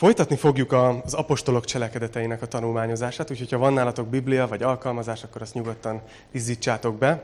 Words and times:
Folytatni 0.00 0.36
fogjuk 0.36 0.72
az 0.72 1.14
apostolok 1.14 1.64
cselekedeteinek 1.64 2.42
a 2.42 2.46
tanulmányozását, 2.46 3.30
úgyhogy 3.30 3.50
ha 3.50 3.58
van 3.58 3.72
nálatok 3.72 4.06
Biblia 4.06 4.46
vagy 4.48 4.62
alkalmazás, 4.62 5.22
akkor 5.22 5.42
azt 5.42 5.54
nyugodtan 5.54 6.02
izzítsátok 6.32 6.98
be. 6.98 7.22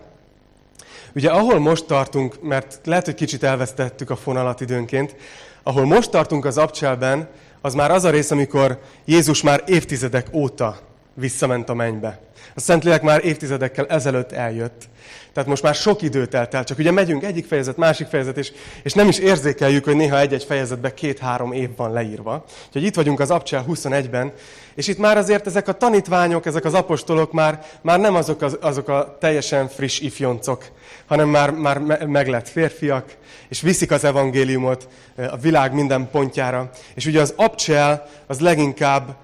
Ugye 1.15 1.31
ahol 1.31 1.59
most 1.59 1.87
tartunk, 1.87 2.43
mert 2.43 2.81
lehet, 2.85 3.05
hogy 3.05 3.15
kicsit 3.15 3.43
elvesztettük 3.43 4.11
a 4.11 4.17
fonalat 4.17 4.61
időnként, 4.61 5.17
ahol 5.63 5.85
most 5.85 6.11
tartunk 6.11 6.45
az 6.45 6.59
abcselben, 6.59 7.29
az 7.61 7.75
már 7.75 7.91
az 7.91 8.05
a 8.05 8.11
rész, 8.11 8.31
amikor 8.31 8.81
Jézus 9.05 9.43
már 9.43 9.63
évtizedek 9.67 10.27
óta 10.33 10.79
visszament 11.17 11.69
a 11.69 11.75
mennybe. 11.75 12.21
A 12.55 12.61
Szentlélek 12.61 13.03
már 13.03 13.25
évtizedekkel 13.25 13.87
ezelőtt 13.87 14.33
eljött. 14.33 14.89
Tehát 15.33 15.49
most 15.49 15.63
már 15.63 15.75
sok 15.75 16.03
idő 16.03 16.27
telt 16.27 16.55
el, 16.55 16.65
csak 16.65 16.79
ugye 16.79 16.91
megyünk 16.91 17.25
egyik 17.25 17.47
fejezet, 17.47 17.77
másik 17.77 18.07
fejezet, 18.07 18.37
és, 18.37 18.53
és 18.83 18.93
nem 18.93 19.09
is 19.09 19.19
érzékeljük, 19.19 19.85
hogy 19.85 19.97
néha 19.97 20.21
egy-egy 20.21 20.45
fejezetben 20.45 20.95
két-három 20.95 21.53
év 21.53 21.77
van 21.77 21.93
leírva. 21.93 22.45
Úgyhogy 22.67 22.85
itt 22.85 22.95
vagyunk 22.95 23.21
az 23.21 23.31
Abcsel 23.31 23.65
21-ben, 23.69 24.33
és 24.75 24.89
itt 24.89 24.99
már 24.99 25.17
azért 25.17 25.47
ezek 25.47 25.69
a 25.69 25.73
tanítványok, 25.73 26.47
ezek 26.47 26.65
az 26.65 26.75
apostolok 26.75 27.33
már, 27.33 27.67
már 27.81 28.01
nem 28.01 28.15
azok, 28.15 28.43
az, 28.43 28.59
azok 28.61 28.89
a 28.89 29.17
teljesen 29.21 29.69
friss 29.69 30.01
ifjoncok, 30.01 30.65
hanem 31.07 31.29
már, 31.29 31.51
már 31.51 32.07
meglett 32.07 32.49
férfiak, 32.49 33.17
és 33.49 33.61
viszik 33.61 33.91
az 33.91 34.05
evangéliumot 34.05 34.89
a 35.17 35.37
világ 35.37 35.75
minden 35.75 36.11
pontjára. 36.11 36.71
És 36.95 37.07
ugye 37.07 37.21
az 37.21 37.33
Abcsel 37.37 38.09
az 38.27 38.41
leginkább 38.41 39.17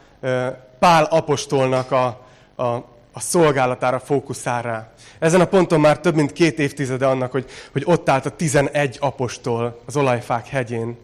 Pál 0.82 1.04
apostolnak 1.04 1.90
a, 1.90 2.26
a, 2.54 2.64
a 3.12 3.20
szolgálatára 3.20 4.00
fókuszál 4.00 4.62
rá. 4.62 4.92
Ezen 5.18 5.40
a 5.40 5.44
ponton 5.44 5.80
már 5.80 6.00
több 6.00 6.14
mint 6.14 6.32
két 6.32 6.58
évtizede 6.58 7.06
annak, 7.06 7.30
hogy, 7.30 7.50
hogy 7.72 7.82
ott 7.86 8.08
állt 8.08 8.26
a 8.26 8.36
11 8.36 8.96
apostol 9.00 9.82
az 9.86 9.96
olajfák 9.96 10.48
hegyén, 10.48 10.96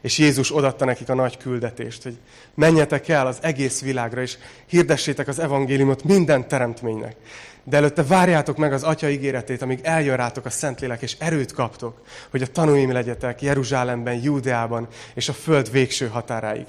és 0.00 0.18
Jézus 0.18 0.56
odatta 0.56 0.84
nekik 0.84 1.08
a 1.08 1.14
nagy 1.14 1.36
küldetést, 1.36 2.02
hogy 2.02 2.18
menjetek 2.54 3.08
el 3.08 3.26
az 3.26 3.38
egész 3.40 3.80
világra, 3.80 4.20
és 4.20 4.36
hirdessétek 4.66 5.28
az 5.28 5.38
evangéliumot 5.38 6.04
minden 6.04 6.48
teremtménynek. 6.48 7.16
De 7.64 7.76
előtte 7.76 8.02
várjátok 8.02 8.56
meg 8.56 8.72
az 8.72 8.82
Atya 8.82 9.08
ígéretét, 9.08 9.62
amíg 9.62 9.80
eljön 9.82 10.16
rátok 10.16 10.44
a 10.44 10.50
Szentlélek, 10.50 11.02
és 11.02 11.16
erőt 11.18 11.52
kaptok, 11.52 12.02
hogy 12.30 12.42
a 12.42 12.46
tanúim 12.46 12.92
legyetek 12.92 13.42
Jeruzsálemben, 13.42 14.20
Júdeában 14.22 14.88
és 15.14 15.28
a 15.28 15.32
föld 15.32 15.70
végső 15.70 16.06
határáig. 16.06 16.66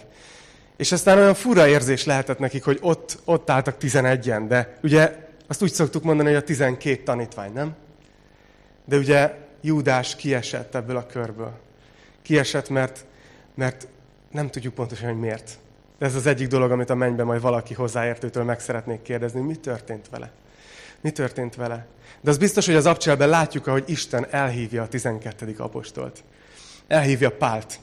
És 0.80 0.92
aztán 0.92 1.18
olyan 1.18 1.34
fura 1.34 1.68
érzés 1.68 2.06
lehetett 2.06 2.40
nekik, 2.40 2.64
hogy 2.64 2.78
ott, 2.82 3.18
ott 3.26 3.50
álltak 3.50 3.76
11-en, 3.82 4.46
de 4.48 4.78
ugye 4.84 5.16
azt 5.48 5.62
úgy 5.62 5.74
szoktuk 5.74 6.04
mondani, 6.04 6.28
hogy 6.28 6.38
a 6.38 6.44
12 6.44 7.04
tanítvány, 7.04 7.54
nem? 7.54 7.76
De 8.86 8.98
ugye 8.98 9.36
Júdás 9.62 10.16
kiesett 10.16 10.76
ebből 10.76 10.98
a 10.98 11.06
körből. 11.06 11.52
Kiesett, 12.22 12.70
mert, 12.70 13.06
mert 13.56 13.88
nem 14.32 14.50
tudjuk 14.50 14.74
pontosan, 14.74 15.10
hogy 15.10 15.20
miért. 15.20 15.58
De 15.98 16.06
ez 16.06 16.16
az 16.16 16.26
egyik 16.26 16.48
dolog, 16.48 16.72
amit 16.72 16.90
a 16.90 16.96
mennyben 16.96 17.26
majd 17.26 17.42
valaki 17.42 17.74
hozzáértőtől 17.74 18.44
meg 18.44 18.60
szeretnék 18.60 19.02
kérdezni, 19.02 19.42
mi 19.42 19.56
történt 19.56 20.10
vele. 20.10 20.32
Mi 21.02 21.12
történt 21.12 21.56
vele? 21.56 21.88
De 22.22 22.30
az 22.30 22.38
biztos, 22.38 22.66
hogy 22.66 22.76
az 22.76 22.86
abcselben 22.86 23.30
látjuk, 23.30 23.68
ahogy 23.68 23.84
Isten 23.88 24.28
elhívja 24.30 24.82
a 24.82 24.88
12. 24.88 25.56
apostolt. 25.58 26.24
Elhívja 26.88 27.32
Pált 27.32 27.80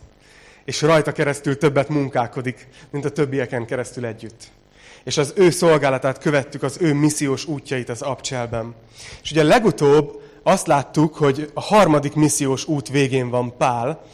és 0.67 0.83
rajta 0.83 1.13
keresztül 1.13 1.59
többet 1.59 1.89
munkálkodik, 1.89 2.69
mint 2.91 3.05
a 3.05 3.11
többieken 3.11 3.67
keresztül 3.67 4.07
együtt. 4.07 4.43
És 5.05 5.17
az 5.17 5.33
ő 5.37 5.51
szolgálatát 5.51 6.19
követtük, 6.19 6.63
az 6.63 6.77
ő 6.81 6.95
missziós 6.95 7.47
útjait 7.47 7.89
az 7.89 8.03
Abcselben. 8.03 8.75
És 9.23 9.31
ugye 9.31 9.43
legutóbb 9.43 10.23
azt 10.43 10.67
láttuk, 10.67 11.15
hogy 11.15 11.51
a 11.55 11.61
harmadik 11.61 12.15
missziós 12.15 12.67
út 12.69 12.89
végén 12.89 13.31
van 13.31 13.57
Pál, 13.57 14.05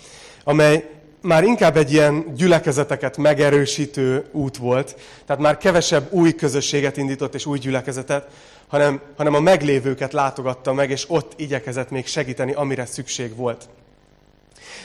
amely 0.45 0.91
már 1.21 1.45
inkább 1.45 1.77
egy 1.77 1.93
ilyen 1.93 2.35
gyülekezeteket 2.35 3.17
megerősítő 3.17 4.25
út 4.33 4.57
volt, 4.57 4.97
tehát 5.27 5.43
már 5.43 5.57
kevesebb 5.57 6.13
új 6.13 6.35
közösséget 6.35 6.97
indított 6.97 7.35
és 7.35 7.47
új 7.47 7.59
gyülekezetet, 7.59 8.31
hanem, 8.69 9.01
hanem 9.17 9.35
a 9.35 9.41
meglévőket 9.41 10.13
látogatta 10.13 10.73
meg, 10.73 10.91
és 10.91 11.05
ott 11.09 11.33
igyekezett 11.37 11.91
még 11.91 12.07
segíteni, 12.07 12.53
amire 12.53 12.87
szükség 12.87 13.37
volt. 13.37 13.69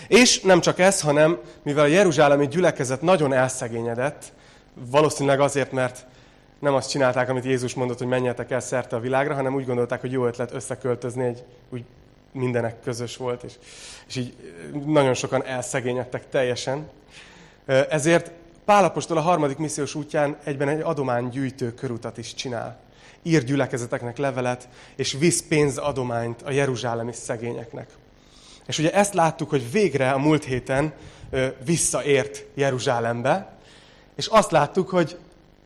És 0.07 0.41
nem 0.41 0.61
csak 0.61 0.79
ez, 0.79 1.01
hanem 1.01 1.37
mivel 1.63 1.83
a 1.83 1.87
jeruzsálemi 1.87 2.47
gyülekezet 2.47 3.01
nagyon 3.01 3.33
elszegényedett, 3.33 4.23
valószínűleg 4.73 5.39
azért, 5.39 5.71
mert 5.71 6.05
nem 6.59 6.73
azt 6.73 6.89
csinálták, 6.89 7.29
amit 7.29 7.45
Jézus 7.45 7.73
mondott, 7.73 7.97
hogy 7.97 8.07
menjetek 8.07 8.51
el 8.51 8.59
szerte 8.59 8.95
a 8.95 8.99
világra, 8.99 9.33
hanem 9.33 9.55
úgy 9.55 9.65
gondolták, 9.65 10.01
hogy 10.01 10.11
jó 10.11 10.25
ötlet 10.25 10.53
összeköltözni, 10.53 11.23
egy 11.25 11.43
úgy 11.69 11.83
mindenek 12.31 12.81
közös 12.83 13.17
volt, 13.17 13.43
és, 13.43 13.53
és 14.07 14.15
így 14.15 14.35
nagyon 14.85 15.13
sokan 15.13 15.45
elszegényedtek 15.45 16.29
teljesen. 16.29 16.89
Ezért 17.89 18.31
Pálapostól 18.67 19.17
a 19.17 19.21
harmadik 19.21 19.57
missziós 19.57 19.95
útján 19.95 20.37
egyben 20.43 20.67
egy 20.67 20.81
adománygyűjtő 20.81 21.73
körutat 21.73 22.17
is 22.17 22.33
csinál. 22.33 22.79
Ír 23.23 23.43
gyülekezeteknek 23.43 24.17
levelet, 24.17 24.69
és 24.95 25.13
visz 25.19 25.41
pénzadományt 25.41 26.41
a 26.41 26.51
jeruzsálemi 26.51 27.13
szegényeknek. 27.13 27.89
És 28.67 28.79
ugye 28.79 28.94
ezt 28.94 29.13
láttuk, 29.13 29.50
hogy 29.50 29.72
végre 29.72 30.11
a 30.11 30.17
múlt 30.17 30.44
héten 30.44 30.94
visszaért 31.66 32.45
Jeruzsálembe, 32.53 33.51
és 34.16 34.28
azt 34.28 34.51
láttuk, 34.51 34.89
hogy 34.89 35.17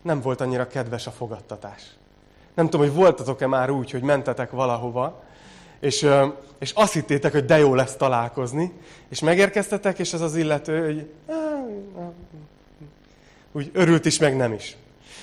nem 0.02 0.22
volt 0.22 0.42
annyira 0.42 0.68
kedves 0.68 1.08
a 1.08 1.12
fogadtatás. 1.12 1.82
Nem 2.54 2.66
tudom, 2.70 2.88
hogy 2.88 2.96
voltatok-e 2.96 3.48
már 3.48 3.70
úgy, 3.70 3.92
hogy 3.92 4.02
mentetek 4.02 4.52
valahova, 4.52 5.24
és, 5.80 6.08
és 6.60 6.72
azt 6.72 6.94
hittétek, 6.94 7.32
hogy 7.32 7.46
de 7.46 7.58
jó 7.58 7.76
lesz 7.76 7.96
találkozni, 7.96 8.72
és 9.10 9.20
megérkeztetek, 9.20 10.00
és 10.00 10.14
az 10.14 10.22
az 10.22 10.36
illető, 10.36 10.86
hogy 10.86 11.10
úgy 13.52 13.70
örült 13.74 14.06
is, 14.06 14.20
meg 14.20 14.36
nem 14.36 14.54
is. 14.54 14.78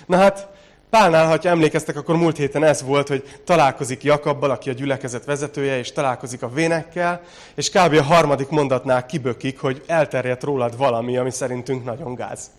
Na 0.06 0.16
hát, 0.16 0.48
Pálnál, 0.90 1.26
ha 1.26 1.48
emlékeztek, 1.48 1.96
akkor 1.96 2.16
múlt 2.16 2.36
héten 2.36 2.64
ez 2.64 2.82
volt, 2.82 3.08
hogy 3.08 3.40
találkozik 3.44 4.02
Jakabbal, 4.02 4.50
aki 4.50 4.70
a 4.70 4.72
gyülekezet 4.72 5.24
vezetője, 5.24 5.78
és 5.78 5.92
találkozik 5.92 6.42
a 6.42 6.48
vénekkel, 6.48 7.20
és 7.54 7.70
kb. 7.70 7.92
a 7.92 8.02
harmadik 8.02 8.48
mondatnál 8.48 9.06
kibökik, 9.06 9.60
hogy 9.60 9.82
elterjedt 9.86 10.42
rólad 10.42 10.76
valami, 10.76 11.16
ami 11.16 11.30
szerintünk 11.30 11.84
nagyon 11.84 12.14
gáz. 12.14 12.50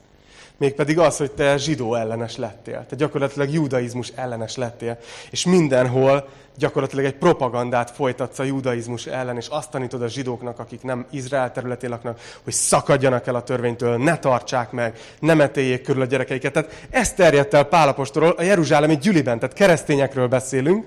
Mégpedig 0.59 0.99
az, 0.99 1.17
hogy 1.17 1.31
te 1.31 1.57
zsidó 1.57 1.95
ellenes 1.95 2.37
lettél. 2.37 2.85
Te 2.89 2.95
gyakorlatilag 2.95 3.49
judaizmus 3.49 4.11
ellenes 4.15 4.55
lettél. 4.55 4.97
És 5.31 5.45
mindenhol 5.45 6.27
gyakorlatilag 6.57 7.05
egy 7.05 7.15
propagandát 7.15 7.91
folytatsz 7.91 8.39
a 8.39 8.43
judaizmus 8.43 9.05
ellen, 9.05 9.37
és 9.37 9.47
azt 9.47 9.71
tanítod 9.71 10.01
a 10.01 10.07
zsidóknak, 10.07 10.59
akik 10.59 10.81
nem 10.81 11.05
Izrael 11.09 11.51
területén 11.51 11.89
laknak, 11.89 12.19
hogy 12.43 12.53
szakadjanak 12.53 13.27
el 13.27 13.35
a 13.35 13.43
törvénytől, 13.43 13.97
ne 13.97 14.17
tartsák 14.17 14.71
meg, 14.71 14.99
ne 15.19 15.33
metéljék 15.33 15.81
körül 15.81 16.01
a 16.01 16.05
gyerekeiket. 16.05 16.53
Tehát 16.53 16.87
ez 16.89 17.13
terjedt 17.13 17.53
el 17.53 17.63
Pálapostról 17.63 18.29
a 18.29 18.41
Jeruzsálemi 18.41 18.97
gyüliben, 18.97 19.39
tehát 19.39 19.55
keresztényekről 19.55 20.27
beszélünk. 20.27 20.85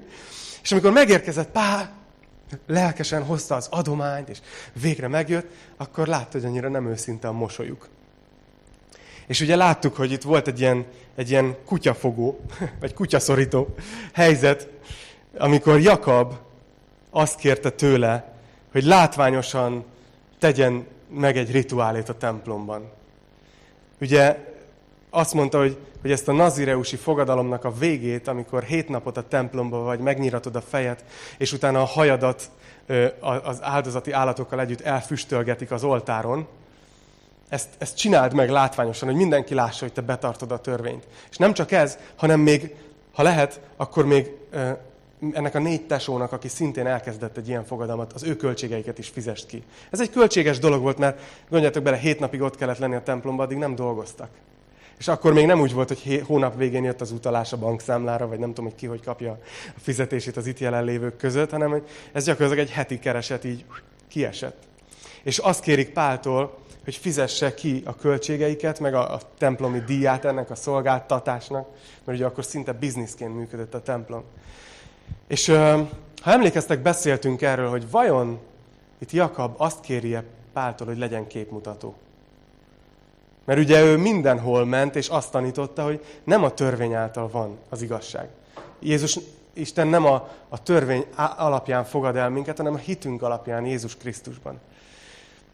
És 0.62 0.72
amikor 0.72 0.92
megérkezett 0.92 1.50
Pál, 1.50 1.92
lelkesen 2.66 3.24
hozta 3.24 3.54
az 3.54 3.68
adományt, 3.70 4.28
és 4.28 4.38
végre 4.82 5.08
megjött, 5.08 5.46
akkor 5.76 6.06
látta, 6.06 6.38
hogy 6.38 6.44
annyira 6.44 6.68
nem 6.68 6.88
őszinte 6.88 7.28
a 7.28 7.32
mosolyuk. 7.32 7.88
És 9.26 9.40
ugye 9.40 9.56
láttuk, 9.56 9.96
hogy 9.96 10.12
itt 10.12 10.22
volt 10.22 10.48
egy 10.48 10.60
ilyen, 10.60 10.86
egy 11.14 11.30
ilyen 11.30 11.56
kutyafogó, 11.64 12.40
vagy 12.80 12.94
kutyaszorító 12.94 13.74
helyzet, 14.12 14.68
amikor 15.38 15.80
Jakab 15.80 16.34
azt 17.10 17.38
kérte 17.38 17.70
tőle, 17.70 18.34
hogy 18.72 18.84
látványosan 18.84 19.84
tegyen 20.38 20.86
meg 21.10 21.36
egy 21.36 21.52
rituálét 21.52 22.08
a 22.08 22.16
templomban. 22.16 22.90
Ugye 24.00 24.50
azt 25.10 25.34
mondta, 25.34 25.58
hogy, 25.58 25.76
hogy 26.00 26.10
ezt 26.10 26.28
a 26.28 26.32
nazireusi 26.32 26.96
fogadalomnak 26.96 27.64
a 27.64 27.72
végét, 27.72 28.28
amikor 28.28 28.62
hét 28.62 28.88
napot 28.88 29.16
a 29.16 29.28
templomba 29.28 29.78
vagy, 29.78 29.98
megnyiratod 29.98 30.56
a 30.56 30.60
fejet, 30.60 31.04
és 31.38 31.52
utána 31.52 31.80
a 31.80 31.84
hajadat 31.84 32.50
az 33.44 33.62
áldozati 33.62 34.12
állatokkal 34.12 34.60
együtt 34.60 34.80
elfüstölgetik 34.80 35.70
az 35.70 35.84
oltáron, 35.84 36.46
ezt, 37.52 37.68
ezt 37.78 37.96
csináld 37.96 38.34
meg 38.34 38.50
látványosan, 38.50 39.08
hogy 39.08 39.16
mindenki 39.16 39.54
lássa, 39.54 39.84
hogy 39.84 39.92
te 39.92 40.00
betartod 40.00 40.52
a 40.52 40.60
törvényt. 40.60 41.06
És 41.30 41.36
nem 41.36 41.52
csak 41.52 41.72
ez, 41.72 41.98
hanem 42.16 42.40
még, 42.40 42.74
ha 43.12 43.22
lehet, 43.22 43.60
akkor 43.76 44.06
még 44.06 44.30
ennek 45.32 45.54
a 45.54 45.58
négy 45.58 45.86
tesónak, 45.86 46.32
aki 46.32 46.48
szintén 46.48 46.86
elkezdett 46.86 47.36
egy 47.36 47.48
ilyen 47.48 47.64
fogadalmat, 47.64 48.12
az 48.12 48.22
ő 48.22 48.36
költségeiket 48.36 48.98
is 48.98 49.08
fizest 49.08 49.46
ki. 49.46 49.62
Ez 49.90 50.00
egy 50.00 50.10
költséges 50.10 50.58
dolog 50.58 50.82
volt, 50.82 50.98
mert 50.98 51.20
gondoljatok 51.48 51.82
bele, 51.82 51.96
hét 51.96 52.18
napig 52.18 52.40
ott 52.40 52.56
kellett 52.56 52.78
lenni 52.78 52.94
a 52.94 53.02
templomban, 53.02 53.46
addig 53.46 53.58
nem 53.58 53.74
dolgoztak. 53.74 54.28
És 54.98 55.08
akkor 55.08 55.32
még 55.32 55.46
nem 55.46 55.60
úgy 55.60 55.72
volt, 55.72 55.88
hogy 55.88 56.22
hónap 56.26 56.56
végén 56.56 56.84
jött 56.84 57.00
az 57.00 57.10
utalás 57.10 57.52
a 57.52 57.58
bankszámlára, 57.58 58.28
vagy 58.28 58.38
nem 58.38 58.48
tudom, 58.48 58.64
hogy 58.64 58.78
ki 58.78 58.86
hogy 58.86 59.02
kapja 59.04 59.30
a 59.76 59.80
fizetését 59.80 60.36
az 60.36 60.46
itt 60.46 60.58
jelenlévők 60.58 61.16
között, 61.16 61.50
hanem 61.50 61.82
ez 62.12 62.24
gyakorlatilag 62.24 62.66
egy 62.66 62.72
heti 62.72 62.98
kereset 62.98 63.44
így 63.44 63.64
kiesett. 64.08 64.62
És 65.22 65.38
azt 65.38 65.60
kérik 65.60 65.90
Páltól, 65.90 66.60
hogy 66.84 66.96
fizesse 66.96 67.54
ki 67.54 67.82
a 67.84 67.96
költségeiket, 67.96 68.80
meg 68.80 68.94
a, 68.94 69.14
a 69.14 69.20
templomi 69.38 69.80
díját 69.80 70.24
ennek 70.24 70.50
a 70.50 70.54
szolgáltatásnak, 70.54 71.68
mert 72.04 72.18
ugye 72.18 72.26
akkor 72.26 72.44
szinte 72.44 72.72
bizniszként 72.72 73.34
működött 73.34 73.74
a 73.74 73.82
templom. 73.82 74.22
És 75.26 75.46
ha 76.22 76.30
emlékeztek, 76.30 76.82
beszéltünk 76.82 77.42
erről, 77.42 77.68
hogy 77.68 77.90
vajon 77.90 78.38
itt 78.98 79.10
Jakab 79.10 79.54
azt 79.56 79.80
kérje 79.80 80.24
Páltól, 80.52 80.86
hogy 80.86 80.98
legyen 80.98 81.26
képmutató. 81.26 81.94
Mert 83.44 83.60
ugye 83.60 83.82
ő 83.82 83.96
mindenhol 83.96 84.64
ment, 84.64 84.96
és 84.96 85.08
azt 85.08 85.30
tanította, 85.30 85.84
hogy 85.84 86.04
nem 86.24 86.44
a 86.44 86.50
törvény 86.50 86.94
által 86.94 87.28
van 87.28 87.58
az 87.68 87.82
igazság. 87.82 88.28
Jézus, 88.80 89.18
Isten 89.52 89.86
nem 89.86 90.04
a, 90.04 90.28
a 90.48 90.62
törvény 90.62 91.04
alapján 91.36 91.84
fogad 91.84 92.16
el 92.16 92.30
minket, 92.30 92.56
hanem 92.56 92.74
a 92.74 92.78
hitünk 92.78 93.22
alapján 93.22 93.66
Jézus 93.66 93.96
Krisztusban. 93.96 94.60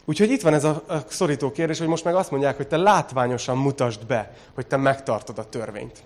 Úgyhogy 0.09 0.31
itt 0.31 0.43
van 0.43 0.55
ez 0.55 0.65
a, 0.65 0.85
szorító 1.09 1.51
kérdés, 1.53 1.79
hogy 1.79 1.89
most 1.89 2.05
meg 2.05 2.15
azt 2.15 2.31
mondják, 2.31 2.57
hogy 2.57 2.69
te 2.69 2.77
látványosan 2.77 3.59
mutasd 3.59 4.07
be, 4.07 4.33
hogy 4.55 4.67
te 4.67 4.77
megtartod 4.77 5.39
a 5.39 5.49
törvényt. 5.49 6.03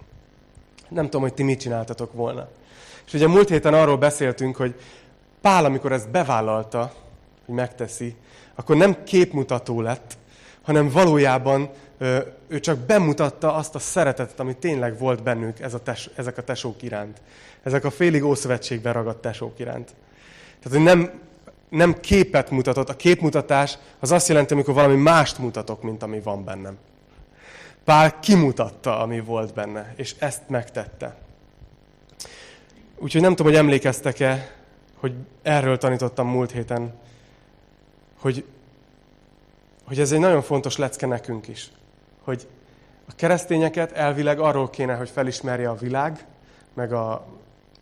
Nem 0.89 1.05
tudom, 1.05 1.21
hogy 1.21 1.35
ti 1.35 1.43
mit 1.43 1.61
csináltatok 1.61 2.13
volna. 2.13 2.49
És 3.07 3.13
ugye 3.13 3.27
múlt 3.27 3.49
héten 3.49 3.75
arról 3.75 3.97
beszéltünk, 3.97 4.57
hogy 4.57 4.75
Pál, 5.41 5.65
amikor 5.65 5.93
ezt 5.93 6.11
bevállalta, 6.11 6.93
hogy 7.47 7.55
megteszi, 7.55 8.17
akkor 8.55 8.77
nem 8.77 9.05
képmutató 9.05 9.81
lett, 9.81 10.17
hanem 10.63 10.91
valójában 10.91 11.71
ő 12.49 12.61
csak 12.61 12.79
bemutatta 12.79 13.55
azt 13.55 13.75
a 13.75 13.79
szeretetet, 13.79 14.41
ami 14.41 14.57
tényleg 14.57 14.99
volt 14.99 15.23
bennük 15.23 15.61
ez 15.61 15.75
a 15.75 15.83
tes, 15.83 16.11
ezek 16.17 16.39
a 16.39 16.43
tesók 16.43 16.83
iránt. 16.83 17.21
Ezek 17.63 17.85
a 17.85 17.91
félig 17.91 18.25
ószövetségben 18.25 18.93
ragadt 18.93 19.21
tesók 19.21 19.59
iránt. 19.59 19.95
Tehát, 20.63 20.79
hogy 20.79 20.87
nem, 20.87 21.21
nem 21.73 22.01
képet 22.01 22.51
mutatott. 22.51 22.89
A 22.89 22.97
képmutatás 22.97 23.79
az 24.01 24.11
azt 24.13 24.29
jelenti, 24.29 24.53
amikor 24.53 24.75
valami 24.75 24.97
mást 24.97 25.39
mutatok, 25.39 25.83
mint 25.83 26.03
ami 26.03 26.21
van 26.21 26.45
bennem. 26.45 26.79
Pál 27.85 28.21
kimutatta, 28.21 29.01
ami 29.01 29.21
volt 29.21 29.55
benne, 29.55 29.93
és 29.97 30.15
ezt 30.19 30.49
megtette. 30.49 31.17
Úgyhogy 32.99 33.21
nem 33.21 33.31
tudom, 33.35 33.53
hogy 33.53 33.61
emlékeztek-e, 33.61 34.51
hogy 34.97 35.15
erről 35.43 35.79
tanítottam 35.79 36.29
múlt 36.29 36.51
héten, 36.51 36.95
hogy, 38.21 38.45
hogy 39.85 40.01
ez 40.01 40.13
egy 40.13 40.21
nagyon 40.21 40.43
fontos 40.43 40.77
lecke 40.77 41.07
nekünk 41.07 41.49
is. 41.49 41.71
Hogy 42.25 42.49
a 43.09 43.13
keresztényeket 43.17 43.93
elvileg 43.93 44.41
arról 44.41 44.71
kéne, 44.71 44.95
hogy 44.95 45.11
felismerje 45.11 45.69
a 45.69 45.75
világ, 45.75 46.27
meg, 46.75 46.93
a, 46.93 47.27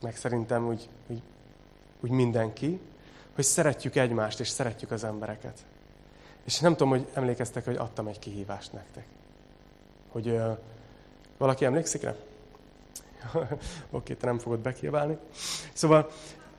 meg 0.03 0.17
szerintem 0.17 0.67
úgy, 0.67 0.89
úgy, 1.07 1.23
úgy 2.01 2.11
mindenki, 2.11 2.81
hogy 3.41 3.49
szeretjük 3.49 3.97
egymást, 3.97 4.41
és 4.41 4.49
szeretjük 4.49 4.91
az 4.91 5.05
embereket. 5.05 5.59
És 6.45 6.59
nem 6.59 6.73
tudom, 6.73 6.89
hogy 6.89 7.07
emlékeztek, 7.15 7.65
hogy 7.65 7.77
adtam 7.77 8.07
egy 8.07 8.19
kihívást 8.19 8.73
nektek. 8.73 9.05
Hogy 10.09 10.29
ö, 10.29 10.51
valaki 11.39 11.65
emlékszik 11.65 12.03
rá? 12.03 12.15
Oké, 13.91 14.15
te 14.15 14.27
nem 14.27 14.39
fogod 14.39 14.59
bekiabálni. 14.59 15.17
Szóval 15.73 16.11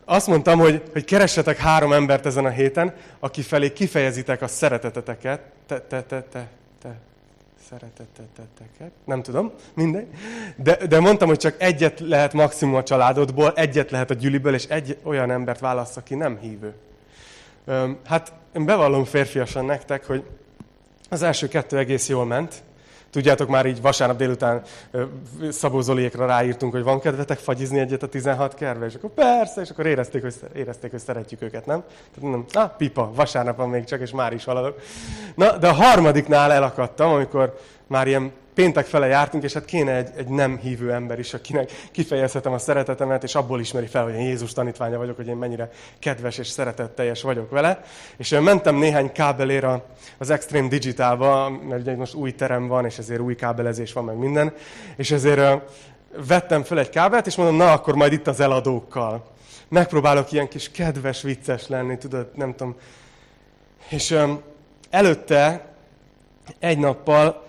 azt 0.05 0.27
mondtam, 0.27 0.59
hogy, 0.59 0.83
hogy 0.91 1.03
keressetek 1.03 1.57
három 1.57 1.93
embert 1.93 2.25
ezen 2.25 2.45
a 2.45 2.49
héten, 2.49 2.95
aki 3.19 3.41
felé 3.41 3.73
kifejezitek 3.73 4.41
a 4.41 4.47
szereteteteket. 4.47 5.41
Te, 5.65 5.81
te, 5.81 6.03
te, 6.03 6.23
te, 6.23 6.47
te, 6.81 6.99
szereteteteket. 7.69 8.91
Nem 9.05 9.21
tudom, 9.21 9.51
mindegy. 9.73 10.07
De, 10.55 10.87
de 10.87 10.99
mondtam, 10.99 11.27
hogy 11.27 11.37
csak 11.37 11.55
egyet 11.57 11.99
lehet 11.99 12.33
maximum 12.33 12.75
a 12.75 12.83
családodból, 12.83 13.51
egyet 13.55 13.91
lehet 13.91 14.09
a 14.09 14.13
gyűliből, 14.13 14.53
és 14.53 14.65
egy 14.65 14.97
olyan 15.03 15.31
embert 15.31 15.59
válassz, 15.59 15.97
aki 15.97 16.15
nem 16.15 16.37
hívő. 16.37 16.73
Hát 18.05 18.33
én 18.55 18.65
bevallom 18.65 19.03
férfiasan 19.03 19.65
nektek, 19.65 20.05
hogy 20.05 20.23
az 21.09 21.21
első 21.21 21.47
kettő 21.47 21.77
egész 21.77 22.09
jól 22.09 22.25
ment, 22.25 22.63
Tudjátok, 23.11 23.49
már 23.49 23.65
így 23.65 23.81
vasárnap 23.81 24.17
délután 24.17 24.61
Szabó 25.49 25.81
Zoliékra 25.81 26.25
ráírtunk, 26.25 26.73
hogy 26.73 26.83
van 26.83 26.99
kedvetek 26.99 27.37
fagyizni 27.37 27.79
egyet 27.79 28.03
a 28.03 28.07
16 28.07 28.53
kerve, 28.53 28.85
és 28.85 28.95
akkor 28.95 29.09
persze, 29.09 29.61
és 29.61 29.69
akkor 29.69 29.85
érezték, 29.85 30.21
hogy, 30.21 30.35
érezték, 30.55 30.91
hogy 30.91 30.99
szeretjük 30.99 31.41
őket, 31.41 31.65
nem? 31.65 31.83
Tehát 31.87 32.21
mondom, 32.21 32.45
ah, 32.53 32.69
pipa, 32.77 33.11
vasárnap 33.15 33.57
van 33.57 33.69
még 33.69 33.83
csak, 33.83 34.01
és 34.01 34.11
már 34.11 34.33
is 34.33 34.43
haladok. 34.43 34.79
Na, 35.35 35.57
de 35.57 35.67
a 35.67 35.73
harmadiknál 35.73 36.51
elakadtam, 36.51 37.11
amikor 37.11 37.59
már 37.87 38.07
ilyen 38.07 38.31
péntek 38.53 38.85
fele 38.85 39.07
jártunk, 39.07 39.43
és 39.43 39.53
hát 39.53 39.65
kéne 39.65 39.95
egy, 39.95 40.09
egy 40.15 40.27
nem 40.27 40.57
hívő 40.57 40.91
ember 40.91 41.19
is, 41.19 41.33
akinek 41.33 41.71
kifejezhetem 41.91 42.53
a 42.53 42.57
szeretetemet, 42.57 43.23
és 43.23 43.35
abból 43.35 43.59
ismeri 43.59 43.85
fel, 43.85 44.03
hogy 44.03 44.13
én 44.13 44.25
Jézus 44.25 44.53
tanítványa 44.53 44.97
vagyok, 44.97 45.15
hogy 45.15 45.27
én 45.27 45.35
mennyire 45.35 45.69
kedves 45.99 46.37
és 46.37 46.47
szeretetteljes 46.47 47.21
vagyok 47.21 47.49
vele. 47.49 47.83
És 48.17 48.29
mentem 48.29 48.75
néhány 48.75 49.11
kábelér 49.11 49.67
az 50.17 50.29
Extreme 50.29 50.67
Digitalba, 50.67 51.49
mert 51.49 51.81
ugye 51.81 51.95
most 51.95 52.13
új 52.13 52.31
terem 52.31 52.67
van, 52.67 52.85
és 52.85 52.97
ezért 52.97 53.19
új 53.21 53.35
kábelezés 53.35 53.93
van, 53.93 54.03
meg 54.03 54.17
minden. 54.17 54.53
És 54.95 55.11
ezért 55.11 55.61
vettem 56.27 56.63
fel 56.63 56.79
egy 56.79 56.89
kábelt, 56.89 57.27
és 57.27 57.35
mondom, 57.35 57.55
na, 57.55 57.71
akkor 57.71 57.95
majd 57.95 58.13
itt 58.13 58.27
az 58.27 58.39
eladókkal. 58.39 59.29
Megpróbálok 59.67 60.31
ilyen 60.31 60.47
kis 60.47 60.71
kedves, 60.71 61.21
vicces 61.21 61.67
lenni, 61.67 61.97
tudod, 61.97 62.31
nem 62.35 62.55
tudom. 62.55 62.75
És 63.89 64.17
előtte 64.89 65.65
egy 66.59 66.77
nappal 66.77 67.43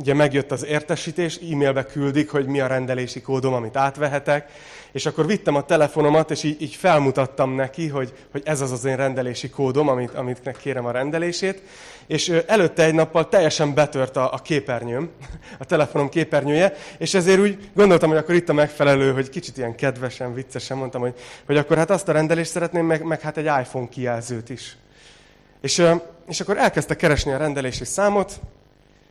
ugye 0.00 0.14
megjött 0.14 0.52
az 0.52 0.64
értesítés, 0.64 1.36
e-mailbe 1.36 1.84
küldik, 1.84 2.30
hogy 2.30 2.46
mi 2.46 2.60
a 2.60 2.66
rendelési 2.66 3.20
kódom, 3.20 3.52
amit 3.52 3.76
átvehetek, 3.76 4.50
és 4.92 5.06
akkor 5.06 5.26
vittem 5.26 5.54
a 5.54 5.64
telefonomat, 5.64 6.30
és 6.30 6.42
így, 6.42 6.62
így 6.62 6.74
felmutattam 6.74 7.54
neki, 7.54 7.88
hogy, 7.88 8.12
hogy 8.32 8.42
ez 8.44 8.60
az 8.60 8.70
az 8.70 8.84
én 8.84 8.96
rendelési 8.96 9.50
kódom, 9.50 9.88
amit, 9.88 10.14
amit 10.14 10.56
kérem 10.58 10.86
a 10.86 10.90
rendelését, 10.90 11.62
és 12.06 12.28
előtte 12.46 12.84
egy 12.84 12.94
nappal 12.94 13.28
teljesen 13.28 13.74
betört 13.74 14.16
a, 14.16 14.32
a 14.32 14.38
képernyőm, 14.38 15.10
a 15.58 15.64
telefonom 15.64 16.08
képernyője, 16.08 16.72
és 16.98 17.14
ezért 17.14 17.40
úgy 17.40 17.70
gondoltam, 17.74 18.08
hogy 18.08 18.18
akkor 18.18 18.34
itt 18.34 18.48
a 18.48 18.52
megfelelő, 18.52 19.12
hogy 19.12 19.28
kicsit 19.28 19.56
ilyen 19.56 19.74
kedvesen, 19.74 20.34
viccesen 20.34 20.76
mondtam, 20.76 21.00
hogy, 21.00 21.14
hogy 21.46 21.56
akkor 21.56 21.76
hát 21.76 21.90
azt 21.90 22.08
a 22.08 22.12
rendelést 22.12 22.50
szeretném, 22.50 22.86
meg, 22.86 23.02
meg 23.02 23.20
hát 23.20 23.36
egy 23.36 23.44
iPhone 23.60 23.88
kijelzőt 23.88 24.48
is. 24.48 24.76
És, 25.60 25.82
és 26.28 26.40
akkor 26.40 26.58
elkezdte 26.58 26.96
keresni 26.96 27.32
a 27.32 27.36
rendelési 27.36 27.84
számot, 27.84 28.40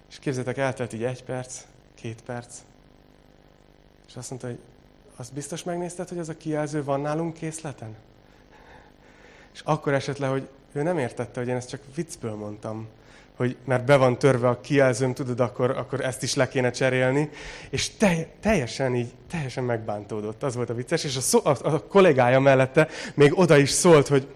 és 0.10 0.20
képzétek, 0.20 0.58
eltelt 0.58 0.94
így 0.94 1.04
egy 1.04 1.24
perc, 1.24 1.62
két 1.96 2.22
perc, 2.22 2.56
és 4.08 4.16
azt 4.16 4.30
mondta, 4.30 4.48
hogy 4.48 4.60
azt 5.16 5.34
biztos 5.34 5.64
megnézted, 5.64 6.10
hogy 6.10 6.18
ez 6.18 6.30
a 6.30 6.38
kijelző 6.38 6.84
van 6.84 7.02
nálunk 7.02 7.34
készleten? 7.34 7.96
És 9.54 9.62
akkor 9.64 9.94
esett 9.94 10.18
le, 10.18 10.28
hogy 10.28 10.48
ő 10.72 10.82
nem 10.82 10.98
értette, 10.98 11.40
hogy 11.40 11.50
én 11.50 11.56
ezt 11.56 11.70
csak 11.70 11.82
viccből 11.96 12.36
mondtam, 12.36 12.88
hogy 13.36 13.58
mert 13.66 13.86
be 13.86 13.96
van 13.98 14.18
törve 14.18 14.48
a 14.48 14.62
kijelzőm, 14.62 15.14
tudod, 15.14 15.40
akkor, 15.40 15.70
akkor 15.70 16.02
ezt 16.02 16.24
is 16.24 16.36
le 16.36 16.48
kéne 16.48 16.72
cserélni. 16.72 17.30
És 17.70 17.90
te, 17.90 18.28
teljesen 18.40 18.96
így, 18.96 19.14
teljesen 19.32 19.64
megbántódott. 19.64 20.44
Az 20.44 20.56
volt 20.56 20.70
a 20.70 20.74
vicces. 20.74 21.04
És 21.04 21.16
a, 21.16 21.22
szó, 21.22 21.40
a, 21.44 21.58
a 21.64 21.84
kollégája 21.84 22.40
mellette 22.40 22.88
még 23.14 23.40
oda 23.40 23.58
is 23.58 23.70
szólt, 23.70 24.08
hogy 24.08 24.28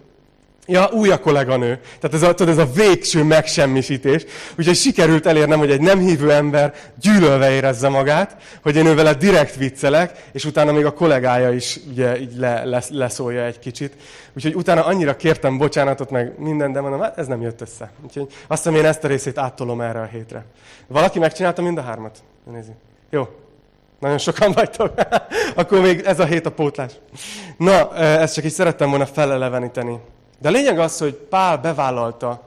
Ja, 0.67 0.89
új 0.91 1.09
a 1.09 1.19
kolléganő. 1.19 1.79
Tehát 1.99 2.15
ez 2.15 2.21
a, 2.21 2.33
tudod, 2.33 2.59
ez 2.59 2.67
a 2.67 2.71
végső 2.71 3.23
megsemmisítés. 3.23 4.25
Úgyhogy 4.57 4.75
sikerült 4.75 5.25
elérnem, 5.25 5.59
hogy 5.59 5.71
egy 5.71 5.81
nem 5.81 5.99
hívő 5.99 6.31
ember 6.31 6.73
gyűlölve 7.01 7.51
érezze 7.51 7.89
magát, 7.89 8.37
hogy 8.61 8.75
én 8.75 8.85
ővele 8.85 9.13
direkt 9.13 9.55
viccelek, 9.55 10.23
és 10.31 10.45
utána 10.45 10.71
még 10.71 10.85
a 10.85 10.93
kollégája 10.93 11.51
is 11.51 11.79
ugye, 11.89 12.19
így 12.19 12.35
le, 12.37 12.63
le, 12.65 12.83
leszólja 12.89 13.43
egy 13.43 13.59
kicsit. 13.59 13.93
Úgyhogy 14.35 14.55
utána 14.55 14.85
annyira 14.85 15.15
kértem 15.15 15.57
bocsánatot, 15.57 16.09
meg 16.09 16.39
minden, 16.39 16.71
de 16.71 16.81
mondom, 16.81 17.01
hát 17.01 17.17
ez 17.17 17.27
nem 17.27 17.41
jött 17.41 17.61
össze. 17.61 17.91
Úgyhogy 18.03 18.27
azt 18.47 18.63
hiszem, 18.63 18.79
én 18.79 18.85
ezt 18.85 19.03
a 19.03 19.07
részét 19.07 19.37
áttolom 19.37 19.81
erre 19.81 19.99
a 19.99 20.09
hétre. 20.11 20.45
Valaki 20.87 21.19
megcsinálta 21.19 21.61
mind 21.61 21.77
a 21.77 21.81
hármat? 21.81 22.17
Nézi. 22.51 22.71
Jó, 23.09 23.27
nagyon 23.99 24.17
sokan 24.17 24.51
vagytok. 24.59 24.93
Akkor 25.55 25.81
még 25.81 26.01
ez 26.05 26.19
a 26.19 26.25
hét 26.25 26.45
a 26.45 26.51
pótlás. 26.51 26.91
Na, 27.57 27.95
ezt 27.95 28.33
csak 28.33 28.43
így 28.43 28.51
szerettem 28.51 28.89
volna 28.89 29.05
feleleveníteni. 29.05 29.99
De 30.43 30.49
a 30.49 30.51
lényeg 30.51 30.79
az, 30.79 30.97
hogy 30.97 31.13
Pál 31.13 31.57
bevállalta, 31.57 32.41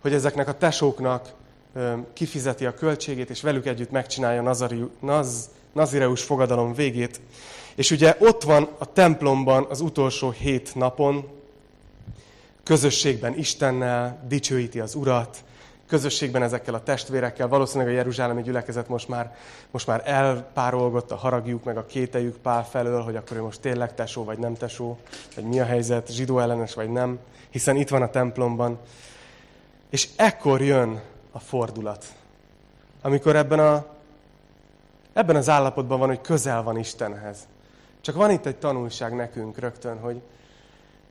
hogy 0.00 0.12
ezeknek 0.12 0.48
a 0.48 0.56
tesóknak 0.58 1.32
kifizeti 2.12 2.66
a 2.66 2.74
költségét, 2.74 3.30
és 3.30 3.42
velük 3.42 3.66
együtt 3.66 3.90
megcsinálja 3.90 4.42
Nazari, 4.42 4.84
Naz, 5.00 5.50
Nazireus 5.72 6.22
fogadalom 6.22 6.74
végét. 6.74 7.20
És 7.74 7.90
ugye 7.90 8.16
ott 8.18 8.42
van 8.42 8.68
a 8.78 8.92
templomban 8.92 9.66
az 9.68 9.80
utolsó 9.80 10.30
hét 10.30 10.74
napon, 10.74 11.28
közösségben 12.62 13.38
Istennel, 13.38 14.24
dicsőíti 14.28 14.80
az 14.80 14.94
Urat, 14.94 15.43
közösségben 15.86 16.42
ezekkel 16.42 16.74
a 16.74 16.82
testvérekkel. 16.82 17.48
Valószínűleg 17.48 17.92
a 17.92 17.96
Jeruzsálemi 17.96 18.42
gyülekezet 18.42 18.88
most 18.88 19.08
már, 19.08 19.34
most 19.70 19.86
már 19.86 20.02
elpárolgott 20.04 21.10
a 21.10 21.16
haragjuk, 21.16 21.64
meg 21.64 21.76
a 21.76 21.86
kételjük 21.86 22.36
Pál 22.36 22.64
felől, 22.64 23.02
hogy 23.02 23.16
akkor 23.16 23.36
ő 23.36 23.42
most 23.42 23.60
tényleg 23.60 23.94
tesó, 23.94 24.24
vagy 24.24 24.38
nem 24.38 24.54
tesó, 24.54 24.98
vagy 25.34 25.44
mi 25.44 25.60
a 25.60 25.64
helyzet, 25.64 26.12
zsidó 26.12 26.38
ellenes, 26.38 26.74
vagy 26.74 26.90
nem, 26.90 27.18
hiszen 27.50 27.76
itt 27.76 27.88
van 27.88 28.02
a 28.02 28.10
templomban. 28.10 28.78
És 29.90 30.08
ekkor 30.16 30.62
jön 30.62 31.00
a 31.32 31.38
fordulat, 31.38 32.04
amikor 33.02 33.36
ebben, 33.36 33.58
a, 33.58 33.86
ebben 35.12 35.36
az 35.36 35.48
állapotban 35.48 35.98
van, 35.98 36.08
hogy 36.08 36.20
közel 36.20 36.62
van 36.62 36.78
Istenhez. 36.78 37.38
Csak 38.00 38.14
van 38.14 38.30
itt 38.30 38.46
egy 38.46 38.56
tanulság 38.56 39.14
nekünk 39.14 39.58
rögtön, 39.58 39.98
hogy 39.98 40.20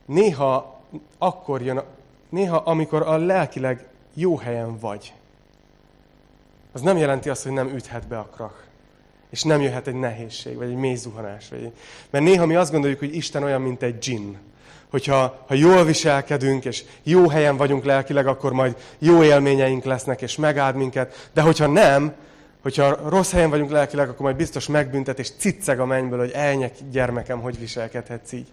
néha 0.06 0.80
akkor 1.18 1.62
jön, 1.62 1.82
néha 2.28 2.56
amikor 2.56 3.02
a 3.02 3.16
lelkileg 3.16 3.86
jó 4.14 4.36
helyen 4.36 4.78
vagy, 4.78 5.12
az 6.74 6.80
nem 6.80 6.96
jelenti 6.96 7.28
azt, 7.28 7.42
hogy 7.42 7.52
nem 7.52 7.68
üthet 7.68 8.06
be 8.06 8.18
a 8.18 8.28
krach. 8.34 8.54
És 9.30 9.42
nem 9.42 9.60
jöhet 9.60 9.86
egy 9.86 9.94
nehézség, 9.94 10.56
vagy 10.56 10.68
egy 10.68 10.76
mély 10.76 10.94
zuhanás. 10.94 11.48
Vagy. 11.48 11.72
Mert 12.10 12.24
néha 12.24 12.46
mi 12.46 12.54
azt 12.54 12.70
gondoljuk, 12.70 12.98
hogy 12.98 13.14
Isten 13.14 13.42
olyan, 13.42 13.60
mint 13.60 13.82
egy 13.82 13.98
dzsinn. 13.98 14.34
hogyha 14.90 15.44
ha 15.46 15.54
jól 15.54 15.84
viselkedünk, 15.84 16.64
és 16.64 16.84
jó 17.02 17.28
helyen 17.28 17.56
vagyunk 17.56 17.84
lelkileg, 17.84 18.26
akkor 18.26 18.52
majd 18.52 18.76
jó 18.98 19.22
élményeink 19.22 19.84
lesznek, 19.84 20.22
és 20.22 20.36
megáld 20.36 20.74
minket. 20.74 21.30
De 21.32 21.40
hogyha 21.40 21.66
nem, 21.66 22.14
hogyha 22.64 23.08
rossz 23.08 23.30
helyen 23.30 23.50
vagyunk 23.50 23.70
lelkileg, 23.70 24.08
akkor 24.08 24.20
majd 24.20 24.36
biztos 24.36 24.66
megbüntet, 24.66 25.18
és 25.18 25.30
cicceg 25.38 25.80
a 25.80 25.86
mennyből, 25.86 26.18
hogy 26.18 26.30
elnyek 26.30 26.74
gyermekem, 26.90 27.40
hogy 27.40 27.58
viselkedhetsz 27.58 28.32
így. 28.32 28.46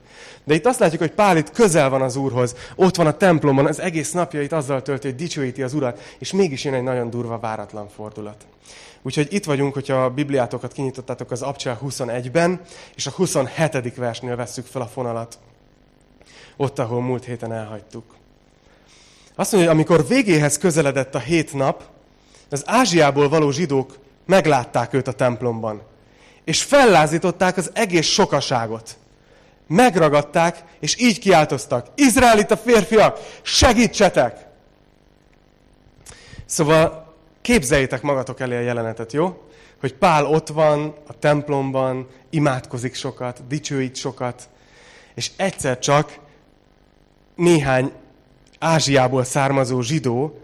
De 0.44 0.54
itt 0.54 0.66
azt 0.66 0.80
látjuk, 0.80 1.02
hogy 1.02 1.12
Pál 1.12 1.38
itt 1.38 1.52
közel 1.52 1.90
van 1.90 2.02
az 2.02 2.16
Úrhoz, 2.16 2.56
ott 2.76 2.96
van 2.96 3.08
a 3.08 3.18
templomban, 3.18 3.66
az 3.66 3.80
egész 3.80 4.12
napjait 4.12 4.52
azzal 4.52 4.82
tölti, 4.82 5.08
hogy 5.08 5.16
dicsőíti 5.18 5.64
az 5.64 5.74
Urat, 5.74 6.16
és 6.20 6.32
mégis 6.32 6.64
jön 6.64 6.74
egy 6.74 6.84
nagyon 6.84 7.10
durva, 7.10 7.40
váratlan 7.40 7.90
fordulat. 7.90 8.46
Úgyhogy 9.02 9.34
itt 9.34 9.46
vagyunk, 9.46 9.74
hogyha 9.74 10.04
a 10.04 10.10
Bibliátokat 10.10 10.74
kinyitottátok 10.74 11.32
az 11.32 11.42
Abcsel 11.42 11.80
21-ben, 11.84 12.62
és 12.96 13.08
a 13.08 13.12
27. 13.12 13.96
versnél 13.96 14.36
vesszük 14.36 14.66
fel 14.66 14.82
a 14.82 14.88
fonalat. 14.88 15.40
Ott, 16.58 16.80
ahol 16.80 17.02
múlt 17.02 17.26
héten 17.26 17.54
elhagytuk. 17.54 18.04
Azt 19.36 19.52
mondja, 19.52 19.70
hogy 19.70 19.80
amikor 19.80 20.08
végéhez 20.08 20.58
közeledett 20.58 21.16
a 21.16 21.20
hét 21.20 21.54
nap, 21.54 21.91
az 22.52 22.64
Ázsiából 22.66 23.30
való 23.30 23.52
zsidók 23.52 24.00
meglátták 24.26 24.94
őt 24.94 25.08
a 25.08 25.12
templomban, 25.12 25.82
és 26.44 26.64
fellázították 26.64 27.58
az 27.58 27.72
egész 27.74 28.08
sokaságot. 28.08 28.98
Megragadták, 29.68 30.64
és 30.80 31.00
így 31.00 31.20
kiáltoztak. 31.20 31.88
Izraelita 31.96 32.58
férfiak, 32.58 33.20
segítsetek! 33.42 34.46
Szóval 36.46 37.14
képzeljétek 37.42 38.02
magatok 38.02 38.40
elé 38.40 38.56
a 38.56 38.60
jelenetet, 38.60 39.14
jó? 39.14 39.42
Hogy 39.80 39.94
Pál 39.94 40.26
ott 40.26 40.48
van 40.48 40.96
a 41.08 41.20
templomban, 41.20 42.08
imádkozik 42.30 42.96
sokat, 42.96 43.48
dicsőít 43.48 43.96
sokat, 43.96 44.50
és 45.16 45.32
egyszer 45.36 45.80
csak 45.80 46.20
néhány 47.36 47.92
Ázsiából 48.60 49.24
származó 49.24 49.82
zsidó 49.82 50.40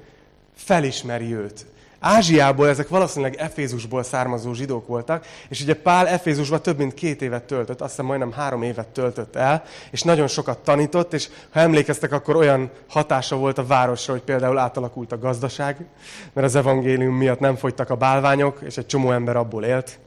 felismeri 0.56 1.34
őt. 1.34 1.66
Ázsiából 2.00 2.68
ezek 2.68 2.88
valószínűleg 2.88 3.36
Efézusból 3.36 4.04
származó 4.04 4.54
zsidók 4.54 4.88
voltak, 4.88 5.26
és 5.50 5.62
ugye 5.62 5.74
Pál 5.74 6.08
Efézusban 6.08 6.62
több 6.62 6.78
mint 6.78 6.94
két 6.94 7.22
évet 7.22 7.44
töltött, 7.44 7.82
azt 7.82 7.90
hiszem 7.90 8.06
majdnem 8.06 8.32
három 8.32 8.64
évet 8.64 8.88
töltött 8.88 9.36
el, 9.36 9.64
és 9.92 10.02
nagyon 10.02 10.28
sokat 10.28 10.58
tanított, 10.58 11.14
és 11.14 11.30
ha 11.50 11.60
emlékeztek, 11.60 12.12
akkor 12.12 12.36
olyan 12.36 12.72
hatása 12.90 13.36
volt 13.36 13.58
a 13.58 13.66
városra, 13.66 14.14
hogy 14.14 14.22
például 14.22 14.58
átalakult 14.58 15.12
a 15.12 15.20
gazdaság, 15.20 15.86
mert 16.34 16.48
az 16.48 16.56
evangélium 16.56 17.16
miatt 17.16 17.40
nem 17.40 17.56
fogytak 17.56 17.90
a 17.90 17.96
bálványok, 17.96 18.60
és 18.66 18.78
egy 18.78 18.86
csomó 18.86 19.12
ember 19.12 19.36
abból 19.36 19.64
élt. 19.64 20.00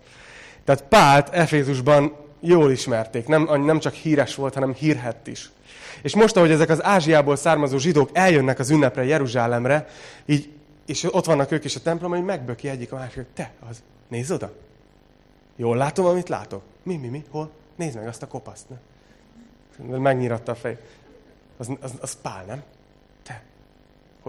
Tehát 0.64 0.84
Pált 0.88 1.28
Efézusban 1.28 2.16
jól 2.40 2.70
ismerték, 2.70 3.26
nem, 3.26 3.62
nem 3.64 3.78
csak 3.78 3.92
híres 3.92 4.34
volt, 4.34 4.54
hanem 4.54 4.74
hírhett 4.74 5.26
is. 5.26 5.50
És 6.02 6.14
most, 6.14 6.36
ahogy 6.36 6.50
ezek 6.50 6.68
az 6.68 6.84
Ázsiából 6.84 7.36
származó 7.36 7.78
zsidók 7.78 8.10
eljönnek 8.12 8.58
az 8.58 8.70
ünnepre 8.70 9.04
Jeruzsálemre, 9.04 9.86
így 10.26 10.48
és 10.90 11.14
ott 11.14 11.24
vannak 11.24 11.50
ők 11.50 11.64
is 11.64 11.76
a 11.76 11.80
templomban, 11.80 12.18
hogy 12.18 12.28
megböki 12.28 12.68
egyik 12.68 12.92
a 12.92 12.96
másik, 12.96 13.26
te, 13.34 13.52
az, 13.68 13.82
nézd 14.08 14.30
oda. 14.30 14.52
Jól 15.56 15.76
látom, 15.76 16.04
amit 16.04 16.28
látok. 16.28 16.62
Mi, 16.82 16.96
mi, 16.96 17.08
mi, 17.08 17.24
hol? 17.30 17.50
Nézd 17.76 17.96
meg 17.96 18.06
azt 18.06 18.22
a 18.22 18.26
kopaszt. 18.26 18.66
Ne? 18.68 19.96
Megnyiratta 19.96 20.52
a 20.52 20.54
fej. 20.54 20.78
Az, 21.56 21.70
az, 21.80 21.92
az 22.00 22.16
pál, 22.22 22.44
nem? 22.44 22.62
Te. 23.22 23.42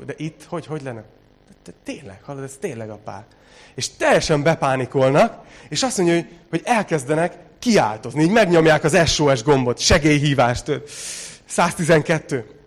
De 0.05 0.13
itt, 0.17 0.43
hogy, 0.43 0.65
hogy 0.65 0.81
lenne? 0.81 1.03
De 1.63 1.71
tényleg, 1.83 2.23
hallod, 2.23 2.43
ez 2.43 2.57
tényleg 2.59 2.89
a 2.89 2.99
pál. 3.03 3.25
És 3.73 3.89
teljesen 3.89 4.43
bepánikolnak, 4.43 5.45
és 5.69 5.83
azt 5.83 5.97
mondja, 5.97 6.15
hogy, 6.15 6.27
hogy 6.49 6.61
elkezdenek 6.63 7.37
kiáltozni. 7.59 8.23
Így 8.23 8.31
megnyomják 8.31 8.83
az 8.83 9.09
SOS 9.09 9.43
gombot, 9.43 9.79
segélyhívást. 9.79 10.71
112 11.45 12.60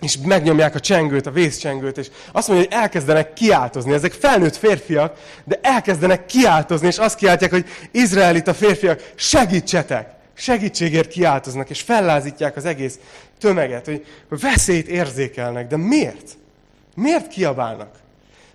és 0.00 0.18
megnyomják 0.24 0.74
a 0.74 0.80
csengőt, 0.80 1.26
a 1.26 1.30
vészcsengőt, 1.30 1.98
és 1.98 2.10
azt 2.32 2.48
mondja, 2.48 2.66
hogy 2.66 2.78
elkezdenek 2.78 3.32
kiáltozni. 3.32 3.92
Ezek 3.92 4.12
felnőtt 4.12 4.56
férfiak, 4.56 5.18
de 5.44 5.58
elkezdenek 5.62 6.26
kiáltozni, 6.26 6.86
és 6.86 6.98
azt 6.98 7.16
kiáltják, 7.16 7.50
hogy 7.50 7.66
izraelita 7.90 8.54
férfiak, 8.54 9.12
segítsetek! 9.14 10.16
Segítségért 10.34 11.08
kiáltoznak, 11.08 11.70
és 11.70 11.80
fellázítják 11.80 12.56
az 12.56 12.64
egész 12.64 12.98
tömeget, 13.38 13.84
hogy 13.84 14.06
veszélyt 14.28 14.88
érzékelnek. 14.88 15.66
De 15.66 15.76
miért? 15.76 16.36
Miért 16.94 17.28
kiabálnak? 17.28 17.98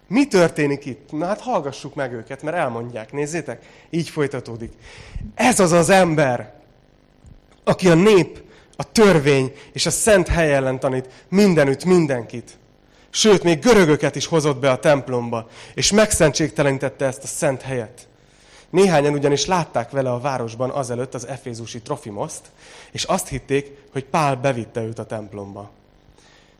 Mi 0.07 0.27
történik 0.27 0.85
itt? 0.85 1.11
Na 1.11 1.25
hát 1.25 1.41
hallgassuk 1.41 1.95
meg 1.95 2.13
őket, 2.13 2.43
mert 2.43 2.57
elmondják. 2.57 3.11
Nézzétek, 3.11 3.61
így 3.89 4.09
folytatódik. 4.09 4.71
Ez 5.35 5.59
az 5.59 5.71
az 5.71 5.89
ember, 5.89 6.53
aki 7.63 7.89
a 7.89 7.93
nép 7.93 8.41
a 8.75 8.91
törvény 8.91 9.53
és 9.73 9.85
a 9.85 9.91
szent 9.91 10.27
hely 10.27 10.53
ellen 10.53 10.79
tanít 10.79 11.09
mindenütt 11.29 11.85
mindenkit. 11.85 12.57
Sőt, 13.09 13.43
még 13.43 13.59
görögöket 13.59 14.15
is 14.15 14.25
hozott 14.25 14.57
be 14.57 14.71
a 14.71 14.79
templomba, 14.79 15.47
és 15.73 15.91
megszentségtelenítette 15.91 17.05
ezt 17.05 17.23
a 17.23 17.27
szent 17.27 17.61
helyet. 17.61 18.07
Néhányan 18.69 19.13
ugyanis 19.13 19.45
látták 19.45 19.89
vele 19.89 20.11
a 20.11 20.19
városban 20.19 20.69
azelőtt 20.69 21.13
az 21.13 21.27
efézusi 21.27 21.81
Trofimoszt, 21.81 22.51
és 22.91 23.03
azt 23.03 23.27
hitték, 23.27 23.71
hogy 23.91 24.05
Pál 24.05 24.35
bevitte 24.35 24.81
őt 24.81 24.99
a 24.99 25.05
templomba. 25.05 25.71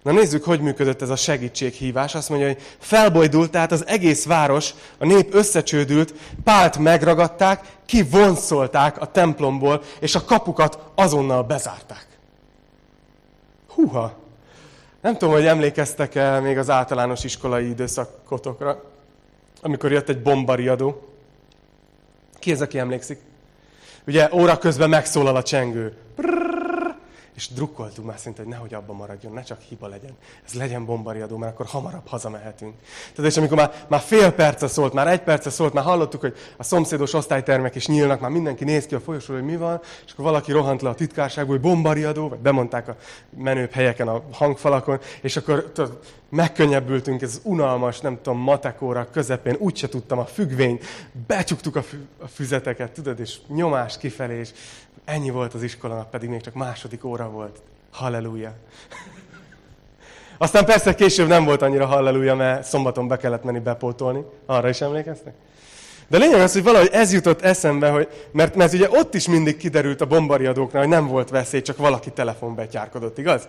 Na 0.03 0.12
nézzük, 0.12 0.43
hogy 0.43 0.60
működött 0.60 1.01
ez 1.01 1.10
a 1.10 1.15
segítséghívás. 1.15 2.15
Azt 2.15 2.29
mondja, 2.29 2.48
hogy 2.48 2.62
felbojdult, 2.79 3.51
tehát 3.51 3.72
az 3.72 3.88
egész 3.88 4.25
város, 4.25 4.74
a 4.98 5.05
nép 5.05 5.33
összecsődült, 5.33 6.13
Pált 6.43 6.77
megragadták, 6.77 7.77
kivonszolták 7.86 9.01
a 9.01 9.12
templomból, 9.12 9.81
és 10.00 10.15
a 10.15 10.25
kapukat 10.25 10.79
azonnal 10.95 11.43
bezárták. 11.43 12.07
Húha! 13.67 14.13
Nem 15.01 15.17
tudom, 15.17 15.33
hogy 15.33 15.45
emlékeztek-e 15.45 16.39
még 16.39 16.57
az 16.57 16.69
általános 16.69 17.24
iskolai 17.24 17.69
időszakotokra, 17.69 18.83
amikor 19.62 19.91
jött 19.91 20.10
egy 20.10 20.22
bombariadó. 20.22 21.07
Ki 22.39 22.51
ez, 22.51 22.62
aki 22.62 22.79
emlékszik? 22.79 23.19
Ugye 24.07 24.29
óra 24.33 24.57
közben 24.57 24.89
megszólal 24.89 25.36
a 25.36 25.43
csengő. 25.43 25.98
Brrr, 26.15 26.52
és 27.35 27.47
drukkoltunk 27.47 28.07
már 28.07 28.19
szinte, 28.19 28.41
hogy 28.41 28.51
nehogy 28.51 28.73
abban 28.73 28.95
maradjon, 28.95 29.33
ne 29.33 29.43
csak 29.43 29.61
hiba 29.61 29.87
legyen. 29.87 30.11
Ez 30.45 30.53
legyen 30.53 30.85
bombariadó, 30.85 31.37
mert 31.37 31.53
akkor 31.53 31.65
hamarabb 31.65 32.07
hazamehetünk. 32.07 32.73
Tehát 33.15 33.31
és 33.31 33.37
amikor 33.37 33.57
már, 33.57 33.85
már 33.87 33.99
fél 33.99 34.31
perce 34.31 34.67
szólt, 34.67 34.93
már 34.93 35.07
egy 35.07 35.21
perce 35.21 35.49
szólt, 35.49 35.73
már 35.73 35.83
hallottuk, 35.83 36.21
hogy 36.21 36.35
a 36.57 36.63
szomszédos 36.63 37.13
osztálytermek 37.13 37.75
is 37.75 37.87
nyílnak, 37.87 38.19
már 38.19 38.31
mindenki 38.31 38.63
néz 38.63 38.85
ki 38.85 38.95
a 38.95 38.99
folyosóra, 38.99 39.39
hogy 39.39 39.47
mi 39.47 39.57
van, 39.57 39.81
és 40.05 40.11
akkor 40.11 40.25
valaki 40.25 40.51
rohant 40.51 40.81
le 40.81 40.89
a 40.89 40.95
titkárságból, 40.95 41.55
hogy 41.55 41.69
bombariadó, 41.69 42.29
vagy 42.29 42.39
bemondták 42.39 42.87
a 42.87 42.95
menőbb 43.37 43.71
helyeken 43.71 44.07
a 44.07 44.23
hangfalakon, 44.31 44.99
és 45.21 45.37
akkor 45.37 45.71
tudod, 45.73 45.99
megkönnyebbültünk, 46.35 47.21
ez 47.21 47.39
unalmas, 47.43 47.99
nem 47.99 48.17
tudom, 48.21 48.39
matekóra 48.39 49.07
közepén, 49.11 49.55
úgyse 49.59 49.89
tudtam 49.89 50.19
a 50.19 50.25
függvényt, 50.25 50.83
becsuktuk 51.27 51.75
a, 51.75 51.81
fü- 51.81 52.07
a 52.19 52.27
füzeteket, 52.27 52.91
tudod, 52.91 53.19
és 53.19 53.37
nyomás 53.47 53.97
kifelé, 53.97 54.39
és 54.39 54.49
Ennyi 55.05 55.29
volt 55.29 55.53
az 55.53 55.63
iskola, 55.63 56.07
pedig 56.11 56.29
még 56.29 56.41
csak 56.41 56.53
második 56.53 57.03
óra 57.03 57.29
volt. 57.29 57.61
Halleluja. 57.91 58.55
Aztán 60.37 60.65
persze 60.65 60.95
később 60.95 61.27
nem 61.27 61.45
volt 61.45 61.61
annyira 61.61 61.85
halleluja, 61.85 62.35
mert 62.35 62.63
szombaton 62.63 63.07
be 63.07 63.17
kellett 63.17 63.43
menni 63.43 63.59
bepótolni. 63.59 64.23
Arra 64.45 64.69
is 64.69 64.81
emlékeztek? 64.81 65.33
De 66.07 66.17
lényeg 66.17 66.39
az, 66.39 66.53
hogy 66.53 66.63
valahogy 66.63 66.89
ez 66.91 67.13
jutott 67.13 67.41
eszembe, 67.41 67.89
hogy, 67.89 68.07
mert, 68.31 68.55
mert 68.55 68.73
ugye 68.73 68.89
ott 68.89 69.13
is 69.13 69.27
mindig 69.27 69.57
kiderült 69.57 70.01
a 70.01 70.05
bombariadóknál, 70.05 70.81
hogy 70.81 70.91
nem 70.91 71.07
volt 71.07 71.29
veszély, 71.29 71.61
csak 71.61 71.77
valaki 71.77 72.11
telefonbetyárkodott, 72.11 73.17
igaz? 73.17 73.47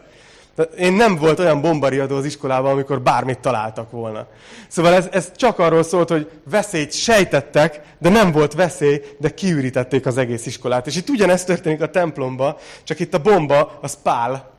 Én 0.79 0.93
nem 0.93 1.17
volt 1.17 1.39
olyan 1.39 1.61
bombariadó 1.61 2.17
az 2.17 2.25
iskolában, 2.25 2.71
amikor 2.71 3.01
bármit 3.01 3.39
találtak 3.39 3.91
volna. 3.91 4.27
Szóval 4.69 4.95
ez, 4.95 5.09
ez 5.11 5.31
csak 5.37 5.59
arról 5.59 5.83
szólt, 5.83 6.09
hogy 6.09 6.31
veszélyt 6.51 6.93
sejtettek, 6.93 7.81
de 7.99 8.09
nem 8.09 8.33
volt 8.33 8.55
veszély, 8.55 9.03
de 9.19 9.35
kiürítették 9.35 10.07
az 10.07 10.17
egész 10.17 10.47
iskolát. 10.47 10.87
És 10.87 10.97
itt 10.97 11.09
ugyanezt 11.09 11.47
történik 11.47 11.83
a 11.83 11.91
templomba, 11.91 12.59
csak 12.85 13.01
itt 13.01 13.15
a 13.15 13.19
bomba 13.19 13.79
az 13.81 13.99
Pál 14.03 14.51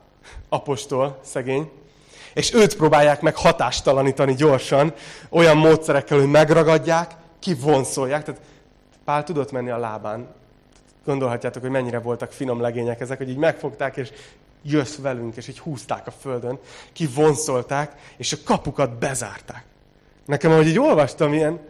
apostol, 0.48 1.18
szegény. 1.24 1.70
És 2.34 2.54
őt 2.54 2.76
próbálják 2.76 3.20
meg 3.20 3.36
hatástalanítani 3.36 4.34
gyorsan, 4.34 4.92
olyan 5.30 5.56
módszerekkel, 5.56 6.18
hogy 6.18 6.30
megragadják, 6.30 7.10
kivonszolják. 7.38 8.24
Tehát 8.24 8.40
Pál 9.04 9.24
tudott 9.24 9.52
menni 9.52 9.70
a 9.70 9.78
lábán. 9.78 10.28
Gondolhatjátok, 11.04 11.62
hogy 11.62 11.70
mennyire 11.70 11.98
voltak 11.98 12.32
finom 12.32 12.60
legények 12.60 13.00
ezek, 13.00 13.18
hogy 13.18 13.28
így 13.28 13.36
megfogták, 13.36 13.96
és 13.96 14.10
jössz 14.70 14.96
velünk, 14.96 15.36
és 15.36 15.48
így 15.48 15.58
húzták 15.58 16.06
a 16.06 16.10
földön, 16.10 16.58
kivonszolták, 16.92 18.14
és 18.16 18.32
a 18.32 18.36
kapukat 18.44 18.98
bezárták. 18.98 19.64
Nekem, 20.26 20.50
ahogy 20.50 20.66
így 20.66 20.78
olvastam, 20.78 21.32
ilyen, 21.32 21.60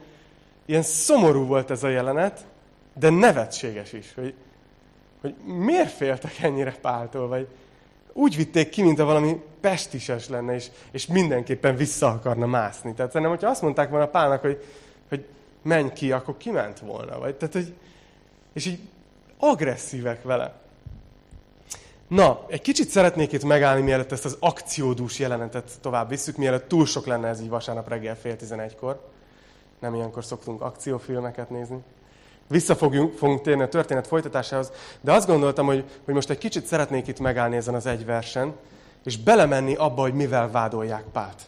ilyen 0.66 0.82
szomorú 0.82 1.46
volt 1.46 1.70
ez 1.70 1.82
a 1.82 1.88
jelenet, 1.88 2.46
de 2.94 3.10
nevetséges 3.10 3.92
is, 3.92 4.12
hogy, 4.14 4.34
hogy 5.20 5.34
miért 5.44 5.92
féltek 5.92 6.38
ennyire 6.38 6.74
Páltól, 6.80 7.28
vagy 7.28 7.48
úgy 8.12 8.36
vitték 8.36 8.68
ki, 8.68 8.82
mint 8.82 8.98
a 8.98 9.04
valami 9.04 9.40
pestises 9.60 10.28
lenne, 10.28 10.54
és, 10.54 10.66
és 10.90 11.06
mindenképpen 11.06 11.76
vissza 11.76 12.08
akarna 12.08 12.46
mászni. 12.46 12.94
Tehát 12.94 13.12
szerintem, 13.12 13.36
hogyha 13.36 13.50
azt 13.50 13.62
mondták 13.62 13.90
volna 13.90 14.06
Pálnak, 14.06 14.40
hogy, 14.40 14.64
hogy 15.08 15.24
menj 15.62 15.92
ki, 15.92 16.12
akkor 16.12 16.36
kiment 16.36 16.78
volna. 16.78 17.18
Vagy, 17.18 17.34
tehát, 17.34 17.54
hogy, 17.54 17.74
és 18.52 18.66
így 18.66 18.78
agresszívek 19.38 20.22
vele. 20.22 20.54
Na, 22.08 22.44
egy 22.48 22.60
kicsit 22.60 22.88
szeretnék 22.88 23.32
itt 23.32 23.44
megállni, 23.44 23.82
mielőtt 23.82 24.12
ezt 24.12 24.24
az 24.24 24.36
akciódús 24.40 25.18
jelenetet 25.18 25.70
tovább 25.80 26.08
visszük, 26.08 26.36
mielőtt 26.36 26.68
túl 26.68 26.86
sok 26.86 27.06
lenne 27.06 27.28
ez 27.28 27.40
így 27.40 27.48
vasárnap 27.48 27.88
reggel 27.88 28.16
fél 28.16 28.36
tizenegykor. 28.36 29.00
Nem 29.80 29.94
ilyenkor 29.94 30.24
szoktunk 30.24 30.60
akciófilmeket 30.60 31.50
nézni. 31.50 31.78
Vissza 32.48 32.76
fogunk, 32.76 33.16
fogunk 33.16 33.40
térni 33.40 33.62
a 33.62 33.68
történet 33.68 34.06
folytatásához, 34.06 34.72
de 35.00 35.12
azt 35.12 35.26
gondoltam, 35.26 35.66
hogy, 35.66 35.84
hogy 36.04 36.14
most 36.14 36.30
egy 36.30 36.38
kicsit 36.38 36.66
szeretnék 36.66 37.06
itt 37.06 37.18
megállni 37.18 37.56
ezen 37.56 37.74
az 37.74 37.86
egy 37.86 38.04
versen, 38.04 38.54
és 39.04 39.18
belemenni 39.18 39.74
abba, 39.74 40.00
hogy 40.00 40.14
mivel 40.14 40.50
vádolják 40.50 41.04
Pált. 41.12 41.42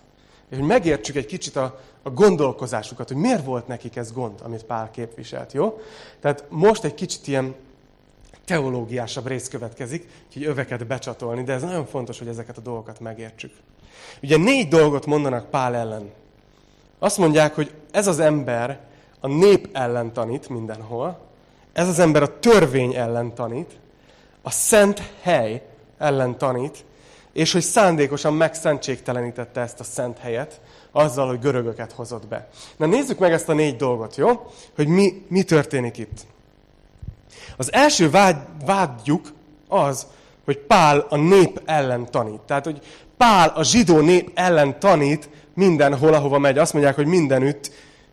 És 0.51 0.57
hogy 0.57 0.67
megértsük 0.67 1.17
egy 1.17 1.27
kicsit 1.27 1.57
a, 1.57 1.81
a 2.03 2.11
gondolkozásukat, 2.11 3.09
hogy 3.09 3.17
miért 3.17 3.45
volt 3.45 3.67
nekik 3.67 3.97
ez 3.97 4.13
gond, 4.13 4.41
amit 4.43 4.65
Pál 4.65 4.91
képviselt, 4.91 5.53
jó? 5.53 5.81
Tehát 6.21 6.45
most 6.49 6.85
egy 6.85 6.95
kicsit 6.95 7.27
ilyen 7.27 7.55
teológiásabb 8.49 9.27
rész 9.27 9.49
következik, 9.49 10.09
úgyhogy 10.27 10.45
öveket 10.45 10.87
becsatolni, 10.87 11.43
de 11.43 11.53
ez 11.53 11.63
nagyon 11.63 11.87
fontos, 11.87 12.19
hogy 12.19 12.29
ezeket 12.29 12.57
a 12.57 12.61
dolgokat 12.61 13.01
megértsük. 13.01 13.53
Ugye 14.23 14.37
négy 14.37 14.69
dolgot 14.69 15.07
mondanak 15.07 15.51
Pál 15.51 15.75
ellen. 15.75 16.11
Azt 16.99 17.19
mondják, 17.19 17.55
hogy 17.55 17.73
ez 17.91 18.07
az 18.07 18.19
ember 18.19 18.81
a 19.21 19.27
nép 19.27 19.69
ellen 19.73 20.13
tanít 20.13 20.49
mindenhol, 20.49 21.19
ez 21.73 21.89
az 21.89 21.99
ember 21.99 22.23
a 22.23 22.39
törvény 22.39 22.95
ellen 22.95 23.35
tanít, 23.35 23.77
a 24.43 24.51
szent 24.51 25.13
hely 25.23 25.63
ellen 25.99 26.39
tanít, 26.39 26.85
és 27.33 27.53
hogy 27.53 27.63
szándékosan 27.63 28.35
megszentségtelenítette 28.35 29.61
ezt 29.61 29.81
a 29.81 29.85
szent 29.85 30.19
helyet, 30.19 30.61
azzal, 30.93 31.29
hogy 31.29 31.41
görögöket 31.41 31.93
hozott 31.93 32.27
be. 32.27 32.49
Na 32.77 32.87
nézzük 32.87 33.19
meg 33.19 33.33
ezt 33.33 33.49
a 33.49 33.53
négy 33.53 33.77
dolgot, 33.77 34.17
jó? 34.17 34.51
Hogy 34.75 34.87
mi, 34.87 35.25
mi 35.29 35.43
történik 35.43 35.99
itt. 35.99 36.27
Az 37.57 37.73
első 37.73 38.11
vád, 38.11 38.47
vádjuk 38.65 39.33
az, 39.69 40.07
hogy 40.45 40.59
Pál 40.59 41.07
a 41.09 41.17
nép 41.17 41.63
ellen 41.65 42.11
tanít. 42.11 42.41
Tehát, 42.41 42.65
hogy 42.65 42.81
Pál 43.17 43.49
a 43.49 43.65
zsidó 43.65 44.01
nép 44.01 44.31
ellen 44.35 44.81
tanít 44.81 45.29
mindenhol, 45.55 46.15
ahova 46.15 46.39
megy. 46.39 46.59
Azt 46.59 46.73
mondják, 46.73 46.95
hogy 46.95 47.07
mindenütt 47.07 47.71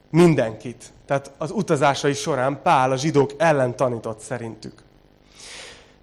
mindenkit. 0.10 0.94
Tehát 1.06 1.32
az 1.38 1.52
utazásai 1.52 2.14
során 2.14 2.60
Pál 2.64 2.92
a 2.92 2.98
zsidók 2.98 3.32
ellen 3.38 3.76
tanított 3.76 4.20
szerintük. 4.20 4.84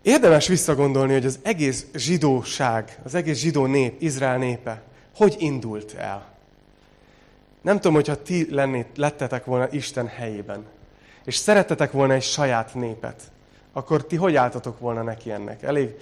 Érdemes 0.03 0.47
visszagondolni, 0.47 1.13
hogy 1.13 1.27
az 1.27 1.39
egész 1.43 1.87
zsidóság, 1.95 2.99
az 3.05 3.15
egész 3.15 3.39
zsidó 3.39 3.67
nép, 3.67 4.03
Izrael 4.03 4.39
népe, 4.39 4.83
hogy 5.17 5.37
indult 5.39 5.95
el. 5.95 6.31
Nem 7.63 7.77
tudom, 7.77 7.95
hogyha 7.95 8.23
ti 8.23 8.47
lennét, 8.51 8.87
lettetek 8.97 9.45
volna 9.45 9.69
Isten 9.71 10.07
helyében, 10.07 10.65
és 11.25 11.37
szeretetek 11.37 11.93
volna 11.93 12.13
egy 12.13 12.23
saját 12.23 12.75
népet, 12.75 13.23
akkor 13.73 14.07
ti 14.07 14.17
hogy 14.17 14.37
álltatok 14.37 14.79
volna 14.79 15.03
neki 15.03 15.31
ennek? 15.31 15.63
Elég, 15.63 15.95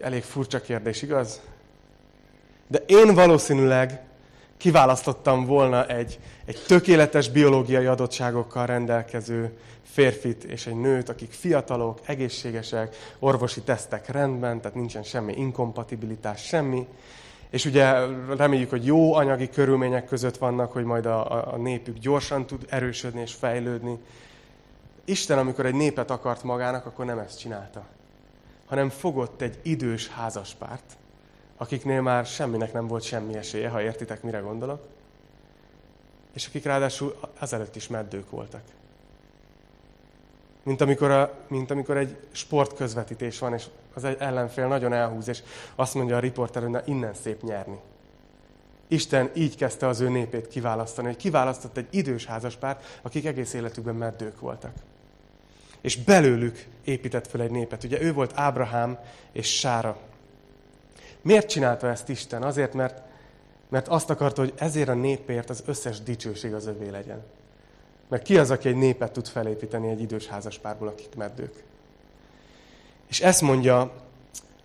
elég 0.00 0.22
furcsa 0.22 0.60
kérdés, 0.60 1.02
igaz? 1.02 1.40
De 2.66 2.82
én 2.86 3.14
valószínűleg 3.14 4.00
kiválasztottam 4.56 5.44
volna 5.46 5.86
egy, 5.86 6.18
egy 6.44 6.62
tökéletes 6.66 7.28
biológiai 7.28 7.86
adottságokkal 7.86 8.66
rendelkező 8.66 9.58
férfit 9.82 10.44
és 10.44 10.66
egy 10.66 10.76
nőt, 10.76 11.08
akik 11.08 11.32
fiatalok, 11.32 12.00
egészségesek, 12.04 12.96
orvosi 13.18 13.60
tesztek 13.60 14.08
rendben, 14.08 14.60
tehát 14.60 14.76
nincsen 14.76 15.02
semmi 15.02 15.32
inkompatibilitás, 15.36 16.44
semmi. 16.44 16.86
És 17.54 17.64
ugye 17.64 18.06
reméljük, 18.36 18.70
hogy 18.70 18.86
jó 18.86 19.14
anyagi 19.14 19.48
körülmények 19.48 20.06
között 20.06 20.36
vannak, 20.36 20.72
hogy 20.72 20.84
majd 20.84 21.06
a, 21.06 21.52
a 21.52 21.56
népük 21.56 21.98
gyorsan 21.98 22.46
tud 22.46 22.66
erősödni 22.68 23.20
és 23.20 23.34
fejlődni. 23.34 23.98
Isten, 25.04 25.38
amikor 25.38 25.66
egy 25.66 25.74
népet 25.74 26.10
akart 26.10 26.42
magának, 26.42 26.86
akkor 26.86 27.04
nem 27.04 27.18
ezt 27.18 27.38
csinálta, 27.38 27.86
hanem 28.66 28.88
fogott 28.90 29.40
egy 29.40 29.58
idős 29.62 30.08
házaspárt, 30.08 30.96
akiknél 31.56 32.00
már 32.02 32.26
semminek 32.26 32.72
nem 32.72 32.86
volt 32.86 33.02
semmi 33.02 33.34
esélye, 33.34 33.68
ha 33.68 33.82
értitek, 33.82 34.22
mire 34.22 34.38
gondolok, 34.38 34.86
és 36.32 36.46
akik 36.46 36.64
ráadásul 36.64 37.16
azelőtt 37.38 37.76
is 37.76 37.88
meddők 37.88 38.30
voltak. 38.30 38.62
Mint 40.62 40.80
amikor, 40.80 41.10
a, 41.10 41.38
mint 41.48 41.70
amikor 41.70 41.96
egy 41.96 42.16
sportközvetítés 42.32 43.38
van, 43.38 43.52
és 43.52 43.66
az 43.96 44.04
ellenfél 44.04 44.66
nagyon 44.66 44.92
elhúz, 44.92 45.28
és 45.28 45.42
azt 45.74 45.94
mondja 45.94 46.16
a 46.16 46.20
riporter, 46.20 46.62
hogy 46.62 46.70
na, 46.70 46.82
innen 46.84 47.14
szép 47.14 47.42
nyerni. 47.42 47.78
Isten 48.88 49.30
így 49.34 49.56
kezdte 49.56 49.86
az 49.86 50.00
ő 50.00 50.08
népét 50.08 50.48
kiválasztani, 50.48 51.06
hogy 51.06 51.16
kiválasztott 51.16 51.76
egy 51.76 51.86
idős 51.90 52.26
házaspárt, 52.26 52.98
akik 53.02 53.26
egész 53.26 53.52
életükben 53.52 53.94
meddők 53.94 54.40
voltak. 54.40 54.72
És 55.80 55.96
belőlük 55.96 56.66
épített 56.84 57.26
fel 57.26 57.40
egy 57.40 57.50
népet. 57.50 57.84
Ugye 57.84 58.02
ő 58.02 58.12
volt 58.12 58.32
Ábrahám 58.34 58.98
és 59.32 59.58
Sára. 59.58 59.98
Miért 61.22 61.48
csinálta 61.48 61.88
ezt 61.88 62.08
Isten? 62.08 62.42
Azért, 62.42 62.74
mert, 62.74 63.02
mert 63.68 63.88
azt 63.88 64.10
akarta, 64.10 64.40
hogy 64.40 64.52
ezért 64.56 64.88
a 64.88 64.94
népért 64.94 65.50
az 65.50 65.62
összes 65.66 66.00
dicsőség 66.00 66.54
az 66.54 66.66
övé 66.66 66.88
legyen. 66.88 67.22
Mert 68.08 68.22
ki 68.22 68.38
az, 68.38 68.50
aki 68.50 68.68
egy 68.68 68.76
népet 68.76 69.12
tud 69.12 69.26
felépíteni 69.26 69.88
egy 69.88 70.00
idős 70.00 70.26
házaspárból, 70.26 70.88
akik 70.88 71.14
meddők? 71.14 71.64
És 73.08 73.20
ezt 73.20 73.40
mondja 73.40 73.90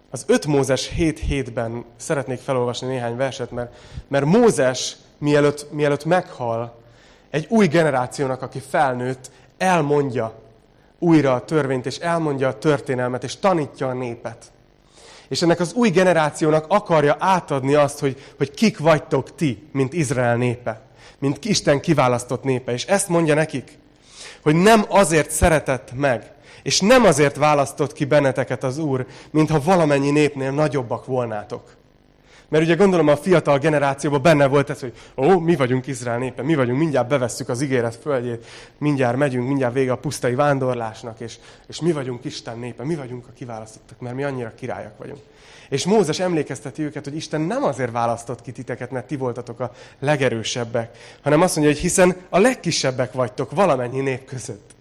az 0.09 0.23
5 0.27 0.45
Mózes 0.45 0.89
7.7-ben 0.97 1.85
szeretnék 1.97 2.39
felolvasni 2.39 2.87
néhány 2.87 3.15
verset, 3.15 3.51
mert, 3.51 3.73
mert 4.07 4.25
Mózes 4.25 4.95
mielőtt, 5.17 5.71
mielőtt 5.71 6.05
meghal, 6.05 6.77
egy 7.29 7.45
új 7.49 7.67
generációnak, 7.67 8.41
aki 8.41 8.59
felnőtt, 8.69 9.31
elmondja 9.57 10.33
újra 10.99 11.33
a 11.33 11.45
törvényt, 11.45 11.85
és 11.85 11.97
elmondja 11.97 12.47
a 12.47 12.57
történelmet, 12.57 13.23
és 13.23 13.35
tanítja 13.35 13.87
a 13.87 13.93
népet. 13.93 14.51
És 15.27 15.41
ennek 15.41 15.59
az 15.59 15.73
új 15.73 15.89
generációnak 15.89 16.65
akarja 16.67 17.15
átadni 17.19 17.73
azt, 17.73 17.99
hogy, 17.99 18.33
hogy 18.37 18.51
kik 18.51 18.79
vagytok 18.79 19.35
ti, 19.35 19.67
mint 19.71 19.93
Izrael 19.93 20.35
népe 20.35 20.87
mint 21.19 21.45
Isten 21.45 21.79
kiválasztott 21.79 22.43
népe. 22.43 22.71
És 22.71 22.85
ezt 22.85 23.09
mondja 23.09 23.33
nekik, 23.33 23.77
hogy 24.41 24.55
nem 24.55 24.85
azért 24.87 25.31
szeretett 25.31 25.91
meg, 25.95 26.31
és 26.63 26.79
nem 26.79 27.05
azért 27.05 27.35
választott 27.35 27.93
ki 27.93 28.05
benneteket 28.05 28.63
az 28.63 28.77
Úr, 28.77 29.05
mintha 29.29 29.61
valamennyi 29.61 30.11
népnél 30.11 30.51
nagyobbak 30.51 31.05
volnátok. 31.05 31.77
Mert 32.49 32.63
ugye 32.63 32.75
gondolom 32.75 33.07
a 33.07 33.17
fiatal 33.17 33.57
generációban 33.57 34.21
benne 34.21 34.47
volt 34.47 34.69
ez, 34.69 34.79
hogy 34.79 34.93
ó, 35.17 35.39
mi 35.39 35.55
vagyunk 35.55 35.87
Izrael 35.87 36.17
népe, 36.17 36.43
mi 36.43 36.55
vagyunk, 36.55 36.79
mindjárt 36.79 37.07
bevesszük 37.07 37.49
az 37.49 37.61
ígéret 37.61 37.95
földjét, 37.95 38.45
mindjárt 38.77 39.17
megyünk, 39.17 39.47
mindjárt 39.47 39.73
vége 39.73 39.91
a 39.91 39.97
pusztai 39.97 40.35
vándorlásnak, 40.35 41.19
és, 41.19 41.37
és 41.67 41.81
mi 41.81 41.91
vagyunk 41.91 42.25
Isten 42.25 42.59
népe, 42.59 42.83
mi 42.83 42.95
vagyunk 42.95 43.27
a 43.27 43.33
kiválasztottak, 43.35 43.99
mert 43.99 44.15
mi 44.15 44.23
annyira 44.23 44.53
királyak 44.55 44.97
vagyunk. 44.97 45.19
És 45.69 45.85
Mózes 45.85 46.19
emlékezteti 46.19 46.81
őket, 46.81 47.03
hogy 47.03 47.15
Isten 47.15 47.41
nem 47.41 47.63
azért 47.63 47.91
választott 47.91 48.41
ki 48.41 48.51
titeket, 48.51 48.91
mert 48.91 49.07
ti 49.07 49.15
voltatok 49.15 49.59
a 49.59 49.71
legerősebbek, 49.99 50.97
hanem 51.21 51.41
azt 51.41 51.55
mondja, 51.55 51.73
hogy 51.73 51.83
hiszen 51.83 52.15
a 52.29 52.39
legkisebbek 52.39 53.13
vagytok 53.13 53.51
valamennyi 53.51 54.01
nép 54.01 54.25
között. 54.25 54.77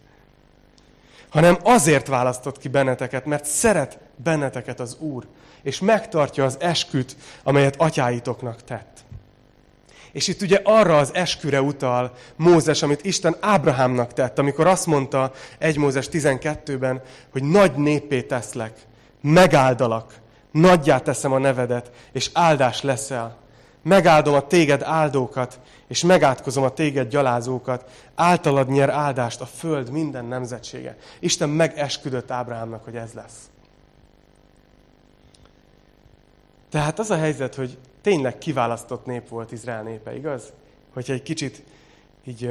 Hanem 1.30 1.58
azért 1.62 2.06
választott 2.06 2.58
ki 2.58 2.68
benneteket, 2.68 3.24
mert 3.24 3.44
szeret 3.44 3.98
benneteket 4.16 4.80
az 4.80 4.96
Úr, 4.98 5.26
és 5.62 5.80
megtartja 5.80 6.44
az 6.44 6.56
esküt, 6.60 7.16
amelyet 7.42 7.76
atyáitoknak 7.76 8.64
tett. 8.64 9.04
És 10.12 10.28
itt 10.28 10.42
ugye 10.42 10.60
arra 10.64 10.96
az 10.96 11.14
esküre 11.14 11.62
utal 11.62 12.12
Mózes, 12.36 12.82
amit 12.82 13.04
Isten 13.04 13.36
Ábrahámnak 13.40 14.12
tett, 14.12 14.38
amikor 14.38 14.66
azt 14.66 14.86
mondta 14.86 15.32
1 15.58 15.76
Mózes 15.76 16.08
12-ben, 16.12 17.02
hogy 17.32 17.42
nagy 17.42 17.74
népé 17.74 18.22
teszlek, 18.22 18.78
megáldalak, 19.20 20.14
nagyjá 20.50 20.98
teszem 20.98 21.32
a 21.32 21.38
nevedet, 21.38 21.90
és 22.12 22.30
áldás 22.32 22.82
leszel. 22.82 23.36
Megáldom 23.82 24.34
a 24.34 24.46
téged 24.46 24.82
áldókat, 24.82 25.60
és 25.86 26.02
megátkozom 26.02 26.64
a 26.64 26.72
téged 26.72 27.08
gyalázókat, 27.08 27.90
általad 28.14 28.68
nyer 28.68 28.90
áldást 28.90 29.40
a 29.40 29.46
föld 29.46 29.90
minden 29.90 30.24
nemzetsége. 30.24 30.96
Isten 31.18 31.48
megesküdött 31.48 32.30
Ábrahámnak, 32.30 32.84
hogy 32.84 32.96
ez 32.96 33.12
lesz. 33.12 33.50
Tehát 36.70 36.98
az 36.98 37.10
a 37.10 37.16
helyzet, 37.16 37.54
hogy 37.54 37.78
tényleg 38.00 38.38
kiválasztott 38.38 39.06
nép 39.06 39.28
volt 39.28 39.52
Izrael 39.52 39.82
népe, 39.82 40.16
igaz? 40.16 40.52
Hogyha 40.92 41.12
egy 41.12 41.22
kicsit 41.22 41.62
így 42.24 42.50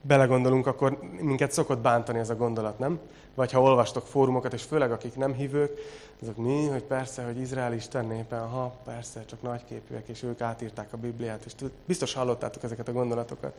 belegondolunk, 0.00 0.66
akkor 0.66 0.98
minket 1.20 1.52
szokott 1.52 1.78
bántani 1.78 2.18
ez 2.18 2.30
a 2.30 2.36
gondolat, 2.36 2.78
nem? 2.78 2.98
Vagy 3.34 3.52
ha 3.52 3.60
olvastok 3.60 4.06
fórumokat, 4.06 4.52
és 4.52 4.62
főleg 4.62 4.92
akik 4.92 5.16
nem 5.16 5.32
hívők, 5.32 5.78
azok 6.24 6.36
mi, 6.36 6.66
hogy 6.66 6.82
persze, 6.82 7.22
hogy 7.22 7.40
Izrael 7.40 7.72
Isten 7.72 8.06
népe, 8.06 8.36
ha 8.36 8.76
persze, 8.84 9.24
csak 9.24 9.42
nagyképűek, 9.42 10.08
és 10.08 10.22
ők 10.22 10.40
átírták 10.40 10.92
a 10.92 10.96
Bibliát, 10.96 11.42
és 11.46 11.52
biztos 11.84 12.14
hallottátok 12.14 12.62
ezeket 12.62 12.88
a 12.88 12.92
gondolatokat. 12.92 13.54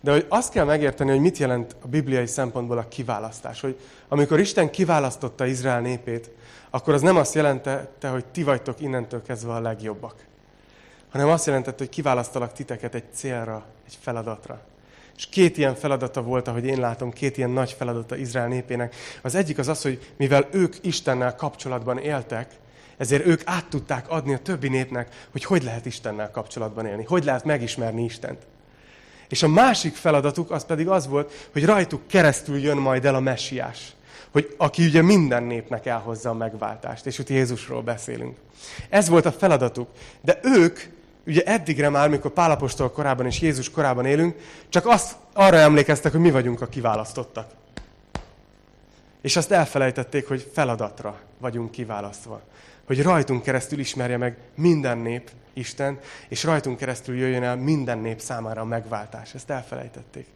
De 0.00 0.12
hogy 0.12 0.26
azt 0.28 0.52
kell 0.52 0.64
megérteni, 0.64 1.10
hogy 1.10 1.20
mit 1.20 1.38
jelent 1.38 1.76
a 1.80 1.88
bibliai 1.88 2.26
szempontból 2.26 2.78
a 2.78 2.88
kiválasztás. 2.88 3.60
Hogy 3.60 3.78
amikor 4.08 4.40
Isten 4.40 4.70
kiválasztotta 4.70 5.46
Izrael 5.46 5.80
népét, 5.80 6.30
akkor 6.70 6.94
az 6.94 7.02
nem 7.02 7.16
azt 7.16 7.34
jelentette, 7.34 8.08
hogy 8.08 8.24
ti 8.24 8.42
vagytok 8.42 8.80
innentől 8.80 9.22
kezdve 9.22 9.52
a 9.52 9.60
legjobbak. 9.60 10.24
Hanem 11.10 11.28
azt 11.28 11.46
jelentette, 11.46 11.78
hogy 11.78 11.88
kiválasztalak 11.88 12.52
titeket 12.52 12.94
egy 12.94 13.12
célra, 13.12 13.64
egy 13.86 13.98
feladatra. 14.00 14.60
És 15.18 15.26
két 15.26 15.56
ilyen 15.58 15.74
feladata 15.74 16.22
volt, 16.22 16.48
ahogy 16.48 16.64
én 16.64 16.80
látom, 16.80 17.12
két 17.12 17.36
ilyen 17.36 17.50
nagy 17.50 17.72
feladata 17.72 18.16
Izrael 18.16 18.48
népének. 18.48 18.94
Az 19.22 19.34
egyik 19.34 19.58
az 19.58 19.68
az, 19.68 19.82
hogy 19.82 20.12
mivel 20.16 20.48
ők 20.50 20.76
Istennel 20.80 21.34
kapcsolatban 21.34 21.98
éltek, 21.98 22.50
ezért 22.96 23.26
ők 23.26 23.40
át 23.44 23.66
tudták 23.66 24.10
adni 24.10 24.34
a 24.34 24.38
többi 24.38 24.68
népnek, 24.68 25.26
hogy 25.32 25.44
hogy 25.44 25.62
lehet 25.62 25.86
Istennel 25.86 26.30
kapcsolatban 26.30 26.86
élni, 26.86 27.04
hogy 27.04 27.24
lehet 27.24 27.44
megismerni 27.44 28.04
Istent. 28.04 28.46
És 29.28 29.42
a 29.42 29.48
másik 29.48 29.94
feladatuk 29.94 30.50
az 30.50 30.64
pedig 30.64 30.88
az 30.88 31.06
volt, 31.06 31.48
hogy 31.52 31.64
rajtuk 31.64 32.06
keresztül 32.06 32.58
jön 32.58 32.76
majd 32.76 33.04
el 33.04 33.14
a 33.14 33.20
messiás. 33.20 33.92
Hogy 34.30 34.54
aki 34.56 34.84
ugye 34.84 35.02
minden 35.02 35.42
népnek 35.42 35.86
elhozza 35.86 36.30
a 36.30 36.34
megváltást. 36.34 37.06
És 37.06 37.18
itt 37.18 37.28
Jézusról 37.28 37.82
beszélünk. 37.82 38.36
Ez 38.88 39.08
volt 39.08 39.26
a 39.26 39.32
feladatuk. 39.32 39.88
De 40.20 40.38
ők, 40.42 40.80
ugye 41.28 41.42
eddigre 41.42 41.88
már, 41.88 42.08
mikor 42.08 42.30
Pálapostól 42.30 42.90
korában 42.90 43.26
és 43.26 43.40
Jézus 43.40 43.70
korában 43.70 44.04
élünk, 44.04 44.36
csak 44.68 44.86
azt, 44.86 45.16
arra 45.32 45.56
emlékeztek, 45.56 46.12
hogy 46.12 46.20
mi 46.20 46.30
vagyunk 46.30 46.60
a 46.60 46.66
kiválasztottak. 46.66 47.50
És 49.20 49.36
azt 49.36 49.50
elfelejtették, 49.50 50.28
hogy 50.28 50.50
feladatra 50.52 51.20
vagyunk 51.38 51.70
kiválasztva. 51.70 52.40
Hogy 52.86 53.02
rajtunk 53.02 53.42
keresztül 53.42 53.78
ismerje 53.78 54.16
meg 54.16 54.36
minden 54.54 54.98
nép 54.98 55.30
Isten, 55.52 55.98
és 56.28 56.44
rajtunk 56.44 56.78
keresztül 56.78 57.16
jöjjön 57.16 57.42
el 57.42 57.56
minden 57.56 57.98
nép 57.98 58.20
számára 58.20 58.60
a 58.60 58.64
megváltás. 58.64 59.34
Ezt 59.34 59.50
elfelejtették. 59.50 60.26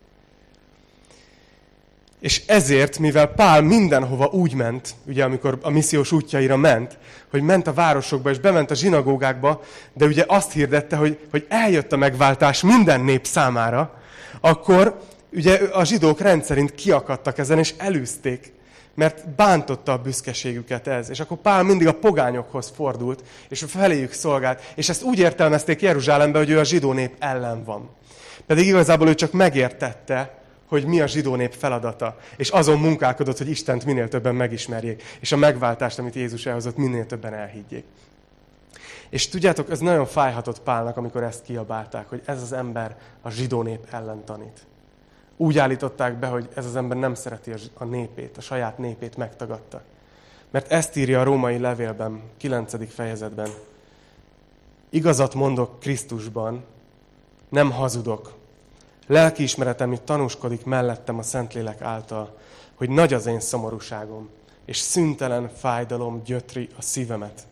És 2.22 2.42
ezért, 2.46 2.98
mivel 2.98 3.26
Pál 3.26 3.62
mindenhova 3.62 4.26
úgy 4.26 4.54
ment, 4.54 4.94
ugye 5.06 5.24
amikor 5.24 5.58
a 5.62 5.70
missziós 5.70 6.12
útjaira 6.12 6.56
ment, 6.56 6.98
hogy 7.30 7.42
ment 7.42 7.66
a 7.66 7.72
városokba 7.72 8.30
és 8.30 8.38
bement 8.38 8.70
a 8.70 8.74
zsinagógákba, 8.74 9.62
de 9.92 10.04
ugye 10.04 10.24
azt 10.26 10.52
hirdette, 10.52 10.96
hogy, 10.96 11.18
hogy 11.30 11.46
eljött 11.48 11.92
a 11.92 11.96
megváltás 11.96 12.62
minden 12.62 13.00
nép 13.00 13.26
számára, 13.26 14.02
akkor 14.40 15.00
ugye 15.32 15.54
a 15.72 15.84
zsidók 15.84 16.20
rendszerint 16.20 16.74
kiakadtak 16.74 17.38
ezen, 17.38 17.58
és 17.58 17.74
elűzték 17.76 18.52
mert 18.94 19.28
bántotta 19.28 19.92
a 19.92 19.98
büszkeségüket 19.98 20.86
ez. 20.86 21.10
És 21.10 21.20
akkor 21.20 21.36
Pál 21.36 21.62
mindig 21.62 21.86
a 21.86 21.94
pogányokhoz 21.94 22.72
fordult, 22.76 23.22
és 23.48 23.64
feléjük 23.66 24.12
szolgált. 24.12 24.72
És 24.74 24.88
ezt 24.88 25.02
úgy 25.02 25.18
értelmezték 25.18 25.80
Jeruzsálembe, 25.80 26.38
hogy 26.38 26.50
ő 26.50 26.58
a 26.58 26.64
zsidó 26.64 26.92
nép 26.92 27.14
ellen 27.18 27.64
van. 27.64 27.90
Pedig 28.46 28.66
igazából 28.66 29.08
ő 29.08 29.14
csak 29.14 29.32
megértette, 29.32 30.41
hogy 30.72 30.86
mi 30.86 31.00
a 31.00 31.06
zsidó 31.06 31.34
nép 31.34 31.52
feladata. 31.52 32.16
És 32.36 32.48
azon 32.48 32.78
munkálkodott, 32.78 33.38
hogy 33.38 33.48
Istent 33.48 33.84
minél 33.84 34.08
többen 34.08 34.34
megismerjék. 34.34 35.02
És 35.20 35.32
a 35.32 35.36
megváltást, 35.36 35.98
amit 35.98 36.14
Jézus 36.14 36.46
elhozott, 36.46 36.76
minél 36.76 37.06
többen 37.06 37.34
elhiggyék. 37.34 37.84
És 39.08 39.28
tudjátok, 39.28 39.70
ez 39.70 39.78
nagyon 39.78 40.06
fájhatott 40.06 40.60
Pálnak, 40.60 40.96
amikor 40.96 41.22
ezt 41.22 41.42
kiabálták, 41.42 42.08
hogy 42.08 42.22
ez 42.24 42.42
az 42.42 42.52
ember 42.52 42.96
a 43.22 43.30
zsidó 43.30 43.62
nép 43.62 43.86
ellen 43.90 44.24
tanít 44.24 44.66
úgy 45.36 45.58
állították 45.58 46.18
be, 46.18 46.26
hogy 46.26 46.48
ez 46.54 46.66
az 46.66 46.76
ember 46.76 46.96
nem 46.96 47.14
szereti 47.14 47.52
a 47.74 47.84
népét, 47.84 48.36
a 48.36 48.40
saját 48.40 48.78
népét 48.78 49.16
megtagadta. 49.16 49.82
Mert 50.50 50.72
ezt 50.72 50.96
írja 50.96 51.20
a 51.20 51.24
római 51.24 51.58
levélben, 51.58 52.22
9. 52.36 52.92
fejezetben. 52.94 53.48
Igazat 54.90 55.34
mondok 55.34 55.80
Krisztusban, 55.80 56.64
nem 57.48 57.70
hazudok. 57.70 58.34
Lelkiismeretem 59.06 59.92
itt 59.92 60.04
tanúskodik 60.04 60.64
mellettem 60.64 61.18
a 61.18 61.22
Szentlélek 61.22 61.80
által, 61.80 62.38
hogy 62.74 62.90
nagy 62.90 63.12
az 63.12 63.26
én 63.26 63.40
szomorúságom, 63.40 64.28
és 64.64 64.76
szüntelen 64.76 65.48
fájdalom 65.48 66.22
gyötri 66.24 66.68
a 66.78 66.82
szívemet. 66.82 67.46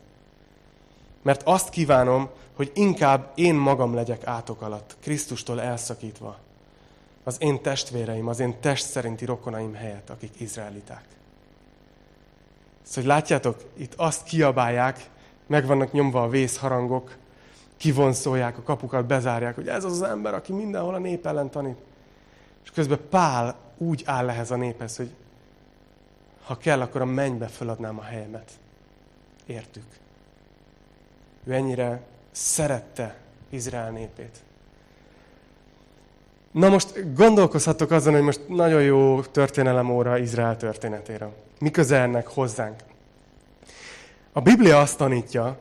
Mert 1.21 1.41
azt 1.43 1.69
kívánom, 1.69 2.29
hogy 2.55 2.71
inkább 2.73 3.31
én 3.35 3.55
magam 3.55 3.93
legyek 3.93 4.27
átok 4.27 4.61
alatt, 4.61 4.95
Krisztustól 5.01 5.61
elszakítva, 5.61 6.37
az 7.23 7.35
én 7.39 7.61
testvéreim, 7.61 8.27
az 8.27 8.39
én 8.39 8.59
test 8.59 8.85
szerinti 8.85 9.25
rokonaim 9.25 9.73
helyett, 9.73 10.09
akik 10.09 10.39
izraeliták. 10.39 11.03
Szóval, 12.81 13.09
látjátok, 13.09 13.63
itt 13.77 13.93
azt 13.95 14.23
kiabálják, 14.23 15.09
meg 15.47 15.65
vannak 15.65 15.91
nyomva 15.91 16.23
a 16.23 16.29
vészharangok, 16.29 17.17
kivonszolják 17.81 18.57
a 18.57 18.61
kapukat, 18.61 19.05
bezárják, 19.05 19.55
hogy 19.55 19.67
ez 19.67 19.83
az 19.83 19.91
az 19.91 20.01
ember, 20.01 20.33
aki 20.33 20.53
mindenhol 20.53 20.93
a 20.93 20.97
nép 20.97 21.25
ellen 21.25 21.49
tanít. 21.49 21.77
És 22.63 22.71
közben 22.71 22.99
Pál 23.09 23.55
úgy 23.77 24.03
áll 24.05 24.29
ehhez 24.29 24.51
a 24.51 24.55
néphez, 24.55 24.97
hogy 24.97 25.13
ha 26.43 26.57
kell, 26.57 26.81
akkor 26.81 27.01
a 27.01 27.05
mennybe 27.05 27.47
föladnám 27.47 27.99
a 27.99 28.01
helyemet. 28.01 28.51
Értük. 29.45 29.83
Ő 31.43 31.53
ennyire 31.53 32.01
szerette 32.31 33.15
Izrael 33.49 33.91
népét. 33.91 34.37
Na 36.51 36.69
most 36.69 37.13
gondolkozhatok 37.15 37.91
azon, 37.91 38.13
hogy 38.13 38.23
most 38.23 38.47
nagyon 38.47 38.81
jó 38.81 39.21
történelem 39.21 39.89
óra 39.89 40.17
Izrael 40.17 40.57
történetére. 40.57 41.29
Mi 41.59 41.71
köze 41.71 42.01
ennek 42.01 42.27
hozzánk? 42.27 42.83
A 44.31 44.41
Biblia 44.41 44.79
azt 44.79 44.97
tanítja, 44.97 45.57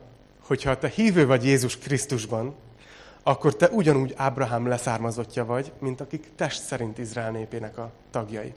hogy 0.51 0.63
ha 0.63 0.79
te 0.79 0.89
hívő 0.89 1.27
vagy 1.27 1.45
Jézus 1.45 1.79
Krisztusban, 1.79 2.55
akkor 3.23 3.57
te 3.57 3.69
ugyanúgy 3.69 4.15
Ábrahám 4.17 4.67
leszármazottja 4.67 5.45
vagy, 5.45 5.73
mint 5.79 6.01
akik 6.01 6.29
test 6.37 6.63
szerint 6.63 6.99
Izrael 6.99 7.31
népének 7.31 7.79
a 7.79 7.91
tagjai. 8.11 8.55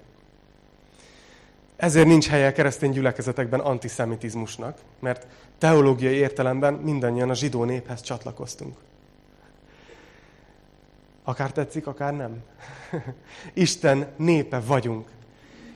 Ezért 1.76 2.08
nincs 2.08 2.28
helye 2.28 2.48
a 2.48 2.52
keresztény 2.52 2.92
gyülekezetekben 2.92 3.60
antiszemitizmusnak, 3.60 4.78
mert 5.00 5.28
teológiai 5.58 6.16
értelemben 6.16 6.74
mindannyian 6.74 7.30
a 7.30 7.36
zsidó 7.36 7.64
néphez 7.64 8.02
csatlakoztunk. 8.02 8.78
Akár 11.24 11.52
tetszik, 11.52 11.88
akár 11.88 12.16
nem. 12.16 12.44
Isten 13.54 14.08
népe 14.16 14.60
vagyunk. 14.60 15.10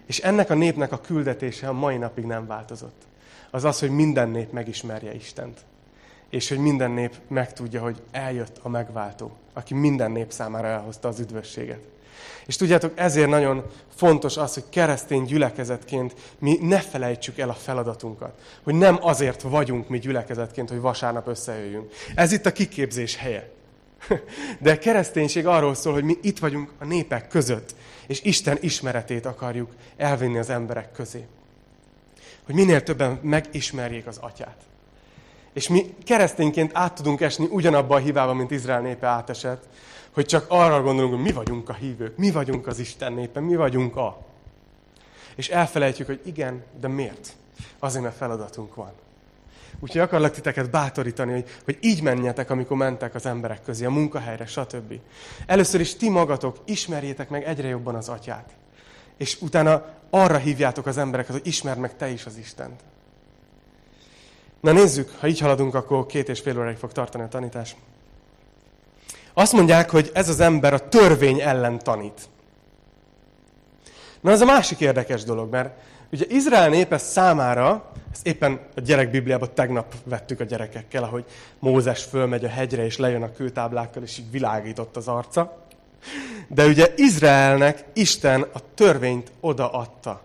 És 0.06 0.20
ennek 0.20 0.50
a 0.50 0.56
népnek 0.56 0.92
a 0.92 1.02
küldetése 1.02 1.68
a 1.68 1.74
mai 1.74 1.98
napig 1.98 2.26
nem 2.26 2.48
változott. 2.48 3.02
Az 3.52 3.64
az, 3.64 3.80
hogy 3.80 3.92
minden 3.92 4.30
nép 4.30 4.52
megismerje 4.52 5.14
Istent. 5.14 5.66
És 6.30 6.50
hogy 6.50 6.58
minden 6.58 6.92
nép 6.92 7.16
megtudja, 7.28 7.82
hogy 7.82 8.02
eljött 8.12 8.60
a 8.62 8.70
megváltó, 8.70 9.32
aki 9.54 9.74
minden 9.74 10.12
nép 10.12 10.32
számára 10.32 10.68
elhozta 10.68 11.08
az 11.08 11.20
üdvösséget. 11.20 11.80
És 12.46 12.56
tudjátok, 12.56 12.92
ezért 12.96 13.30
nagyon 13.30 13.64
fontos 13.96 14.38
az, 14.38 14.54
hogy 14.54 14.64
keresztény 14.70 15.24
gyülekezetként 15.24 16.16
mi 16.40 16.58
ne 16.62 16.80
felejtsük 16.80 17.38
el 17.38 17.50
a 17.50 17.54
feladatunkat. 17.54 18.42
Hogy 18.64 18.76
nem 18.76 18.98
azért 19.02 19.42
vagyunk 19.42 19.90
mi 19.90 20.00
gyülekezetként, 20.00 20.70
hogy 20.70 20.80
vasárnap 20.80 21.28
összejöjjünk. 21.28 21.92
Ez 22.16 22.32
itt 22.32 22.46
a 22.46 22.52
kiképzés 22.52 23.16
helye. 23.16 23.50
De 24.60 24.78
kereszténység 24.78 25.48
arról 25.48 25.76
szól, 25.76 25.94
hogy 25.94 26.04
mi 26.04 26.18
itt 26.22 26.40
vagyunk 26.40 26.72
a 26.80 26.86
népek 26.86 27.28
között, 27.28 27.76
és 28.08 28.22
Isten 28.22 28.58
ismeretét 28.62 29.26
akarjuk 29.26 29.72
elvinni 29.98 30.38
az 30.38 30.50
emberek 30.50 30.92
közé. 30.92 31.26
Hogy 32.46 32.56
minél 32.56 32.84
többen 32.84 33.20
megismerjék 33.22 34.08
az 34.08 34.18
atyát. 34.18 34.58
És 35.58 35.68
mi 35.68 35.96
keresztényként 36.04 36.72
át 36.74 36.94
tudunk 36.94 37.22
esni 37.22 37.48
ugyanabba 37.50 37.96
a 37.96 38.00
hibába, 38.00 38.34
mint 38.34 38.52
Izrael 38.52 38.82
népe 38.82 39.08
átesett, 39.08 39.64
hogy 40.12 40.26
csak 40.26 40.46
arra 40.48 40.82
gondolunk, 40.82 41.14
hogy 41.14 41.24
mi 41.24 41.32
vagyunk 41.32 41.70
a 41.70 41.74
hívők, 41.74 42.18
mi 42.18 42.32
vagyunk 42.32 42.68
az 42.68 42.80
Isten 42.80 43.14
népe, 43.14 43.40
mi 43.40 43.56
vagyunk 43.56 43.96
a. 43.96 44.18
És 45.36 45.50
elfelejtjük, 45.50 46.08
hogy 46.08 46.22
igen, 46.26 46.64
de 46.80 46.88
miért? 46.88 47.32
Azért, 47.80 48.04
mert 48.04 48.16
feladatunk 48.16 48.76
van. 48.76 48.92
Úgyhogy 49.80 50.02
akarlak 50.02 50.32
titeket 50.32 50.70
bátorítani, 50.70 51.32
hogy, 51.32 51.46
hogy 51.64 51.78
így 51.82 52.02
menjetek, 52.02 52.50
amikor 52.50 52.78
mentek 52.78 53.16
az 53.16 53.26
emberek 53.26 53.64
közé, 53.64 53.86
a 53.86 53.92
munkahelyre, 53.92 54.46
stb. 54.46 54.94
Először 55.46 55.80
is 55.80 55.96
ti 55.96 56.10
magatok 56.10 56.58
ismerjétek 56.66 57.30
meg 57.30 57.44
egyre 57.44 57.68
jobban 57.68 57.96
az 57.96 58.10
atyát. 58.10 58.50
És 59.18 59.42
utána 59.42 59.86
arra 60.10 60.38
hívjátok 60.38 60.86
az 60.86 60.98
embereket, 60.98 61.32
hogy 61.32 61.48
ismerd 61.48 61.80
meg 61.80 61.96
te 61.96 62.10
is 62.10 62.26
az 62.26 62.38
Istent. 62.38 62.82
Na 64.68 64.74
nézzük, 64.74 65.12
ha 65.20 65.28
így 65.28 65.40
haladunk, 65.40 65.76
akkor 65.76 66.06
két 66.06 66.30
és 66.30 66.40
fél 66.40 66.60
óráig 66.60 66.78
fog 66.78 66.92
tartani 66.92 67.24
a 67.24 67.28
tanítás. 67.28 67.76
Azt 69.34 69.54
mondják, 69.54 69.90
hogy 69.90 70.12
ez 70.14 70.30
az 70.30 70.40
ember 70.40 70.74
a 70.74 70.88
törvény 70.88 71.42
ellen 71.42 71.80
tanít. 71.80 72.22
Na 74.22 74.32
ez 74.32 74.42
a 74.42 74.46
másik 74.46 74.80
érdekes 74.80 75.24
dolog, 75.24 75.50
mert 75.50 75.70
Ugye 76.12 76.26
Izrael 76.30 76.70
népe 76.70 76.98
számára, 76.98 77.92
ezt 78.12 78.28
éppen 78.28 78.60
a 78.76 78.80
gyerekbibliában 78.80 79.50
tegnap 79.54 79.94
vettük 80.04 80.40
a 80.40 80.44
gyerekekkel, 80.44 81.04
ahogy 81.04 81.26
Mózes 81.60 82.04
fölmegy 82.04 82.46
a 82.46 82.50
hegyre, 82.50 82.86
és 82.86 82.98
lejön 82.98 83.24
a 83.24 83.32
kőtáblákkal, 83.32 84.04
és 84.04 84.18
így 84.18 84.32
világított 84.32 84.96
az 84.96 85.08
arca. 85.08 85.58
De 86.48 86.66
ugye 86.66 86.94
Izraelnek 86.96 87.86
Isten 87.94 88.42
a 88.42 88.60
törvényt 88.76 89.32
odaadta. 89.40 90.22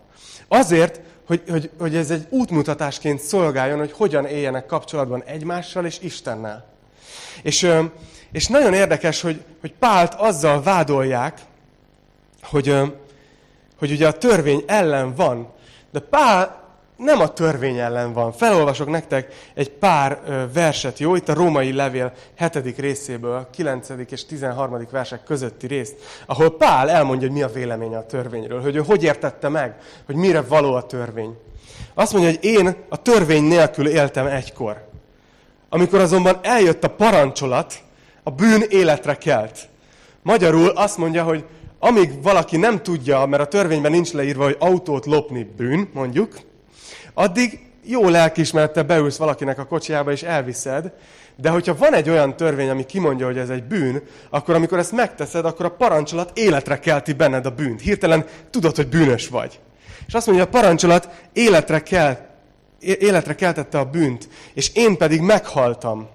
Azért, 0.47 1.01
hogy, 1.25 1.43
hogy, 1.49 1.69
hogy 1.79 1.95
ez 1.95 2.11
egy 2.11 2.25
útmutatásként 2.29 3.19
szolgáljon, 3.19 3.79
hogy 3.79 3.91
hogyan 3.91 4.25
éljenek 4.25 4.65
kapcsolatban 4.65 5.23
egymással 5.23 5.85
és 5.85 5.99
Istennel. 6.01 6.65
És, 7.41 7.69
és 8.31 8.47
nagyon 8.47 8.73
érdekes, 8.73 9.21
hogy, 9.21 9.43
hogy 9.61 9.73
Pált 9.73 10.13
azzal 10.13 10.61
vádolják, 10.61 11.39
hogy, 12.41 12.75
hogy 13.77 13.91
ugye 13.91 14.07
a 14.07 14.17
törvény 14.17 14.63
ellen 14.67 15.15
van, 15.15 15.53
de 15.91 15.99
Pál 15.99 16.62
nem 16.97 17.19
a 17.19 17.33
törvény 17.33 17.77
ellen 17.77 18.13
van. 18.13 18.31
Felolvasok 18.31 18.89
nektek 18.89 19.33
egy 19.53 19.69
pár 19.69 20.19
verset, 20.53 20.99
jó? 20.99 21.15
Itt 21.15 21.29
a 21.29 21.33
római 21.33 21.73
levél 21.73 22.13
7. 22.37 22.77
részéből, 22.77 23.47
9. 23.51 23.89
és 24.09 24.25
13. 24.25 24.87
versek 24.91 25.23
közötti 25.23 25.67
részt, 25.67 25.95
ahol 26.25 26.57
Pál 26.57 26.89
elmondja, 26.89 27.27
hogy 27.27 27.37
mi 27.37 27.43
a 27.43 27.47
véleménye 27.47 27.97
a 27.97 28.05
törvényről, 28.05 28.61
hogy 28.61 28.75
ő 28.75 28.79
hogy 28.79 29.03
értette 29.03 29.49
meg, 29.49 29.75
hogy 30.05 30.15
mire 30.15 30.41
való 30.41 30.73
a 30.73 30.85
törvény. 30.85 31.37
Azt 31.93 32.13
mondja, 32.13 32.31
hogy 32.31 32.43
én 32.43 32.75
a 32.89 33.01
törvény 33.01 33.43
nélkül 33.43 33.87
éltem 33.87 34.25
egykor. 34.25 34.87
Amikor 35.69 35.99
azonban 35.99 36.39
eljött 36.41 36.83
a 36.83 36.89
parancsolat, 36.89 37.73
a 38.23 38.29
bűn 38.29 38.63
életre 38.69 39.15
kelt. 39.15 39.59
Magyarul 40.21 40.69
azt 40.69 40.97
mondja, 40.97 41.23
hogy 41.23 41.45
amíg 41.79 42.21
valaki 42.21 42.57
nem 42.57 42.83
tudja, 42.83 43.25
mert 43.25 43.41
a 43.41 43.47
törvényben 43.47 43.91
nincs 43.91 44.11
leírva, 44.11 44.43
hogy 44.43 44.55
autót 44.59 45.05
lopni 45.05 45.43
bűn, 45.57 45.89
mondjuk, 45.93 46.35
addig 47.13 47.59
jó 47.85 48.09
lelkismerete 48.09 48.83
beülsz 48.83 49.17
valakinek 49.17 49.59
a 49.59 49.65
kocsiába 49.65 50.11
és 50.11 50.23
elviszed, 50.23 50.91
de 51.35 51.49
hogyha 51.49 51.75
van 51.75 51.93
egy 51.93 52.09
olyan 52.09 52.35
törvény, 52.35 52.69
ami 52.69 52.85
kimondja, 52.85 53.25
hogy 53.25 53.37
ez 53.37 53.49
egy 53.49 53.63
bűn, 53.63 54.01
akkor 54.29 54.55
amikor 54.55 54.77
ezt 54.77 54.91
megteszed, 54.91 55.45
akkor 55.45 55.65
a 55.65 55.71
parancsolat 55.71 56.37
életre 56.37 56.79
kelti 56.79 57.13
benned 57.13 57.45
a 57.45 57.51
bűnt. 57.51 57.81
Hirtelen 57.81 58.25
tudod, 58.49 58.75
hogy 58.75 58.87
bűnös 58.87 59.27
vagy. 59.27 59.59
És 60.07 60.13
azt 60.13 60.25
mondja, 60.25 60.45
a 60.45 60.47
parancsolat 60.47 61.09
életre, 61.33 61.83
kelt, 61.83 62.19
életre 62.79 63.35
keltette 63.35 63.79
a 63.79 63.85
bűnt, 63.85 64.29
és 64.53 64.71
én 64.73 64.97
pedig 64.97 65.21
meghaltam. 65.21 66.07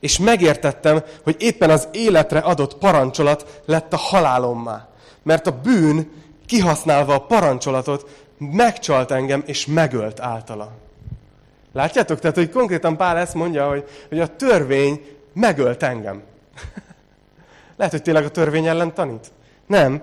És 0.00 0.18
megértettem, 0.18 1.02
hogy 1.22 1.36
éppen 1.38 1.70
az 1.70 1.88
életre 1.92 2.38
adott 2.38 2.78
parancsolat 2.78 3.62
lett 3.66 3.92
a 3.92 3.96
halálommá. 3.96 4.88
Mert 5.22 5.46
a 5.46 5.60
bűn, 5.62 6.10
kihasználva 6.46 7.14
a 7.14 7.26
parancsolatot, 7.26 8.26
megcsalt 8.50 9.10
engem, 9.10 9.42
és 9.46 9.66
megölt 9.66 10.20
általa. 10.20 10.72
Látjátok? 11.72 12.20
Tehát, 12.20 12.36
hogy 12.36 12.50
konkrétan 12.50 12.96
Pál 12.96 13.16
ezt 13.16 13.34
mondja, 13.34 13.68
hogy, 13.68 13.88
hogy 14.08 14.20
a 14.20 14.36
törvény 14.36 15.00
megölt 15.32 15.82
engem. 15.82 16.22
Lehet, 17.76 17.92
hogy 17.92 18.02
tényleg 18.02 18.24
a 18.24 18.30
törvény 18.30 18.66
ellen 18.66 18.94
tanít? 18.94 19.30
Nem. 19.66 20.02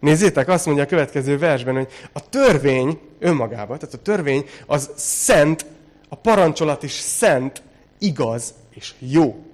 Nézzétek, 0.00 0.48
azt 0.48 0.66
mondja 0.66 0.84
a 0.84 0.86
következő 0.86 1.38
versben, 1.38 1.74
hogy 1.74 1.88
a 2.12 2.28
törvény 2.28 3.00
önmagában, 3.18 3.78
tehát 3.78 3.94
a 3.94 4.02
törvény 4.02 4.44
az 4.66 4.90
szent, 4.96 5.66
a 6.08 6.14
parancsolat 6.14 6.82
is 6.82 6.92
szent, 6.92 7.62
igaz 7.98 8.54
és 8.70 8.94
jó. 8.98 9.44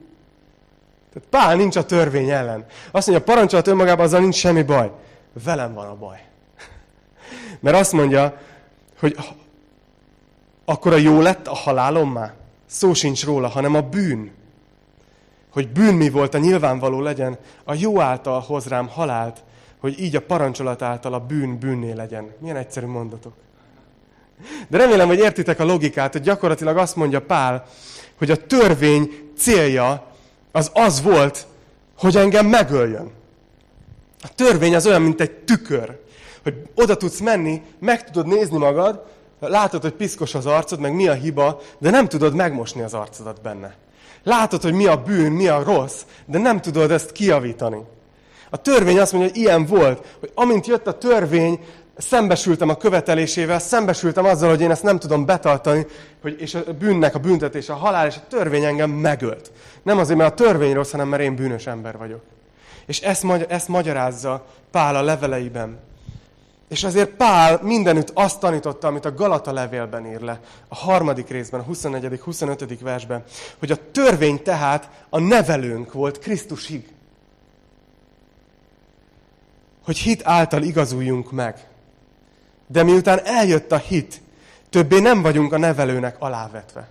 Tehát 1.12 1.28
Pál 1.28 1.56
nincs 1.56 1.76
a 1.76 1.84
törvény 1.84 2.30
ellen. 2.30 2.66
Azt 2.90 3.06
mondja, 3.06 3.24
a 3.24 3.32
parancsolat 3.32 3.66
önmagában 3.66 4.04
azzal 4.04 4.20
nincs 4.20 4.34
semmi 4.34 4.62
baj. 4.62 4.90
Velem 5.44 5.74
van 5.74 5.86
a 5.86 5.94
baj. 5.94 6.31
Mert 7.62 7.76
azt 7.76 7.92
mondja, 7.92 8.40
hogy 8.98 9.16
akkor 10.64 10.92
a 10.92 10.96
jó 10.96 11.20
lett 11.20 11.46
a 11.46 11.54
halálom 11.54 12.18
Szó 12.66 12.94
sincs 12.94 13.24
róla, 13.24 13.48
hanem 13.48 13.74
a 13.74 13.80
bűn. 13.80 14.30
Hogy 15.52 15.68
bűn 15.68 15.94
mi 15.94 16.10
volt, 16.10 16.34
a 16.34 16.38
nyilvánvaló 16.38 17.00
legyen, 17.00 17.38
a 17.64 17.74
jó 17.74 18.00
által 18.00 18.40
hoz 18.40 18.66
rám 18.66 18.88
halált, 18.88 19.42
hogy 19.80 20.00
így 20.00 20.16
a 20.16 20.20
parancsolat 20.20 20.82
által 20.82 21.14
a 21.14 21.20
bűn 21.20 21.58
bűnné 21.58 21.92
legyen. 21.92 22.32
Milyen 22.38 22.56
egyszerű 22.56 22.86
mondatok. 22.86 23.32
De 24.68 24.78
remélem, 24.78 25.08
hogy 25.08 25.18
értitek 25.18 25.60
a 25.60 25.64
logikát, 25.64 26.12
hogy 26.12 26.22
gyakorlatilag 26.22 26.76
azt 26.76 26.96
mondja 26.96 27.20
Pál, 27.20 27.64
hogy 28.18 28.30
a 28.30 28.46
törvény 28.46 29.32
célja 29.36 30.06
az 30.52 30.70
az 30.74 31.02
volt, 31.02 31.46
hogy 31.98 32.16
engem 32.16 32.46
megöljön. 32.46 33.10
A 34.22 34.34
törvény 34.34 34.74
az 34.74 34.86
olyan, 34.86 35.02
mint 35.02 35.20
egy 35.20 35.32
tükör 35.32 36.01
hogy 36.42 36.54
oda 36.74 36.96
tudsz 36.96 37.20
menni, 37.20 37.62
meg 37.78 38.04
tudod 38.04 38.26
nézni 38.26 38.58
magad, 38.58 39.02
látod, 39.40 39.82
hogy 39.82 39.92
piszkos 39.92 40.34
az 40.34 40.46
arcod, 40.46 40.80
meg 40.80 40.94
mi 40.94 41.08
a 41.08 41.12
hiba, 41.12 41.60
de 41.78 41.90
nem 41.90 42.08
tudod 42.08 42.34
megmosni 42.34 42.82
az 42.82 42.94
arcodat 42.94 43.40
benne. 43.42 43.74
Látod, 44.22 44.62
hogy 44.62 44.72
mi 44.72 44.86
a 44.86 45.02
bűn, 45.02 45.32
mi 45.32 45.48
a 45.48 45.62
rossz, 45.62 46.02
de 46.26 46.38
nem 46.38 46.60
tudod 46.60 46.90
ezt 46.90 47.12
kiavítani. 47.12 47.80
A 48.50 48.56
törvény 48.56 48.98
azt 48.98 49.12
mondja, 49.12 49.30
hogy 49.30 49.40
ilyen 49.40 49.66
volt, 49.66 50.16
hogy 50.20 50.30
amint 50.34 50.66
jött 50.66 50.86
a 50.86 50.98
törvény, 50.98 51.60
szembesültem 51.96 52.68
a 52.68 52.76
követelésével, 52.76 53.58
szembesültem 53.58 54.24
azzal, 54.24 54.48
hogy 54.48 54.60
én 54.60 54.70
ezt 54.70 54.82
nem 54.82 54.98
tudom 54.98 55.24
betartani, 55.24 55.86
hogy, 56.22 56.40
és 56.40 56.54
a 56.54 56.72
bűnnek 56.78 57.14
a 57.14 57.18
büntetés, 57.18 57.68
a 57.68 57.74
halál 57.74 58.06
és 58.06 58.16
a 58.16 58.26
törvény 58.28 58.64
engem 58.64 58.90
megölt. 58.90 59.52
Nem 59.82 59.98
azért, 59.98 60.18
mert 60.18 60.30
a 60.30 60.44
törvény 60.44 60.72
rossz, 60.72 60.90
hanem 60.90 61.08
mert 61.08 61.22
én 61.22 61.34
bűnös 61.34 61.66
ember 61.66 61.98
vagyok. 61.98 62.20
És 62.86 63.00
ezt, 63.00 63.24
ezt 63.48 63.68
magyarázza 63.68 64.44
Pál 64.70 64.96
a 64.96 65.02
leveleiben. 65.02 65.78
És 66.72 66.84
azért 66.84 67.10
Pál 67.10 67.60
mindenütt 67.62 68.10
azt 68.14 68.40
tanította, 68.40 68.86
amit 68.86 69.04
a 69.04 69.14
Galata 69.14 69.52
levélben 69.52 70.06
ír 70.06 70.20
le, 70.20 70.40
a 70.68 70.74
harmadik 70.74 71.28
részben, 71.28 71.60
a 71.60 71.62
24. 71.62 72.20
25. 72.20 72.80
versben, 72.80 73.24
hogy 73.58 73.70
a 73.70 73.90
törvény 73.90 74.42
tehát 74.42 75.06
a 75.08 75.18
nevelőnk 75.18 75.92
volt 75.92 76.18
Krisztusig. 76.18 76.88
Hogy 79.84 79.96
hit 79.96 80.26
által 80.26 80.62
igazuljunk 80.62 81.32
meg. 81.32 81.68
De 82.66 82.82
miután 82.82 83.20
eljött 83.24 83.72
a 83.72 83.78
hit, 83.78 84.20
többé 84.70 85.00
nem 85.00 85.22
vagyunk 85.22 85.52
a 85.52 85.58
nevelőnek 85.58 86.16
alávetve. 86.18 86.88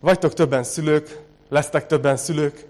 Vagytok 0.00 0.34
többen 0.34 0.64
szülők, 0.64 1.20
lesztek 1.48 1.86
többen 1.86 2.16
szülők. 2.16 2.66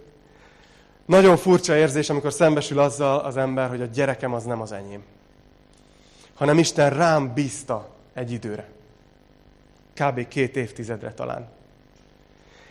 Nagyon 1.06 1.36
furcsa 1.36 1.76
érzés, 1.76 2.10
amikor 2.10 2.32
szembesül 2.32 2.78
azzal 2.78 3.18
az 3.18 3.36
ember, 3.36 3.68
hogy 3.68 3.82
a 3.82 3.86
gyerekem 3.86 4.34
az 4.34 4.44
nem 4.44 4.60
az 4.60 4.72
enyém 4.72 5.02
hanem 6.40 6.58
Isten 6.58 6.90
rám 6.90 7.32
bízta 7.34 7.88
egy 8.14 8.32
időre. 8.32 8.68
Kb. 9.94 10.28
két 10.28 10.56
évtizedre 10.56 11.12
talán. 11.12 11.48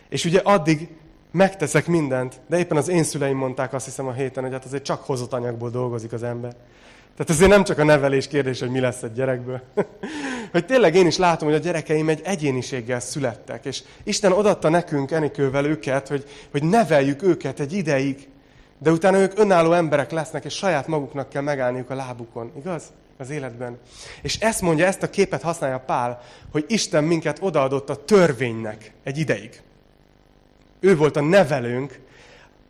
És 0.08 0.24
ugye 0.24 0.40
addig 0.44 0.88
megteszek 1.30 1.86
mindent, 1.86 2.40
de 2.46 2.58
éppen 2.58 2.76
az 2.76 2.88
én 2.88 3.02
szüleim 3.02 3.36
mondták 3.36 3.72
azt 3.72 3.84
hiszem 3.84 4.06
a 4.06 4.12
héten, 4.12 4.42
hogy 4.42 4.52
hát 4.52 4.64
azért 4.64 4.82
csak 4.82 5.04
hozott 5.04 5.32
anyagból 5.32 5.70
dolgozik 5.70 6.12
az 6.12 6.22
ember. 6.22 6.50
Tehát 7.12 7.30
azért 7.30 7.50
nem 7.50 7.64
csak 7.64 7.78
a 7.78 7.84
nevelés 7.84 8.28
kérdés, 8.28 8.60
hogy 8.60 8.70
mi 8.70 8.80
lesz 8.80 9.02
egy 9.02 9.12
gyerekből. 9.12 9.60
hogy 10.52 10.66
tényleg 10.66 10.94
én 10.94 11.06
is 11.06 11.16
látom, 11.16 11.48
hogy 11.48 11.56
a 11.56 11.60
gyerekeim 11.60 12.08
egy 12.08 12.20
egyéniséggel 12.24 13.00
születtek, 13.00 13.64
és 13.64 13.82
Isten 14.02 14.32
odatta 14.32 14.68
nekünk 14.68 15.10
Enikővel 15.10 15.64
őket, 15.64 16.08
hogy, 16.08 16.24
hogy 16.50 16.62
neveljük 16.62 17.22
őket 17.22 17.60
egy 17.60 17.72
ideig, 17.72 18.28
de 18.78 18.90
utána 18.90 19.18
ők 19.18 19.38
önálló 19.38 19.72
emberek 19.72 20.10
lesznek, 20.10 20.44
és 20.44 20.54
saját 20.54 20.86
maguknak 20.86 21.28
kell 21.28 21.42
megállniuk 21.42 21.90
a 21.90 21.94
lábukon. 21.94 22.52
Igaz? 22.56 22.82
Az 23.20 23.30
életben. 23.30 23.78
És 24.22 24.38
ezt 24.38 24.60
mondja, 24.60 24.86
ezt 24.86 25.02
a 25.02 25.10
képet 25.10 25.42
használja 25.42 25.78
Pál, 25.78 26.20
hogy 26.52 26.64
Isten 26.68 27.04
minket 27.04 27.38
odaadott 27.40 27.90
a 27.90 28.04
törvénynek 28.04 28.92
egy 29.02 29.18
ideig. 29.18 29.62
Ő 30.80 30.96
volt 30.96 31.16
a 31.16 31.20
nevelőnk, 31.20 32.00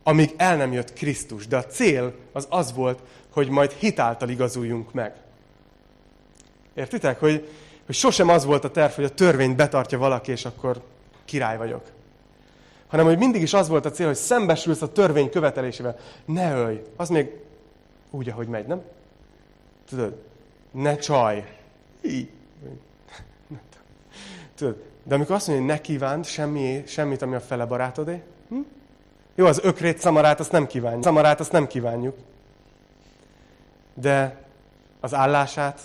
amíg 0.03 0.35
el 0.37 0.57
nem 0.57 0.73
jött 0.73 0.93
Krisztus. 0.93 1.47
De 1.47 1.57
a 1.57 1.65
cél 1.65 2.15
az 2.33 2.47
az 2.51 2.73
volt, 2.73 3.03
hogy 3.33 3.49
majd 3.49 3.71
hitáltal 3.71 4.29
igazuljunk 4.29 4.93
meg. 4.93 5.15
Értitek? 6.75 7.21
Hogy, 7.21 7.49
hogy 7.87 7.95
sosem 7.95 8.29
az 8.29 8.45
volt 8.45 8.65
a 8.65 8.71
terv, 8.71 8.93
hogy 8.93 9.05
a 9.05 9.15
törvényt 9.15 9.57
betartja 9.57 9.99
valaki, 9.99 10.31
és 10.31 10.45
akkor 10.45 10.83
király 11.25 11.57
vagyok. 11.57 11.83
Hanem, 12.87 13.07
hogy 13.07 13.19
mindig 13.19 13.43
is 13.43 13.55
az 13.55 13.69
volt 13.69 13.85
a 13.87 13.91
cél, 13.91 14.07
hogy 14.07 14.17
szembesülsz 14.17 14.83
a 14.83 14.93
törvény 14.93 15.31
követelésével. 15.31 15.97
Ne 16.25 16.55
ölj! 16.55 16.83
Az 16.97 17.09
még 17.09 17.31
úgy, 18.11 18.29
ahogy 18.29 18.47
megy, 18.47 18.67
nem? 18.67 18.83
Tudod? 19.89 20.30
Ne 20.71 20.97
csaj. 20.97 21.57
Így. 22.03 22.31
Tudod, 24.55 24.83
de 25.03 25.15
amikor 25.15 25.35
azt 25.35 25.47
mondja, 25.47 25.65
hogy 25.65 25.75
ne 25.75 25.81
kívánt 25.81 26.25
semmi, 26.25 26.83
semmit, 26.87 27.23
ami 27.23 27.35
a 27.35 27.41
fele 27.41 27.65
barátodé, 27.65 28.23
hm? 28.49 28.61
jó, 29.35 29.47
az 29.47 29.61
ökrét 29.63 29.99
szamarát 29.99 30.41
azt 30.41 30.53
nem 30.53 30.67
kívánjuk. 30.67 31.03
Szamarát 31.03 31.41
azt 31.41 31.53
nem 31.53 31.67
kívánjuk. 31.67 32.17
De 33.95 34.45
az 35.01 35.15
állását, 35.15 35.81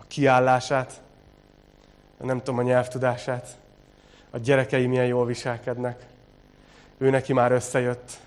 a 0.00 0.04
kiállását, 0.06 1.00
a 2.18 2.24
nem 2.24 2.38
tudom, 2.38 2.58
a 2.58 2.62
nyelvtudását, 2.62 3.58
a 4.30 4.38
gyerekei 4.38 4.86
milyen 4.86 5.06
jól 5.06 5.26
viselkednek, 5.26 6.06
ő 6.98 7.10
neki 7.10 7.32
már 7.32 7.52
összejött, 7.52 8.18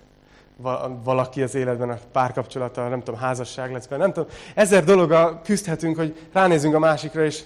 valaki 1.04 1.42
az 1.42 1.56
életben, 1.56 1.90
a 1.90 1.98
párkapcsolata, 2.12 2.88
nem 2.88 3.04
tudom, 3.04 3.20
házasság 3.20 3.72
lesz, 3.72 3.88
nem 3.88 4.14
tudom. 4.14 4.30
Ezer 4.56 4.84
dologa 4.84 5.42
küzdhetünk, 5.44 5.98
hogy 5.98 6.28
ránézünk 6.32 6.76
a 6.76 6.80
másikra, 6.80 7.26
és 7.26 7.44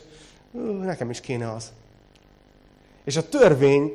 nekem 0.81 1.09
is 1.09 1.19
kéne 1.19 1.51
az. 1.51 1.73
És 3.03 3.15
a 3.15 3.29
törvény 3.29 3.93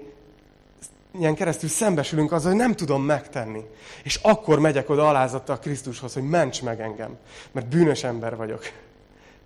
ilyen 1.18 1.34
keresztül 1.34 1.68
szembesülünk 1.68 2.32
azzal, 2.32 2.50
hogy 2.50 2.60
nem 2.60 2.74
tudom 2.74 3.02
megtenni. 3.02 3.64
És 4.02 4.16
akkor 4.22 4.58
megyek 4.58 4.90
oda 4.90 5.08
alázattal 5.08 5.58
Krisztushoz, 5.58 6.12
hogy 6.12 6.28
ments 6.28 6.62
meg 6.62 6.80
engem, 6.80 7.16
mert 7.52 7.66
bűnös 7.66 8.04
ember 8.04 8.36
vagyok. 8.36 8.62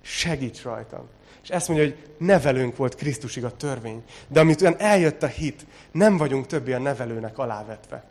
Segíts 0.00 0.62
rajtam. 0.62 1.08
És 1.42 1.48
ezt 1.50 1.68
mondja, 1.68 1.86
hogy 1.86 1.96
nevelőnk 2.18 2.76
volt 2.76 2.94
Krisztusig 2.94 3.44
a 3.44 3.56
törvény. 3.56 4.02
De 4.28 4.40
amit 4.40 4.60
olyan 4.60 4.78
eljött 4.78 5.22
a 5.22 5.26
hit, 5.26 5.66
nem 5.92 6.16
vagyunk 6.16 6.46
többé 6.46 6.72
a 6.72 6.78
nevelőnek 6.78 7.38
alávetve. 7.38 8.04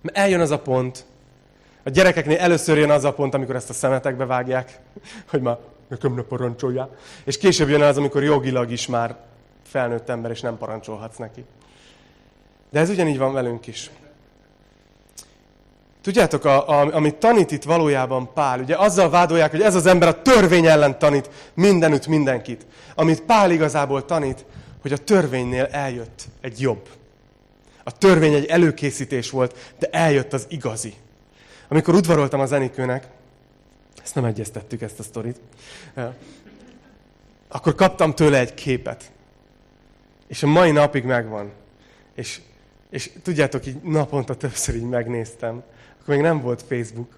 Mert 0.00 0.16
eljön 0.16 0.40
az 0.40 0.50
a 0.50 0.58
pont, 0.58 1.04
a 1.82 1.90
gyerekeknél 1.90 2.38
először 2.38 2.78
jön 2.78 2.90
az 2.90 3.04
a 3.04 3.12
pont, 3.12 3.34
amikor 3.34 3.54
ezt 3.54 3.70
a 3.70 3.72
szemetekbe 3.72 4.24
vágják, 4.24 4.80
hogy 5.30 5.40
ma 5.40 5.58
nekem 5.88 6.14
ne 6.14 6.22
parancsoljál. 6.22 6.96
És 7.24 7.38
később 7.38 7.68
jön 7.68 7.82
az, 7.82 7.96
amikor 7.96 8.22
jogilag 8.22 8.70
is 8.70 8.86
már 8.86 9.16
felnőtt 9.66 10.08
ember, 10.08 10.30
és 10.30 10.40
nem 10.40 10.58
parancsolhatsz 10.58 11.16
neki. 11.16 11.44
De 12.70 12.80
ez 12.80 12.88
ugyanígy 12.90 13.18
van 13.18 13.32
velünk 13.32 13.66
is. 13.66 13.90
Tudjátok, 16.02 16.44
a, 16.44 16.68
a, 16.68 16.94
amit 16.94 17.14
tanít 17.14 17.50
itt 17.50 17.62
valójában 17.62 18.32
Pál, 18.32 18.60
ugye 18.60 18.76
azzal 18.76 19.10
vádolják, 19.10 19.50
hogy 19.50 19.62
ez 19.62 19.74
az 19.74 19.86
ember 19.86 20.08
a 20.08 20.22
törvény 20.22 20.66
ellen 20.66 20.98
tanít 20.98 21.30
mindenütt 21.54 22.06
mindenkit. 22.06 22.66
Amit 22.94 23.22
Pál 23.22 23.50
igazából 23.50 24.04
tanít, 24.04 24.44
hogy 24.82 24.92
a 24.92 24.96
törvénynél 24.96 25.64
eljött 25.64 26.24
egy 26.40 26.60
jobb. 26.60 26.88
A 27.90 27.98
törvény 27.98 28.34
egy 28.34 28.44
előkészítés 28.44 29.30
volt, 29.30 29.74
de 29.78 29.88
eljött 29.90 30.32
az 30.32 30.46
igazi. 30.48 30.94
Amikor 31.68 31.94
udvaroltam 31.94 32.40
az 32.40 32.52
Enikőnek, 32.52 33.06
ezt 34.02 34.14
nem 34.14 34.24
egyeztettük, 34.24 34.82
ezt 34.82 34.98
a 34.98 35.02
sztorit, 35.02 35.40
akkor 37.48 37.74
kaptam 37.74 38.14
tőle 38.14 38.38
egy 38.38 38.54
képet. 38.54 39.12
És 40.26 40.42
a 40.42 40.46
mai 40.46 40.70
napig 40.70 41.04
megvan. 41.04 41.52
És, 42.14 42.40
és 42.90 43.10
tudjátok, 43.22 43.66
így 43.66 43.82
naponta 43.82 44.36
többször 44.36 44.74
így 44.74 44.88
megnéztem. 44.88 45.62
Akkor 46.00 46.14
még 46.14 46.22
nem 46.22 46.40
volt 46.40 46.62
Facebook. 46.62 47.16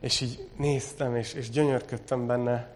És 0.00 0.20
így 0.20 0.48
néztem, 0.56 1.16
és, 1.16 1.32
és 1.32 1.50
gyönyörködtem 1.50 2.26
benne. 2.26 2.75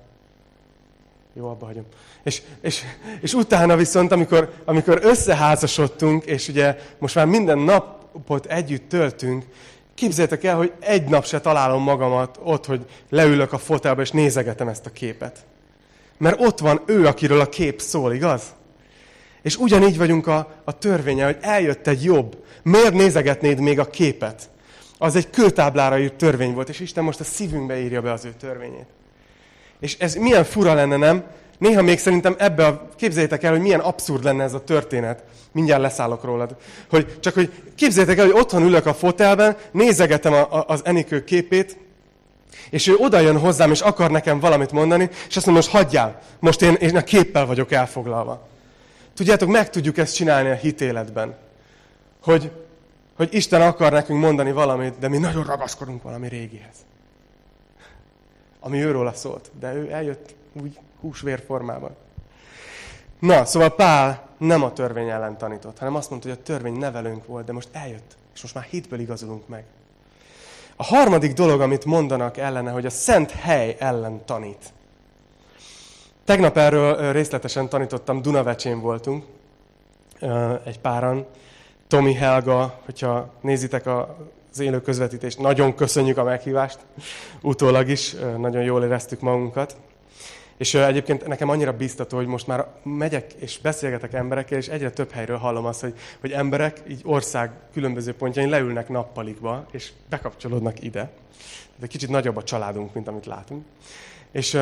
Jó, 1.34 1.48
abba 1.48 1.66
hagyom. 1.66 1.84
És, 2.22 2.42
és, 2.60 2.82
és 3.20 3.34
utána 3.34 3.76
viszont, 3.76 4.12
amikor, 4.12 4.52
amikor 4.64 4.98
összeházasodtunk, 5.02 6.24
és 6.24 6.48
ugye 6.48 6.78
most 6.98 7.14
már 7.14 7.26
minden 7.26 7.58
napot 7.58 8.46
együtt 8.46 8.88
töltünk, 8.88 9.44
képzeljétek 9.94 10.44
el, 10.44 10.56
hogy 10.56 10.72
egy 10.80 11.08
nap 11.08 11.26
se 11.26 11.40
találom 11.40 11.82
magamat 11.82 12.38
ott, 12.42 12.66
hogy 12.66 12.86
leülök 13.08 13.52
a 13.52 13.58
fotelbe, 13.58 14.02
és 14.02 14.10
nézegetem 14.10 14.68
ezt 14.68 14.86
a 14.86 14.90
képet. 14.90 15.38
Mert 16.18 16.40
ott 16.40 16.58
van 16.58 16.82
ő, 16.86 17.06
akiről 17.06 17.40
a 17.40 17.48
kép 17.48 17.80
szól, 17.80 18.12
igaz? 18.12 18.42
És 19.42 19.56
ugyanígy 19.56 19.98
vagyunk 19.98 20.26
a, 20.26 20.54
a 20.64 20.78
törvénye, 20.78 21.24
hogy 21.24 21.36
eljött 21.40 21.86
egy 21.86 22.04
jobb. 22.04 22.44
Miért 22.62 22.92
nézegetnéd 22.92 23.60
még 23.60 23.78
a 23.78 23.90
képet? 23.90 24.50
Az 24.98 25.16
egy 25.16 25.30
kőtáblára 25.30 25.98
írt 25.98 26.14
törvény 26.14 26.54
volt, 26.54 26.68
és 26.68 26.80
Isten 26.80 27.04
most 27.04 27.20
a 27.20 27.24
szívünkbe 27.24 27.80
írja 27.80 28.00
be 28.00 28.12
az 28.12 28.24
ő 28.24 28.32
törvényét. 28.38 28.86
És 29.80 29.96
ez 29.98 30.14
milyen 30.14 30.44
fura 30.44 30.74
lenne, 30.74 30.96
nem? 30.96 31.24
Néha 31.58 31.82
még 31.82 31.98
szerintem 31.98 32.34
ebbe 32.38 32.66
a, 32.66 32.88
képzeljétek 32.96 33.42
el, 33.42 33.50
hogy 33.50 33.60
milyen 33.60 33.80
abszurd 33.80 34.24
lenne 34.24 34.42
ez 34.42 34.54
a 34.54 34.64
történet. 34.64 35.22
Mindjárt 35.52 35.82
leszállok 35.82 36.24
rólad. 36.24 36.56
Hogy, 36.90 37.20
csak 37.20 37.34
hogy 37.34 37.52
képzeljétek 37.74 38.18
el, 38.18 38.26
hogy 38.26 38.40
otthon 38.40 38.62
ülök 38.62 38.86
a 38.86 38.94
fotelben, 38.94 39.56
nézegetem 39.72 40.32
a, 40.32 40.58
a, 40.58 40.64
az 40.68 40.80
Enikő 40.84 41.24
képét, 41.24 41.76
és 42.70 42.86
ő 42.86 42.94
oda 42.96 43.18
jön 43.18 43.38
hozzám, 43.38 43.70
és 43.70 43.80
akar 43.80 44.10
nekem 44.10 44.40
valamit 44.40 44.72
mondani, 44.72 45.08
és 45.28 45.36
azt 45.36 45.46
mondja, 45.46 45.52
most 45.52 45.68
hagyjál, 45.68 46.20
most 46.38 46.62
én, 46.62 46.74
én 46.74 46.96
a 46.96 47.02
képpel 47.02 47.46
vagyok 47.46 47.72
elfoglalva. 47.72 48.48
Tudjátok, 49.14 49.48
meg 49.48 49.70
tudjuk 49.70 49.98
ezt 49.98 50.14
csinálni 50.14 50.50
a 50.50 50.54
hitéletben. 50.54 51.36
Hogy, 52.22 52.50
hogy 53.16 53.34
Isten 53.34 53.62
akar 53.62 53.92
nekünk 53.92 54.20
mondani 54.20 54.52
valamit, 54.52 54.98
de 54.98 55.08
mi 55.08 55.18
nagyon 55.18 55.44
ragaszkodunk 55.44 56.02
valami 56.02 56.28
régihez. 56.28 56.74
Ami 58.60 58.84
őról 58.84 59.12
szólt. 59.14 59.50
De 59.58 59.74
ő 59.74 59.92
eljött 59.92 60.34
úgy 60.62 60.78
húsvér 61.00 61.42
formában. 61.46 61.96
Na, 63.18 63.44
szóval 63.44 63.74
Pál 63.74 64.28
nem 64.38 64.62
a 64.62 64.72
törvény 64.72 65.08
ellen 65.08 65.38
tanított, 65.38 65.78
hanem 65.78 65.94
azt 65.94 66.10
mondta, 66.10 66.28
hogy 66.28 66.38
a 66.40 66.42
törvény 66.42 66.76
nevelőnk 66.76 67.26
volt, 67.26 67.44
de 67.44 67.52
most 67.52 67.68
eljött, 67.72 68.16
és 68.34 68.42
most 68.42 68.54
már 68.54 68.64
hitből 68.64 69.00
igazolunk 69.00 69.48
meg. 69.48 69.64
A 70.76 70.84
harmadik 70.84 71.32
dolog, 71.32 71.60
amit 71.60 71.84
mondanak 71.84 72.36
ellene, 72.36 72.70
hogy 72.70 72.86
a 72.86 72.90
szent 72.90 73.30
hely 73.30 73.76
ellen 73.78 74.24
tanít. 74.24 74.72
Tegnap 76.24 76.56
erről 76.56 77.12
részletesen 77.12 77.68
tanítottam, 77.68 78.22
Dunavecsén 78.22 78.80
voltunk, 78.80 79.24
egy 80.64 80.80
páran. 80.80 81.26
Tomi 81.88 82.14
Helga, 82.14 82.80
hogyha 82.84 83.32
nézitek 83.40 83.86
az 84.52 84.60
élő 84.60 84.80
közvetítést, 84.80 85.38
nagyon 85.38 85.74
köszönjük 85.74 86.18
a 86.18 86.24
meghívást, 86.24 86.78
utólag 87.42 87.88
is, 87.88 88.14
nagyon 88.38 88.62
jól 88.62 88.84
éreztük 88.84 89.20
magunkat. 89.20 89.76
És 90.56 90.74
egyébként 90.74 91.26
nekem 91.26 91.48
annyira 91.48 91.72
biztató, 91.72 92.16
hogy 92.16 92.26
most 92.26 92.46
már 92.46 92.66
megyek 92.82 93.32
és 93.32 93.58
beszélgetek 93.58 94.12
emberekkel, 94.12 94.58
és 94.58 94.68
egyre 94.68 94.90
több 94.90 95.10
helyről 95.10 95.36
hallom 95.36 95.64
azt, 95.64 95.80
hogy, 95.80 95.94
hogy 96.20 96.30
emberek 96.30 96.82
így 96.88 97.00
ország 97.04 97.50
különböző 97.72 98.14
pontjain 98.14 98.48
leülnek 98.48 98.88
nappalikba, 98.88 99.66
és 99.70 99.92
bekapcsolódnak 100.08 100.82
ide. 100.82 101.10
De 101.76 101.86
kicsit 101.86 102.08
nagyobb 102.08 102.36
a 102.36 102.42
családunk, 102.42 102.94
mint 102.94 103.08
amit 103.08 103.26
látunk. 103.26 103.64
És 104.32 104.58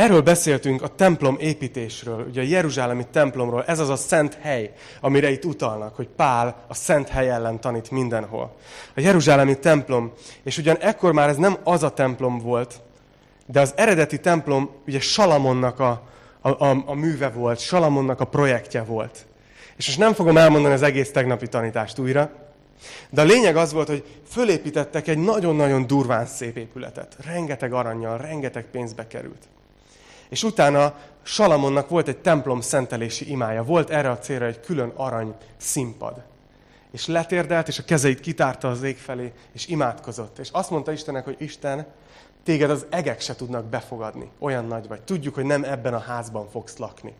Erről 0.00 0.20
beszéltünk 0.20 0.82
a 0.82 0.88
templom 0.88 1.36
építésről, 1.40 2.26
ugye 2.28 2.40
a 2.40 2.44
Jeruzsálemi 2.44 3.06
templomról, 3.12 3.64
ez 3.64 3.78
az 3.78 3.88
a 3.88 3.96
szent 3.96 4.38
hely, 4.40 4.72
amire 5.00 5.30
itt 5.30 5.44
utalnak, 5.44 5.96
hogy 5.96 6.08
Pál 6.16 6.64
a 6.68 6.74
szent 6.74 7.08
hely 7.08 7.30
ellen 7.30 7.60
tanít 7.60 7.90
mindenhol. 7.90 8.56
A 8.96 9.00
Jeruzsálemi 9.00 9.58
templom, 9.58 10.12
és 10.42 10.58
ugyan 10.58 10.76
ekkor 10.76 11.12
már 11.12 11.28
ez 11.28 11.36
nem 11.36 11.56
az 11.64 11.82
a 11.82 11.90
templom 11.90 12.38
volt, 12.38 12.80
de 13.46 13.60
az 13.60 13.72
eredeti 13.76 14.20
templom 14.20 14.70
ugye 14.86 15.00
Salamonnak 15.00 15.80
a, 15.80 16.02
a, 16.40 16.48
a, 16.48 16.82
a 16.86 16.94
műve 16.94 17.28
volt, 17.28 17.58
Salamonnak 17.58 18.20
a 18.20 18.24
projektje 18.24 18.82
volt. 18.82 19.26
És 19.76 19.86
most 19.86 19.98
nem 19.98 20.12
fogom 20.12 20.36
elmondani 20.36 20.74
az 20.74 20.82
egész 20.82 21.10
tegnapi 21.10 21.48
tanítást 21.48 21.98
újra, 21.98 22.30
de 23.10 23.20
a 23.20 23.24
lényeg 23.24 23.56
az 23.56 23.72
volt, 23.72 23.88
hogy 23.88 24.04
fölépítettek 24.28 25.08
egy 25.08 25.18
nagyon-nagyon 25.18 25.86
durván 25.86 26.26
szép 26.26 26.56
épületet. 26.56 27.16
Rengeteg 27.24 27.72
aranyjal, 27.72 28.18
rengeteg 28.18 28.64
pénzbe 28.64 29.06
került. 29.06 29.48
És 30.30 30.42
utána 30.42 30.94
Salamonnak 31.22 31.88
volt 31.88 32.08
egy 32.08 32.18
templom 32.18 32.60
szentelési 32.60 33.30
imája. 33.30 33.62
Volt 33.62 33.90
erre 33.90 34.10
a 34.10 34.18
célra 34.18 34.44
egy 34.44 34.60
külön 34.60 34.92
arany 34.96 35.34
színpad. 35.56 36.22
És 36.92 37.06
letérdelt, 37.06 37.68
és 37.68 37.78
a 37.78 37.84
kezeit 37.84 38.20
kitárta 38.20 38.68
az 38.68 38.82
ég 38.82 38.96
felé, 38.96 39.32
és 39.52 39.66
imádkozott. 39.66 40.38
És 40.38 40.48
azt 40.52 40.70
mondta 40.70 40.92
Istennek, 40.92 41.24
hogy 41.24 41.36
Isten, 41.38 41.86
téged 42.44 42.70
az 42.70 42.86
egek 42.90 43.20
se 43.20 43.34
tudnak 43.34 43.64
befogadni. 43.64 44.30
Olyan 44.38 44.64
nagy 44.66 44.88
vagy. 44.88 45.02
Tudjuk, 45.02 45.34
hogy 45.34 45.44
nem 45.44 45.64
ebben 45.64 45.94
a 45.94 45.98
házban 45.98 46.48
fogsz 46.50 46.76
lakni 46.76 47.14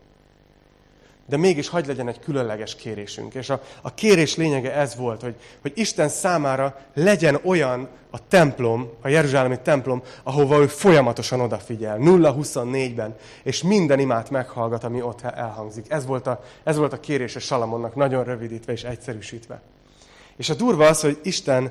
de 1.30 1.36
mégis 1.36 1.68
hagy 1.68 1.86
legyen 1.86 2.08
egy 2.08 2.18
különleges 2.18 2.76
kérésünk. 2.76 3.34
És 3.34 3.50
a, 3.50 3.62
a 3.82 3.94
kérés 3.94 4.36
lényege 4.36 4.72
ez 4.72 4.96
volt, 4.96 5.20
hogy, 5.20 5.34
hogy 5.62 5.72
Isten 5.74 6.08
számára 6.08 6.76
legyen 6.94 7.38
olyan 7.44 7.88
a 8.10 8.28
templom, 8.28 8.90
a 9.00 9.08
Jeruzsálemi 9.08 9.58
templom, 9.62 10.02
ahova 10.22 10.58
ő 10.58 10.66
folyamatosan 10.66 11.40
odafigyel, 11.40 11.98
0-24-ben, 12.00 13.16
és 13.42 13.62
minden 13.62 13.98
imát 13.98 14.30
meghallgat, 14.30 14.84
ami 14.84 15.02
ott 15.02 15.20
elhangzik. 15.22 15.84
Ez 15.88 16.06
volt 16.06 16.26
a, 16.26 16.44
ez 16.64 16.76
volt 16.76 16.92
a 16.92 17.00
kérése 17.00 17.38
Salamonnak, 17.38 17.94
nagyon 17.94 18.24
rövidítve 18.24 18.72
és 18.72 18.82
egyszerűsítve. 18.82 19.60
És 20.36 20.48
a 20.48 20.54
durva 20.54 20.86
az, 20.86 21.00
hogy 21.00 21.18
Isten 21.22 21.70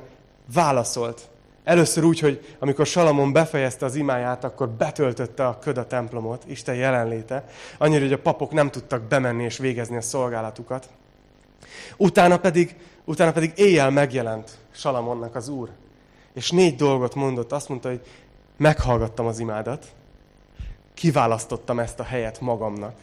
válaszolt 0.53 1.29
Először 1.69 2.03
úgy, 2.03 2.19
hogy 2.19 2.55
amikor 2.59 2.85
Salamon 2.85 3.33
befejezte 3.33 3.85
az 3.85 3.95
imáját, 3.95 4.43
akkor 4.43 4.69
betöltötte 4.69 5.47
a 5.47 5.59
köd 5.59 5.77
a 5.77 5.87
templomot, 5.87 6.43
Isten 6.47 6.75
jelenléte, 6.75 7.43
annyira, 7.77 8.01
hogy 8.01 8.13
a 8.13 8.19
papok 8.19 8.51
nem 8.51 8.71
tudtak 8.71 9.01
bemenni 9.01 9.43
és 9.43 9.57
végezni 9.57 9.95
a 9.95 10.01
szolgálatukat. 10.01 10.89
Utána 11.97 12.37
pedig, 12.37 12.75
utána 13.05 13.31
pedig 13.31 13.51
éjjel 13.55 13.89
megjelent 13.89 14.57
Salamonnak 14.71 15.35
az 15.35 15.47
Úr. 15.47 15.69
És 16.33 16.51
négy 16.51 16.75
dolgot 16.75 17.15
mondott. 17.15 17.51
Azt 17.51 17.69
mondta, 17.69 17.89
hogy 17.89 18.01
meghallgattam 18.57 19.25
az 19.25 19.39
imádat, 19.39 19.85
kiválasztottam 20.93 21.79
ezt 21.79 21.99
a 21.99 22.03
helyet 22.03 22.41
magamnak. 22.41 22.95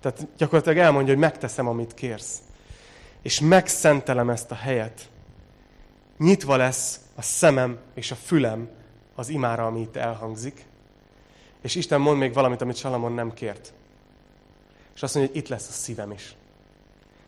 Tehát 0.00 0.26
gyakorlatilag 0.36 0.78
elmondja, 0.78 1.12
hogy 1.12 1.22
megteszem, 1.22 1.68
amit 1.68 1.94
kérsz. 1.94 2.38
És 3.22 3.40
megszentelem 3.40 4.30
ezt 4.30 4.50
a 4.50 4.54
helyet. 4.54 5.08
Nyitva 6.18 6.56
lesz 6.56 7.00
a 7.20 7.22
szemem 7.22 7.78
és 7.94 8.10
a 8.10 8.14
fülem 8.14 8.68
az 9.14 9.28
imára, 9.28 9.66
ami 9.66 9.80
itt 9.80 9.96
elhangzik. 9.96 10.64
És 11.62 11.74
Isten 11.74 12.00
mond 12.00 12.18
még 12.18 12.32
valamit, 12.32 12.60
amit 12.60 12.76
Salamon 12.76 13.12
nem 13.12 13.32
kért. 13.32 13.72
És 14.94 15.02
azt 15.02 15.14
mondja, 15.14 15.32
hogy 15.32 15.42
itt 15.42 15.48
lesz 15.48 15.68
a 15.68 15.72
szívem 15.72 16.10
is. 16.10 16.34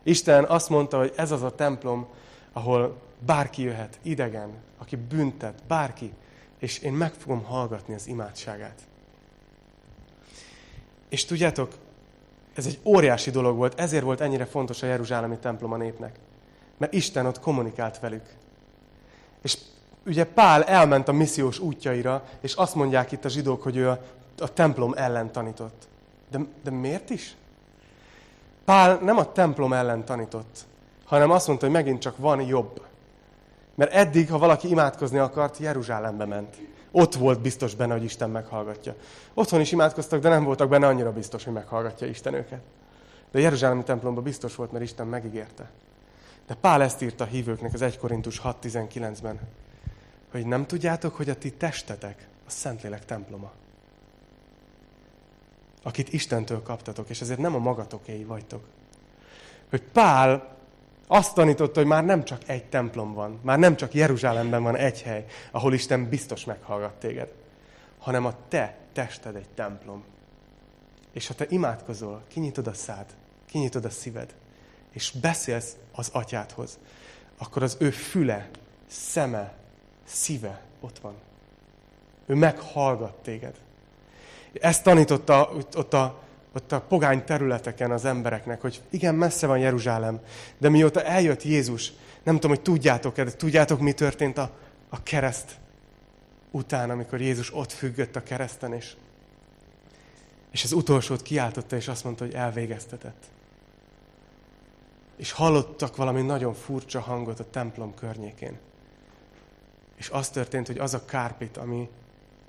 Isten 0.02 0.44
azt 0.44 0.68
mondta, 0.68 0.98
hogy 0.98 1.12
ez 1.16 1.30
az 1.30 1.42
a 1.42 1.54
templom, 1.54 2.06
ahol 2.52 3.00
bárki 3.18 3.62
jöhet, 3.62 3.98
idegen, 4.02 4.50
aki 4.78 4.96
büntet, 4.96 5.62
bárki, 5.66 6.12
és 6.58 6.78
én 6.78 6.92
meg 6.92 7.12
fogom 7.12 7.44
hallgatni 7.44 7.94
az 7.94 8.06
imádságát. 8.06 8.80
És 11.08 11.24
tudjátok, 11.24 11.72
ez 12.54 12.66
egy 12.66 12.80
óriási 12.84 13.30
dolog 13.30 13.56
volt, 13.56 13.80
ezért 13.80 14.04
volt 14.04 14.20
ennyire 14.20 14.44
fontos 14.44 14.82
a 14.82 14.86
Jeruzsálemi 14.86 15.38
templom 15.38 15.72
a 15.72 15.76
népnek. 15.76 16.18
Mert 16.78 16.92
Isten 16.92 17.26
ott 17.26 17.40
kommunikált 17.40 17.98
velük. 18.00 18.40
És 19.42 19.58
ugye 20.06 20.24
Pál 20.24 20.64
elment 20.64 21.08
a 21.08 21.12
missziós 21.12 21.58
útjaira, 21.58 22.24
és 22.40 22.54
azt 22.54 22.74
mondják 22.74 23.12
itt 23.12 23.24
a 23.24 23.28
zsidók, 23.28 23.62
hogy 23.62 23.76
ő 23.76 23.88
a, 23.88 23.98
a 24.38 24.52
templom 24.52 24.92
ellen 24.96 25.32
tanított. 25.32 25.88
De, 26.30 26.38
de 26.62 26.70
miért 26.70 27.10
is? 27.10 27.36
Pál 28.64 28.98
nem 29.02 29.16
a 29.16 29.32
templom 29.32 29.72
ellen 29.72 30.04
tanított, 30.04 30.58
hanem 31.04 31.30
azt 31.30 31.46
mondta, 31.46 31.64
hogy 31.64 31.74
megint 31.74 32.00
csak 32.00 32.16
van 32.16 32.40
jobb. 32.40 32.82
Mert 33.74 33.92
eddig, 33.92 34.30
ha 34.30 34.38
valaki 34.38 34.68
imádkozni 34.68 35.18
akart, 35.18 35.58
Jeruzsálembe 35.58 36.24
ment. 36.24 36.56
Ott 36.90 37.14
volt 37.14 37.40
biztos 37.40 37.74
benne, 37.74 37.92
hogy 37.92 38.04
Isten 38.04 38.30
meghallgatja. 38.30 38.94
Otthon 39.34 39.60
is 39.60 39.72
imádkoztak, 39.72 40.20
de 40.20 40.28
nem 40.28 40.44
voltak 40.44 40.68
benne 40.68 40.86
annyira 40.86 41.12
biztos, 41.12 41.44
hogy 41.44 41.52
meghallgatja 41.52 42.06
Isten 42.06 42.34
őket. 42.34 42.60
De 43.30 43.38
a 43.38 43.42
Jeruzsálemi 43.42 43.82
templomban 43.82 44.22
biztos 44.22 44.54
volt, 44.54 44.72
mert 44.72 44.84
Isten 44.84 45.06
megígérte. 45.06 45.70
De 46.46 46.54
Pál 46.54 46.82
ezt 46.82 47.02
írta 47.02 47.24
a 47.24 47.26
hívőknek 47.26 47.74
az 47.74 47.82
1 47.82 47.98
Korintus 47.98 48.40
6.19-ben, 48.44 49.40
hogy 50.32 50.46
nem 50.46 50.66
tudjátok, 50.66 51.14
hogy 51.14 51.28
a 51.28 51.38
ti 51.38 51.52
testetek 51.52 52.28
a 52.46 52.50
Szentlélek 52.50 53.04
temploma. 53.04 53.52
Akit 55.82 56.12
Istentől 56.12 56.62
kaptatok, 56.62 57.08
és 57.08 57.20
ezért 57.20 57.38
nem 57.38 57.54
a 57.54 57.58
magatokéi 57.58 58.24
vagytok. 58.24 58.64
Hogy 59.70 59.82
Pál 59.82 60.56
azt 61.06 61.34
tanította, 61.34 61.78
hogy 61.78 61.88
már 61.88 62.04
nem 62.04 62.24
csak 62.24 62.48
egy 62.48 62.64
templom 62.64 63.12
van, 63.14 63.40
már 63.42 63.58
nem 63.58 63.76
csak 63.76 63.94
Jeruzsálemben 63.94 64.62
van 64.62 64.76
egy 64.76 65.02
hely, 65.02 65.24
ahol 65.50 65.72
Isten 65.74 66.08
biztos 66.08 66.44
meghallgat 66.44 66.94
téged, 66.94 67.32
hanem 67.98 68.24
a 68.24 68.34
te 68.48 68.76
tested 68.92 69.36
egy 69.36 69.48
templom. 69.48 70.04
És 71.12 71.26
ha 71.26 71.34
te 71.34 71.46
imádkozol, 71.48 72.22
kinyitod 72.28 72.66
a 72.66 72.72
szád, 72.72 73.06
kinyitod 73.46 73.84
a 73.84 73.90
szíved, 73.90 74.34
és 74.90 75.10
beszélsz 75.20 75.76
az 75.92 76.08
atyádhoz, 76.12 76.78
akkor 77.38 77.62
az 77.62 77.76
ő 77.80 77.90
füle, 77.90 78.50
szeme, 78.86 79.54
szíve 80.04 80.60
ott 80.80 80.98
van. 80.98 81.14
Ő 82.26 82.34
meghallgat 82.34 83.14
téged. 83.14 83.54
Ezt 84.52 84.82
tanította 84.82 85.50
ott 85.74 85.94
a, 85.94 86.22
ott 86.54 86.72
a 86.72 86.80
pogány 86.80 87.24
területeken 87.24 87.90
az 87.90 88.04
embereknek, 88.04 88.60
hogy 88.60 88.82
igen, 88.90 89.14
messze 89.14 89.46
van 89.46 89.58
Jeruzsálem, 89.58 90.20
de 90.58 90.68
mióta 90.68 91.02
eljött 91.02 91.42
Jézus, 91.42 91.92
nem 92.22 92.34
tudom, 92.34 92.50
hogy 92.50 92.62
tudjátok-e, 92.62 93.24
de 93.24 93.32
tudjátok, 93.32 93.80
mi 93.80 93.92
történt 93.92 94.38
a, 94.38 94.50
a 94.88 95.02
kereszt 95.02 95.56
után, 96.50 96.90
amikor 96.90 97.20
Jézus 97.20 97.54
ott 97.54 97.72
függött 97.72 98.16
a 98.16 98.22
kereszten, 98.22 98.72
és, 98.72 98.94
és 100.50 100.64
az 100.64 100.72
utolsót 100.72 101.22
kiáltotta, 101.22 101.76
és 101.76 101.88
azt 101.88 102.04
mondta, 102.04 102.24
hogy 102.24 102.34
elvégeztetett. 102.34 103.24
És 105.16 105.32
hallottak 105.32 105.96
valami 105.96 106.22
nagyon 106.22 106.54
furcsa 106.54 107.00
hangot 107.00 107.40
a 107.40 107.50
templom 107.50 107.94
környékén. 107.94 108.58
És 110.02 110.08
az 110.10 110.28
történt, 110.28 110.66
hogy 110.66 110.78
az 110.78 110.94
a 110.94 111.04
kárpit, 111.04 111.56
ami, 111.56 111.88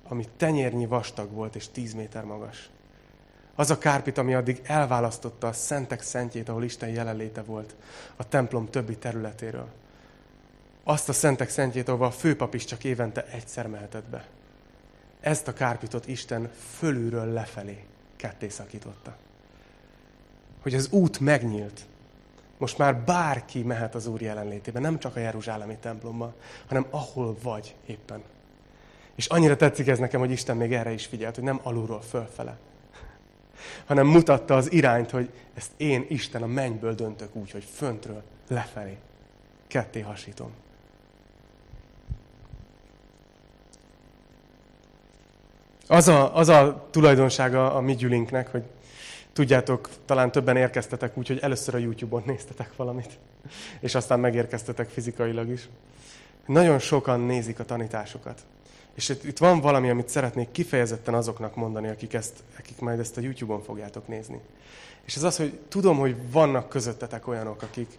ami 0.08 0.28
tenyérnyi 0.36 0.86
vastag 0.86 1.32
volt, 1.32 1.56
és 1.56 1.68
tíz 1.68 1.92
méter 1.92 2.24
magas. 2.24 2.70
Az 3.54 3.70
a 3.70 3.78
kárpit, 3.78 4.18
ami 4.18 4.34
addig 4.34 4.60
elválasztotta 4.62 5.46
a 5.46 5.52
szentek 5.52 6.02
szentjét, 6.02 6.48
ahol 6.48 6.64
Isten 6.64 6.88
jelenléte 6.88 7.42
volt, 7.42 7.74
a 8.16 8.28
templom 8.28 8.70
többi 8.70 8.96
területéről. 8.96 9.68
Azt 10.84 11.08
a 11.08 11.12
szentek 11.12 11.48
szentjét, 11.48 11.88
ahol 11.88 12.06
a 12.06 12.10
főpap 12.10 12.54
is 12.54 12.64
csak 12.64 12.84
évente 12.84 13.26
egyszer 13.26 13.66
mehetett 13.66 14.08
be. 14.08 14.26
Ezt 15.20 15.48
a 15.48 15.52
kárpitot 15.52 16.08
Isten 16.08 16.50
fölülről 16.76 17.32
lefelé 17.32 17.84
ketté 18.16 18.48
szakította. 18.48 19.16
Hogy 20.62 20.74
az 20.74 20.88
út 20.90 21.20
megnyílt. 21.20 21.80
Most 22.58 22.78
már 22.78 22.96
bárki 22.96 23.62
mehet 23.62 23.94
az 23.94 24.06
Úr 24.06 24.20
jelenlétébe, 24.20 24.80
nem 24.80 24.98
csak 24.98 25.16
a 25.16 25.20
Jeruzsálemi 25.20 25.76
templomba, 25.80 26.34
hanem 26.66 26.86
ahol 26.90 27.36
vagy 27.42 27.74
éppen. 27.86 28.22
És 29.14 29.26
annyira 29.26 29.56
tetszik 29.56 29.86
ez 29.86 29.98
nekem, 29.98 30.20
hogy 30.20 30.30
Isten 30.30 30.56
még 30.56 30.72
erre 30.72 30.92
is 30.92 31.06
figyelt, 31.06 31.34
hogy 31.34 31.44
nem 31.44 31.60
alulról 31.62 32.00
fölfele, 32.00 32.56
hanem 33.84 34.06
mutatta 34.06 34.56
az 34.56 34.72
irányt, 34.72 35.10
hogy 35.10 35.32
ezt 35.54 35.70
én, 35.76 36.06
Isten, 36.08 36.42
a 36.42 36.46
mennyből 36.46 36.94
döntök 36.94 37.34
úgy, 37.34 37.50
hogy 37.50 37.64
föntről 37.64 38.22
lefelé. 38.48 38.96
Ketté 39.66 40.00
hasítom. 40.00 40.50
Az 45.86 46.08
a, 46.08 46.36
az 46.36 46.48
a 46.48 46.86
tulajdonsága 46.90 47.74
a 47.74 47.80
mi 47.80 47.94
gyülinknek, 47.94 48.50
hogy 48.50 48.62
tudjátok, 49.34 49.88
talán 50.04 50.32
többen 50.32 50.56
érkeztetek 50.56 51.16
úgy, 51.16 51.26
hogy 51.26 51.38
először 51.38 51.74
a 51.74 51.78
YouTube-on 51.78 52.22
néztetek 52.26 52.76
valamit, 52.76 53.18
és 53.80 53.94
aztán 53.94 54.20
megérkeztetek 54.20 54.88
fizikailag 54.88 55.48
is. 55.48 55.68
Nagyon 56.46 56.78
sokan 56.78 57.20
nézik 57.20 57.58
a 57.58 57.64
tanításokat. 57.64 58.40
És 58.94 59.08
itt 59.08 59.38
van 59.38 59.60
valami, 59.60 59.90
amit 59.90 60.08
szeretnék 60.08 60.50
kifejezetten 60.50 61.14
azoknak 61.14 61.54
mondani, 61.54 61.88
akik, 61.88 62.14
ezt, 62.14 62.42
akik 62.58 62.78
majd 62.78 62.98
ezt 62.98 63.16
a 63.16 63.20
YouTube-on 63.20 63.62
fogjátok 63.62 64.08
nézni. 64.08 64.40
És 65.04 65.16
ez 65.16 65.22
az, 65.22 65.36
hogy 65.36 65.58
tudom, 65.68 65.98
hogy 65.98 66.16
vannak 66.30 66.68
közöttetek 66.68 67.28
olyanok, 67.28 67.62
akik 67.62 67.98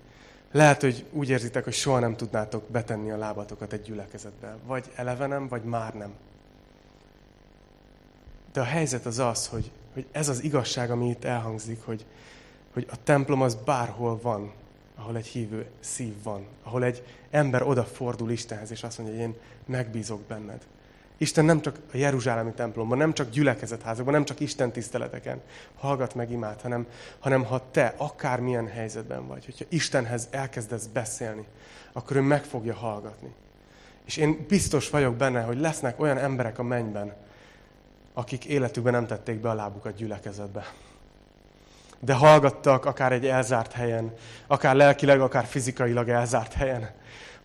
lehet, 0.51 0.81
hogy 0.81 1.05
úgy 1.11 1.29
érzitek, 1.29 1.63
hogy 1.63 1.73
soha 1.73 1.99
nem 1.99 2.15
tudnátok 2.15 2.69
betenni 2.69 3.11
a 3.11 3.17
lábatokat 3.17 3.73
egy 3.73 3.81
gyülekezetbe. 3.81 4.57
Vagy 4.65 4.85
eleve 4.95 5.27
nem, 5.27 5.47
vagy 5.47 5.63
már 5.63 5.93
nem. 5.93 6.13
De 8.53 8.61
a 8.61 8.63
helyzet 8.63 9.05
az 9.05 9.19
az, 9.19 9.47
hogy, 9.47 9.71
hogy 9.95 10.05
ez 10.11 10.29
az 10.29 10.43
igazság, 10.43 10.91
ami 10.91 11.09
itt 11.09 11.23
elhangzik, 11.23 11.81
hogy, 11.85 12.05
hogy 12.73 12.87
a 12.91 13.03
templom 13.03 13.41
az 13.41 13.55
bárhol 13.55 14.19
van, 14.21 14.51
ahol 14.95 15.17
egy 15.17 15.25
hívő 15.25 15.65
szív 15.79 16.13
van, 16.23 16.45
ahol 16.63 16.83
egy 16.83 17.03
ember 17.29 17.63
odafordul 17.63 18.31
Istenhez, 18.31 18.71
és 18.71 18.83
azt 18.83 18.97
mondja, 18.97 19.15
hogy 19.15 19.25
én 19.25 19.35
megbízok 19.65 20.21
benned. 20.21 20.61
Isten 21.17 21.45
nem 21.45 21.61
csak 21.61 21.79
a 21.93 21.97
Jeruzsálemi 21.97 22.51
templomban, 22.51 22.97
nem 22.97 23.13
csak 23.13 23.29
gyülekezetházakban, 23.29 24.13
nem 24.13 24.25
csak 24.25 24.39
Isten 24.39 24.71
tiszteleteken 24.71 25.41
hallgat 25.75 26.15
meg 26.15 26.31
imád, 26.31 26.61
hanem, 26.61 26.87
hanem 27.19 27.43
ha 27.43 27.71
te 27.71 27.93
akármilyen 27.97 28.67
helyzetben 28.67 29.27
vagy, 29.27 29.45
hogyha 29.45 29.65
Istenhez 29.69 30.27
elkezdesz 30.31 30.85
beszélni, 30.85 31.45
akkor 31.93 32.15
ő 32.15 32.21
meg 32.21 32.43
fogja 32.43 32.73
hallgatni. 32.73 33.33
És 34.05 34.17
én 34.17 34.45
biztos 34.47 34.89
vagyok 34.89 35.15
benne, 35.15 35.41
hogy 35.41 35.59
lesznek 35.59 35.99
olyan 35.99 36.17
emberek 36.17 36.59
a 36.59 36.63
mennyben, 36.63 37.13
akik 38.15 38.45
életükben 38.45 38.93
nem 38.93 39.07
tették 39.07 39.39
be 39.39 39.49
a 39.49 39.53
lábukat 39.53 39.95
gyülekezetbe. 39.95 40.65
De 41.99 42.13
hallgattak 42.13 42.85
akár 42.85 43.11
egy 43.11 43.25
elzárt 43.25 43.71
helyen, 43.71 44.13
akár 44.47 44.75
lelkileg, 44.75 45.21
akár 45.21 45.45
fizikailag 45.45 46.09
elzárt 46.09 46.53
helyen 46.53 46.89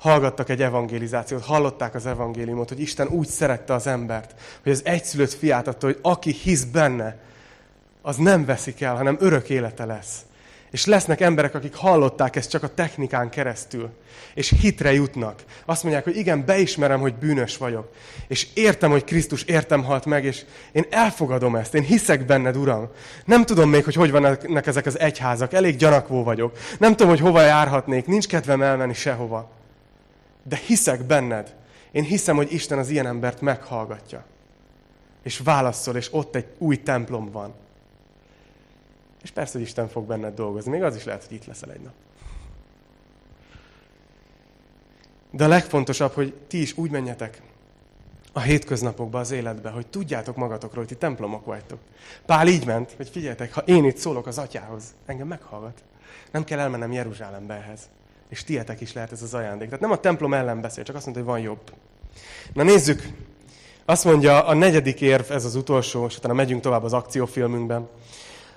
hallgattak 0.01 0.49
egy 0.49 0.63
evangelizációt, 0.63 1.45
hallották 1.45 1.95
az 1.95 2.07
evangéliumot, 2.07 2.69
hogy 2.69 2.81
Isten 2.81 3.09
úgy 3.09 3.27
szerette 3.27 3.75
az 3.75 3.87
embert, 3.87 4.35
hogy 4.63 4.73
az 4.73 4.85
egyszülött 4.85 5.33
fiát 5.33 5.69
adta, 5.69 5.87
hogy 5.87 5.99
aki 6.03 6.31
hisz 6.31 6.65
benne, 6.65 7.17
az 8.03 8.17
nem 8.17 8.45
veszik 8.45 8.81
el, 8.81 8.97
hanem 8.97 9.17
örök 9.21 9.49
élete 9.49 9.85
lesz. 9.85 10.19
És 10.71 10.87
lesznek 10.87 11.21
emberek, 11.21 11.55
akik 11.55 11.75
hallották 11.75 12.37
ezt 12.37 12.51
csak 12.51 12.63
a 12.63 12.75
technikán 12.75 13.31
keresztül, 13.31 13.91
és 14.35 14.55
hitre 14.61 14.93
jutnak. 14.93 15.43
Azt 15.65 15.83
mondják, 15.83 16.05
hogy 16.05 16.17
igen, 16.17 16.45
beismerem, 16.45 17.01
hogy 17.01 17.15
bűnös 17.15 17.57
vagyok, 17.57 17.93
és 18.29 18.47
értem, 18.55 18.91
hogy 18.91 19.05
Krisztus 19.05 19.43
értem 19.43 19.85
halt 19.85 20.05
meg, 20.05 20.25
és 20.25 20.45
én 20.73 20.85
elfogadom 20.91 21.57
ezt, 21.57 21.75
én 21.75 21.83
hiszek 21.83 22.27
benned, 22.27 22.57
Uram. 22.57 22.89
Nem 23.25 23.45
tudom 23.45 23.71
még, 23.71 23.85
hogy 23.85 23.95
hogy 23.95 24.11
vannak 24.11 24.67
ezek 24.67 24.87
az 24.87 24.99
egyházak, 24.99 25.53
elég 25.53 25.77
gyanakvó 25.77 26.23
vagyok. 26.23 26.57
Nem 26.79 26.91
tudom, 26.91 27.09
hogy 27.09 27.21
hova 27.21 27.41
járhatnék, 27.41 28.07
nincs 28.07 28.27
kedvem 28.27 28.63
elmenni 28.63 28.95
sehova 28.95 29.59
de 30.43 30.57
hiszek 30.57 31.05
benned. 31.05 31.55
Én 31.93 32.03
hiszem, 32.03 32.37
hogy 32.37 32.53
Isten 32.53 32.79
az 32.79 32.91
ilyen 32.91 33.07
embert 33.07 33.41
meghallgatja. 33.41 34.25
És 35.23 35.39
válaszol, 35.39 35.97
és 35.97 36.09
ott 36.13 36.35
egy 36.35 36.47
új 36.59 36.83
templom 36.83 37.31
van. 37.31 37.55
És 39.23 39.31
persze, 39.31 39.53
hogy 39.53 39.67
Isten 39.67 39.89
fog 39.89 40.07
benned 40.07 40.35
dolgozni. 40.35 40.71
Még 40.71 40.83
az 40.83 40.97
is 40.97 41.05
lehet, 41.05 41.25
hogy 41.25 41.37
itt 41.37 41.45
leszel 41.45 41.73
egy 41.73 41.81
nap. 41.81 41.93
De 45.31 45.45
a 45.45 45.49
legfontosabb, 45.49 46.13
hogy 46.13 46.35
ti 46.47 46.61
is 46.61 46.77
úgy 46.77 46.91
menjetek 46.91 47.43
a 48.33 48.41
hétköznapokba, 48.41 49.19
az 49.19 49.31
életbe, 49.31 49.71
hogy 49.71 49.87
tudjátok 49.87 50.37
magatokról, 50.37 50.85
hogy 50.85 50.93
ti 50.93 50.99
templomok 50.99 51.45
vagytok. 51.45 51.79
Pál 52.27 52.49
így 52.49 52.67
ment, 52.67 52.93
hogy 52.97 53.09
figyeljetek, 53.09 53.53
ha 53.55 53.61
én 53.61 53.85
itt 53.85 53.97
szólok 53.97 54.27
az 54.27 54.39
atyához, 54.39 54.85
engem 55.07 55.27
meghallgat. 55.27 55.83
Nem 56.31 56.45
kell 56.45 56.59
elmennem 56.59 56.93
Jeruzsálembe 56.93 57.55
ehhez 57.55 57.89
és 58.31 58.45
tietek 58.45 58.81
is 58.81 58.93
lehet 58.93 59.13
ez 59.13 59.23
az 59.23 59.35
ajándék. 59.35 59.67
Tehát 59.67 59.81
nem 59.81 59.91
a 59.91 60.01
templom 60.01 60.35
ellen 60.35 60.61
beszél, 60.61 60.85
csak 60.85 60.97
azt 60.97 61.05
mondta, 61.05 61.23
hogy 61.23 61.33
van 61.33 61.43
jobb. 61.43 61.61
Na 62.53 62.63
nézzük, 62.63 63.09
azt 63.85 64.05
mondja 64.05 64.45
a 64.45 64.55
negyedik 64.55 65.01
érv, 65.01 65.31
ez 65.31 65.45
az 65.45 65.55
utolsó, 65.55 66.07
és 66.07 66.17
utána 66.17 66.35
megyünk 66.35 66.61
tovább 66.61 66.83
az 66.85 66.93
akciófilmünkben. 66.93 67.89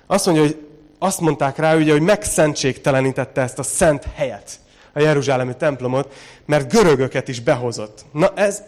Azt 0.06 0.26
mondja, 0.26 0.44
hogy 0.44 0.66
azt 0.98 1.20
mondták 1.20 1.56
rá, 1.56 1.76
ugye, 1.76 1.92
hogy 1.92 2.00
megszentségtelenítette 2.00 3.40
ezt 3.40 3.58
a 3.58 3.62
szent 3.62 4.06
helyet, 4.14 4.50
a 4.92 5.00
Jeruzsálemi 5.00 5.56
templomot, 5.56 6.12
mert 6.46 6.72
görögöket 6.72 7.28
is 7.28 7.40
behozott. 7.40 8.04
Na 8.12 8.32
ez, 8.34 8.62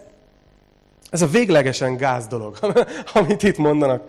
ez 1.11 1.22
a 1.22 1.26
véglegesen 1.26 1.97
gáz 1.97 2.26
dolog, 2.26 2.59
amit 3.14 3.43
itt 3.43 3.57
mondanak. 3.57 4.09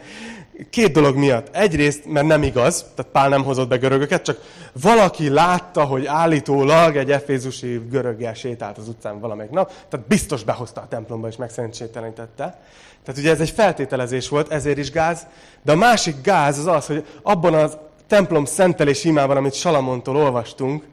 Két 0.70 0.92
dolog 0.92 1.16
miatt. 1.16 1.56
Egyrészt, 1.56 2.06
mert 2.06 2.28
nem 2.28 2.44
igaz, 2.44 2.86
tehát 2.96 3.12
Pál 3.12 3.30
nem 3.30 3.44
hozott 3.44 3.68
be 3.68 3.78
görögöket, 3.78 4.24
csak 4.24 4.42
valaki 4.82 5.30
látta, 5.30 5.84
hogy 5.84 6.06
állítólag 6.06 6.96
egy 6.96 7.12
efézusi 7.12 7.82
göröggel 7.90 8.34
sétált 8.34 8.78
az 8.78 8.88
utcán 8.88 9.20
valamelyik 9.20 9.52
nap, 9.52 9.72
tehát 9.90 10.08
biztos 10.08 10.44
behozta 10.44 10.82
a 10.82 10.88
templomba 10.88 11.28
és 11.28 11.36
megszentségtelenítette. 11.36 12.60
Tehát 13.04 13.22
ugye 13.22 13.32
ez 13.32 13.40
egy 13.40 13.50
feltételezés 13.50 14.30
volt, 14.30 14.52
ezért 14.52 14.78
is 14.78 14.92
gáz. 14.92 15.28
De 15.64 15.72
a 15.72 15.76
másik 15.76 16.16
gáz 16.24 16.58
az 16.58 16.68
az, 16.68 16.86
hogy 16.86 17.06
abban 17.22 17.54
a 17.54 17.70
templom 18.08 18.46
szentelés 18.46 19.04
imában, 19.04 19.38
amit 19.38 19.54
Salamontól 19.54 20.16
olvastunk, 20.16 20.84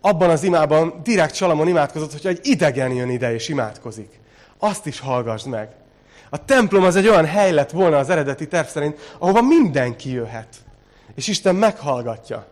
abban 0.00 0.30
az 0.30 0.42
imában 0.42 1.00
direkt 1.02 1.34
Salamon 1.34 1.68
imádkozott, 1.68 2.12
hogy 2.12 2.26
egy 2.26 2.40
idegen 2.42 2.92
jön 2.92 3.10
ide 3.10 3.34
és 3.34 3.48
imádkozik 3.48 4.08
azt 4.58 4.86
is 4.86 5.00
hallgassd 5.00 5.46
meg. 5.46 5.68
A 6.30 6.44
templom 6.44 6.82
az 6.82 6.96
egy 6.96 7.08
olyan 7.08 7.26
hely 7.26 7.52
lett 7.52 7.70
volna 7.70 7.98
az 7.98 8.10
eredeti 8.10 8.48
terv 8.48 8.66
szerint, 8.66 9.14
ahova 9.18 9.42
mindenki 9.42 10.12
jöhet. 10.12 10.56
És 11.14 11.28
Isten 11.28 11.54
meghallgatja. 11.54 12.46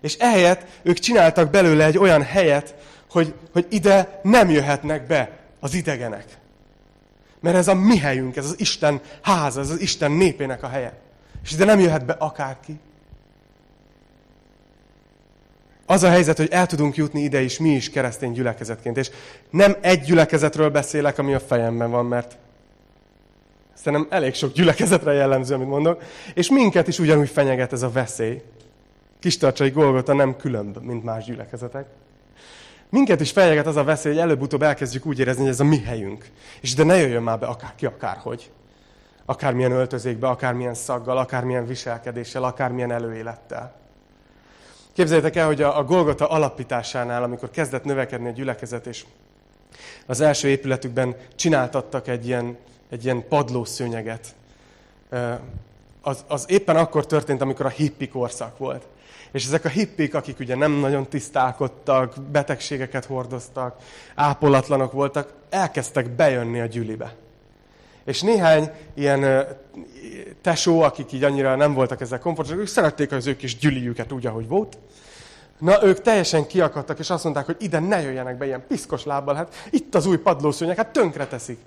És 0.00 0.16
ehelyett 0.16 0.66
ők 0.82 0.98
csináltak 0.98 1.50
belőle 1.50 1.84
egy 1.84 1.98
olyan 1.98 2.22
helyet, 2.22 2.74
hogy, 3.10 3.34
hogy 3.52 3.66
ide 3.68 4.20
nem 4.22 4.50
jöhetnek 4.50 5.06
be 5.06 5.38
az 5.60 5.74
idegenek. 5.74 6.24
Mert 7.40 7.56
ez 7.56 7.68
a 7.68 7.74
mi 7.74 7.98
helyünk, 7.98 8.36
ez 8.36 8.44
az 8.44 8.60
Isten 8.60 9.00
háza, 9.22 9.60
ez 9.60 9.70
az 9.70 9.80
Isten 9.80 10.10
népének 10.10 10.62
a 10.62 10.68
helye. 10.68 10.98
És 11.42 11.52
ide 11.52 11.64
nem 11.64 11.80
jöhet 11.80 12.04
be 12.04 12.12
akárki. 12.12 12.80
Az 15.86 16.02
a 16.02 16.08
helyzet, 16.08 16.36
hogy 16.36 16.48
el 16.50 16.66
tudunk 16.66 16.96
jutni 16.96 17.20
ide 17.20 17.40
is 17.40 17.58
mi 17.58 17.70
is 17.70 17.90
keresztény 17.90 18.32
gyülekezetként. 18.32 18.96
És 18.96 19.10
nem 19.50 19.76
egy 19.80 20.00
gyülekezetről 20.00 20.70
beszélek, 20.70 21.18
ami 21.18 21.34
a 21.34 21.40
fejemben 21.40 21.90
van, 21.90 22.06
mert 22.06 22.36
szerintem 23.82 24.06
elég 24.10 24.34
sok 24.34 24.52
gyülekezetre 24.52 25.12
jellemző, 25.12 25.54
amit 25.54 25.68
mondok. 25.68 26.02
És 26.34 26.50
minket 26.50 26.88
is 26.88 26.98
ugyanúgy 26.98 27.28
fenyeget 27.28 27.72
ez 27.72 27.82
a 27.82 27.90
veszély. 27.90 28.42
Kistarcsai 29.18 29.70
Golgota 29.70 30.12
nem 30.12 30.36
különb, 30.36 30.76
mint 30.82 31.04
más 31.04 31.24
gyülekezetek. 31.24 31.86
Minket 32.88 33.20
is 33.20 33.30
fenyeget 33.30 33.66
az 33.66 33.76
a 33.76 33.84
veszély, 33.84 34.12
hogy 34.12 34.20
előbb-utóbb 34.20 34.62
elkezdjük 34.62 35.06
úgy 35.06 35.18
érezni, 35.18 35.42
hogy 35.42 35.50
ez 35.50 35.60
a 35.60 35.64
mi 35.64 35.78
helyünk. 35.80 36.30
És 36.60 36.74
de 36.74 36.84
ne 36.84 36.96
jöjjön 36.96 37.22
már 37.22 37.38
be 37.38 37.46
akárki, 37.46 37.86
akárhogy. 37.86 38.50
Akármilyen 39.24 39.72
öltözékbe, 39.72 40.28
akármilyen 40.28 40.74
szaggal, 40.74 41.18
akármilyen 41.18 41.66
viselkedéssel, 41.66 42.44
akármilyen 42.44 42.92
előélettel. 42.92 43.74
Képzeljétek 44.92 45.36
el, 45.36 45.46
hogy 45.46 45.62
a, 45.62 45.78
a 45.78 45.84
Golgota 45.84 46.28
alapításánál, 46.28 47.22
amikor 47.22 47.50
kezdett 47.50 47.84
növekedni 47.84 48.28
a 48.28 48.32
gyülekezet, 48.32 48.86
és 48.86 49.04
az 50.06 50.20
első 50.20 50.48
épületükben 50.48 51.16
csináltattak 51.34 52.08
egy 52.08 52.26
ilyen, 52.26 52.56
egy 52.90 53.04
ilyen 53.04 53.28
padlószőnyeget. 53.28 54.34
Az, 56.02 56.24
az 56.28 56.44
éppen 56.48 56.76
akkor 56.76 57.06
történt, 57.06 57.40
amikor 57.40 57.66
a 57.66 57.68
hippi 57.68 58.08
korszak 58.08 58.58
volt. 58.58 58.86
És 59.32 59.44
ezek 59.44 59.64
a 59.64 59.68
hippik, 59.68 60.14
akik 60.14 60.38
ugye 60.38 60.54
nem 60.54 60.72
nagyon 60.72 61.08
tisztálkodtak, 61.08 62.14
betegségeket 62.32 63.04
hordoztak, 63.04 63.76
ápolatlanok 64.14 64.92
voltak, 64.92 65.32
elkezdtek 65.50 66.10
bejönni 66.10 66.60
a 66.60 66.66
gyülibe. 66.66 67.14
És 68.04 68.20
néhány 68.20 68.70
ilyen 68.94 69.46
tesó, 70.40 70.80
akik 70.80 71.12
így 71.12 71.24
annyira 71.24 71.56
nem 71.56 71.74
voltak 71.74 72.00
ezzel 72.00 72.18
komfortosak, 72.18 72.60
ők 72.60 72.66
szerették 72.66 73.12
az 73.12 73.26
ő 73.26 73.36
kis 73.36 73.58
gyüliüket 73.58 74.12
úgy, 74.12 74.26
ahogy 74.26 74.48
volt. 74.48 74.78
Na, 75.58 75.84
ők 75.84 76.00
teljesen 76.00 76.46
kiakadtak, 76.46 76.98
és 76.98 77.10
azt 77.10 77.24
mondták, 77.24 77.46
hogy 77.46 77.56
ide 77.58 77.78
ne 77.78 78.00
jöjjenek 78.00 78.38
be 78.38 78.46
ilyen 78.46 78.66
piszkos 78.68 79.04
lábbal, 79.04 79.34
hát 79.34 79.54
itt 79.70 79.94
az 79.94 80.06
új 80.06 80.16
padlószőnyek, 80.16 80.76
hát 80.76 80.92
tönkre 80.92 81.26
teszik. 81.26 81.58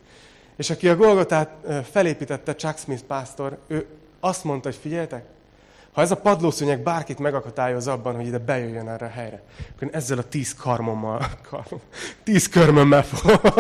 És 0.56 0.70
aki 0.70 0.90
a 0.90 0.96
Golgotát 0.96 1.50
felépítette, 1.92 2.56
Chuck 2.56 2.78
Smith 2.78 3.04
pásztor, 3.04 3.58
ő 3.68 3.88
azt 4.20 4.44
mondta, 4.44 4.70
hogy 4.70 4.80
figyeljetek, 4.82 5.26
ha 5.94 6.02
ez 6.02 6.12
a 6.12 6.18
padlószőnyeg 6.18 6.84
bárkit 6.84 7.20
megakadályoz 7.20 7.88
abban, 7.88 8.16
hogy 8.16 8.26
ide 8.26 8.38
bejöjjön 8.38 8.90
erre 8.90 9.06
a 9.06 9.10
helyre, 9.10 9.42
akkor 9.76 9.90
ezzel 9.92 10.18
a 10.18 10.28
tíz 10.28 10.56
karmommal, 10.56 11.30
karmom, 11.50 11.82
tíz 12.24 12.50
körmömmel 12.50 13.04
fogom, 13.04 13.52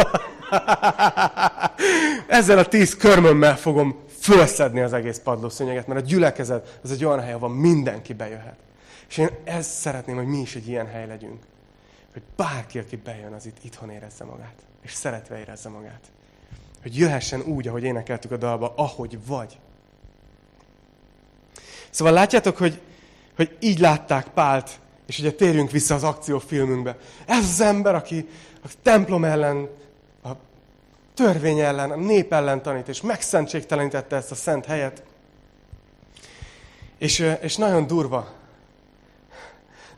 ezzel 2.27 2.57
a 2.57 2.65
tíz 2.65 2.95
körmömmel 2.95 3.57
fogom 3.57 3.99
fölszedni 4.19 4.79
az 4.79 4.93
egész 4.93 5.19
padlószőnyeget, 5.23 5.87
mert 5.87 5.99
a 5.99 6.03
gyülekezet 6.03 6.79
az 6.83 6.91
egy 6.91 7.05
olyan 7.05 7.21
hely, 7.21 7.33
ahol 7.33 7.49
mindenki 7.49 8.13
bejöhet. 8.13 8.57
És 9.09 9.17
én 9.17 9.29
ezt 9.43 9.71
szeretném, 9.71 10.15
hogy 10.15 10.25
mi 10.25 10.37
is 10.37 10.55
egy 10.55 10.67
ilyen 10.67 10.87
hely 10.87 11.07
legyünk. 11.07 11.43
Hogy 12.13 12.21
bárki, 12.35 12.79
aki 12.79 12.95
bejön, 12.95 13.33
az 13.33 13.45
itt 13.45 13.57
itthon 13.61 13.89
érezze 13.89 14.23
magát. 14.23 14.55
És 14.81 14.93
szeretve 14.93 15.39
érezze 15.39 15.69
magát. 15.69 16.11
Hogy 16.83 16.97
jöhessen 16.97 17.41
úgy, 17.41 17.67
ahogy 17.67 17.83
énekeltük 17.83 18.31
a 18.31 18.37
dalba, 18.37 18.73
ahogy 18.75 19.25
vagy. 19.25 19.57
Szóval 21.89 22.13
látjátok, 22.13 22.57
hogy, 22.57 22.81
hogy 23.35 23.57
így 23.59 23.79
látták 23.79 24.27
Pált, 24.27 24.79
és 25.05 25.19
ugye 25.19 25.31
térjünk 25.31 25.71
vissza 25.71 25.95
az 25.95 26.03
akciófilmünkbe. 26.03 26.97
Ez 27.25 27.43
az 27.43 27.61
ember, 27.61 27.95
aki 27.95 28.29
a 28.63 28.67
templom 28.81 29.23
ellen, 29.23 29.69
a 30.23 30.29
törvény 31.13 31.59
ellen, 31.59 31.91
a 31.91 31.95
nép 31.95 32.33
ellen 32.33 32.61
tanít, 32.61 32.87
és 32.87 33.01
megszentségtelenítette 33.01 34.15
ezt 34.15 34.31
a 34.31 34.35
szent 34.35 34.65
helyet. 34.65 35.03
És, 36.97 37.19
és 37.41 37.55
nagyon 37.55 37.87
durva. 37.87 38.31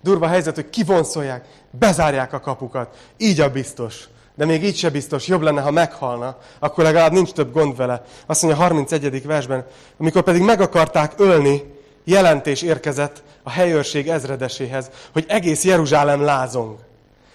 Durva 0.02 0.28
helyzet, 0.28 0.56
hogy 0.56 0.70
kivonszolják, 0.70 1.48
bezárják 1.72 2.34
a 2.34 2.40
kapukat. 2.40 3.12
Így 3.18 3.40
a 3.40 3.52
biztos. 3.52 4.08
De 4.36 4.46
még 4.46 4.64
így 4.64 4.76
se 4.76 4.90
biztos, 4.90 5.28
jobb 5.28 5.42
lenne, 5.42 5.62
ha 5.62 5.72
meghalna, 5.72 6.38
akkor 6.60 6.84
legalább 6.84 7.12
nincs 7.12 7.32
több 7.32 7.52
gond 7.52 7.76
vele. 7.76 8.04
Azt 8.26 8.42
mondja 8.42 8.60
a 8.60 8.64
31. 8.64 9.26
versben, 9.26 9.66
amikor 9.98 10.22
pedig 10.22 10.42
meg 10.42 10.62
akarták 10.62 11.14
ölni, 11.18 11.74
jelentés 12.04 12.62
érkezett 12.62 13.24
a 13.44 13.50
helyőrség 13.50 14.10
ezredeséhez, 14.10 14.90
hogy 15.14 15.26
egész 15.28 15.64
Jeruzsálem 15.64 16.22
lázong. 16.22 16.78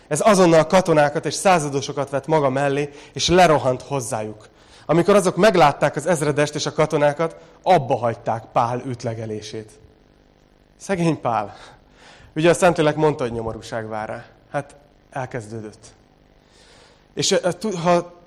Ez 0.09 0.21
azonnal 0.21 0.67
katonákat 0.67 1.27
és 1.27 1.35
századosokat 1.35 2.11
vett 2.11 2.27
maga 2.27 2.51
mellé, 2.51 2.91
és 3.13 3.29
lerohant 3.29 3.83
hozzájuk. 3.83 4.49
Amikor 4.87 5.15
azok 5.15 5.37
meglátták 5.37 5.97
az 5.97 6.07
ezredest 6.07 6.55
és 6.55 6.67
a 6.67 6.73
katonákat, 6.73 7.37
abba 7.63 7.97
hagyták 7.97 8.45
Pál 8.53 8.83
ütlegelését. 8.87 9.71
Szegény 10.77 11.21
Pál. 11.21 11.57
Ugye 12.35 12.51
a 12.51 12.55
Szentlélek 12.55 12.97
mondta, 12.97 13.23
hogy 13.23 13.33
nyomorúság 13.33 13.89
vár 13.89 14.09
rá. 14.09 14.25
Hát 14.51 14.77
elkezdődött. 15.11 15.87
És 17.15 17.35
ha, 17.83 18.23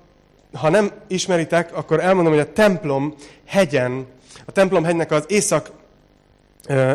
ha 0.52 0.68
nem 0.68 0.92
ismeritek, 1.06 1.76
akkor 1.76 2.00
elmondom, 2.00 2.32
hogy 2.32 2.42
a 2.42 2.52
templom 2.52 3.14
hegyen, 3.46 4.06
a 4.44 4.52
templom 4.52 4.84
hegynek 4.84 5.10
az 5.10 5.24
észak 5.26 5.70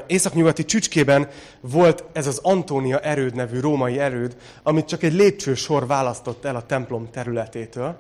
északnyugati 0.08 0.66
csücskében 0.66 1.28
volt 1.62 2.04
ez 2.14 2.28
az 2.28 2.40
Antónia 2.44 3.00
erőd 3.00 3.36
nevű 3.36 3.60
római 3.60 4.00
erőd, 4.00 4.36
amit 4.64 4.88
csak 4.88 5.04
egy 5.04 5.14
lépcsősor 5.14 5.88
választott 5.88 6.46
el 6.46 6.56
a 6.56 6.66
templom 6.66 7.10
területétől. 7.12 7.96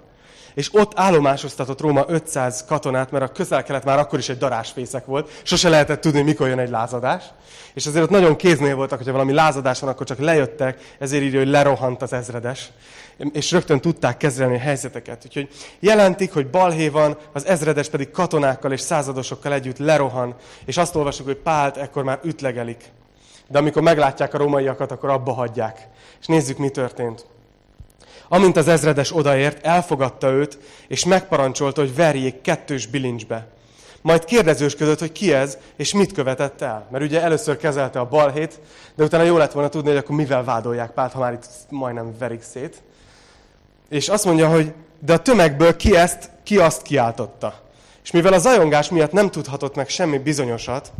És 0.54 0.74
ott 0.74 0.92
állomásoztatott 0.96 1.82
Róma 1.82 2.04
500 2.08 2.66
katonát, 2.66 3.12
mert 3.12 3.24
a 3.24 3.32
közel-kelet 3.32 3.84
már 3.84 4.00
akkor 4.00 4.20
is 4.20 4.30
egy 4.30 4.38
darásfészek 4.38 5.06
volt. 5.06 5.42
Sose 5.44 5.70
lehetett 5.70 6.02
tudni, 6.02 6.22
mikor 6.22 6.48
jön 6.48 6.60
egy 6.60 6.70
lázadás. 6.70 7.24
És 7.74 7.86
azért 7.86 8.04
ott 8.04 8.10
nagyon 8.10 8.36
kéznél 8.36 8.76
voltak, 8.76 8.98
hogyha 8.98 9.14
valami 9.14 9.34
lázadás 9.34 9.80
van, 9.80 9.90
akkor 9.90 10.06
csak 10.06 10.20
lejöttek, 10.20 10.96
ezért 11.00 11.24
így, 11.24 11.36
hogy 11.36 11.48
lerohant 11.48 12.02
az 12.02 12.14
ezredes 12.14 12.72
és 13.32 13.51
rögtön 13.51 13.82
tudták 13.82 14.17
kezelni 14.17 14.55
a 14.55 14.59
helyzeteket. 14.59 15.24
Úgyhogy 15.26 15.49
jelentik, 15.80 16.34
hogy 16.34 16.49
balhé 16.49 16.88
van, 16.88 17.17
az 17.34 17.45
ezredes 17.45 17.89
pedig 17.89 18.11
katonákkal 18.11 18.72
és 18.72 18.82
századosokkal 18.82 19.53
együtt 19.53 19.78
lerohan, 19.78 20.36
és 20.65 20.78
azt 20.78 20.95
olvasjuk, 20.95 21.28
hogy 21.28 21.38
Pált 21.38 21.78
ekkor 21.78 22.03
már 22.03 22.20
ütlegelik. 22.24 22.84
De 23.47 23.57
amikor 23.57 23.82
meglátják 23.82 24.34
a 24.34 24.38
rómaiakat, 24.38 24.91
akkor 24.91 25.09
abba 25.09 25.34
hagyják. 25.34 25.88
És 26.20 26.26
nézzük, 26.26 26.57
mi 26.57 26.70
történt. 26.70 27.26
Amint 28.28 28.57
az 28.57 28.67
ezredes 28.67 29.15
odaért, 29.15 29.65
elfogadta 29.65 30.30
őt, 30.30 30.57
és 30.88 31.05
megparancsolta, 31.05 31.82
hogy 31.82 31.95
verjék 31.95 32.41
kettős 32.41 32.86
bilincsbe. 32.88 33.47
Majd 34.01 34.26
kérdezősködött, 34.26 34.99
hogy 34.99 35.11
ki 35.11 35.34
ez, 35.34 35.57
és 35.76 35.93
mit 35.93 36.13
követett 36.13 36.61
el. 36.61 36.88
Mert 36.91 37.03
ugye 37.03 37.22
először 37.22 37.57
kezelte 37.57 37.99
a 37.99 38.07
balhét, 38.07 38.59
de 38.95 39.03
utána 39.03 39.24
jó 39.24 39.38
lett 39.38 39.51
volna 39.51 39.70
tudni, 39.70 39.89
hogy 39.89 39.97
akkor 39.97 40.15
mivel 40.15 40.43
vádolják 40.43 40.91
Pált, 40.91 41.11
ha 41.11 41.20
már 41.20 41.34
itt 41.34 41.47
majdnem 41.70 42.17
verik 42.20 42.41
szét. 42.41 42.82
És 43.90 44.10
azt 44.10 44.26
mondja, 44.26 44.50
hogy 44.50 44.74
de 45.00 45.14
a 45.14 45.22
tömegből 45.22 45.76
ki 45.76 45.96
ezt, 45.96 46.30
ki 46.44 46.58
azt 46.58 46.82
kiáltotta. 46.82 47.68
És 48.04 48.12
mivel 48.12 48.34
a 48.34 48.40
zajongás 48.40 48.90
miatt 48.90 49.12
nem 49.12 49.32
tudhatott 49.32 49.76
meg 49.76 49.90
semmi 49.90 50.18
bizonyosat, 50.18 50.92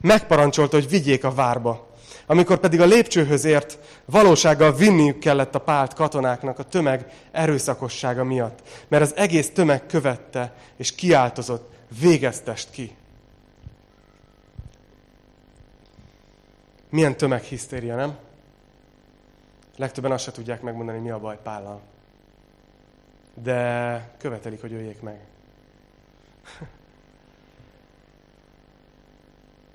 megparancsolta, 0.00 0.76
hogy 0.76 0.88
vigyék 0.88 1.24
a 1.24 1.34
várba. 1.34 1.86
Amikor 2.26 2.58
pedig 2.58 2.80
a 2.80 2.84
lépcsőhöz 2.84 3.44
ért, 3.44 3.78
valósággal 4.04 4.72
vinniük 4.72 5.18
kellett 5.18 5.54
a 5.54 5.58
pált 5.58 5.94
katonáknak 5.94 6.58
a 6.58 6.62
tömeg 6.62 7.12
erőszakossága 7.32 8.24
miatt. 8.24 8.58
Mert 8.88 9.02
az 9.02 9.16
egész 9.16 9.50
tömeg 9.50 9.86
követte, 9.86 10.52
és 10.76 10.94
kiáltozott, 10.94 11.70
végeztest 12.00 12.70
ki. 12.70 12.96
Milyen 16.90 17.16
tömeghisztéria, 17.16 17.96
nem? 17.96 18.16
Legtöbben 19.76 20.12
azt 20.12 20.24
se 20.24 20.30
tudják 20.30 20.62
megmondani, 20.62 20.98
mi 20.98 21.10
a 21.10 21.18
baj 21.18 21.38
Pállal 21.42 21.80
de 23.42 24.10
követelik, 24.18 24.60
hogy 24.60 24.72
öljék 24.72 25.00
meg. 25.00 25.20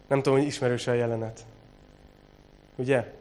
Nem 0.08 0.22
tudom, 0.22 0.38
hogy 0.38 0.48
ismerős 0.48 0.88
a 0.88 0.94
jelenet. 0.94 1.46
Ugye? 2.76 3.14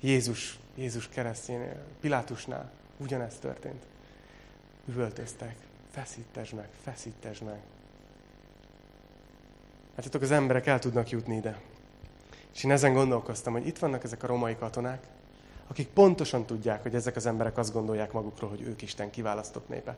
Jézus, 0.00 0.58
Jézus 0.74 1.08
keresztjénél, 1.08 1.84
Pilátusnál 2.00 2.70
ugyanezt 2.96 3.40
történt. 3.40 3.86
Üvöltöztek, 4.88 5.56
feszítesd 5.90 6.54
meg, 6.54 6.68
feszítesd 6.82 7.42
meg. 7.42 7.60
Hát 9.96 10.14
az 10.14 10.30
emberek 10.30 10.66
el 10.66 10.78
tudnak 10.78 11.10
jutni 11.10 11.36
ide. 11.36 11.60
És 12.54 12.64
én 12.64 12.70
ezen 12.70 12.92
gondolkoztam, 12.92 13.52
hogy 13.52 13.66
itt 13.66 13.78
vannak 13.78 14.04
ezek 14.04 14.22
a 14.22 14.26
romai 14.26 14.56
katonák, 14.56 15.06
akik 15.66 15.88
pontosan 15.88 16.46
tudják, 16.46 16.82
hogy 16.82 16.94
ezek 16.94 17.16
az 17.16 17.26
emberek 17.26 17.58
azt 17.58 17.72
gondolják 17.72 18.12
magukról, 18.12 18.50
hogy 18.50 18.62
ők 18.62 18.82
Isten 18.82 19.10
kiválasztott 19.10 19.68
népe. 19.68 19.96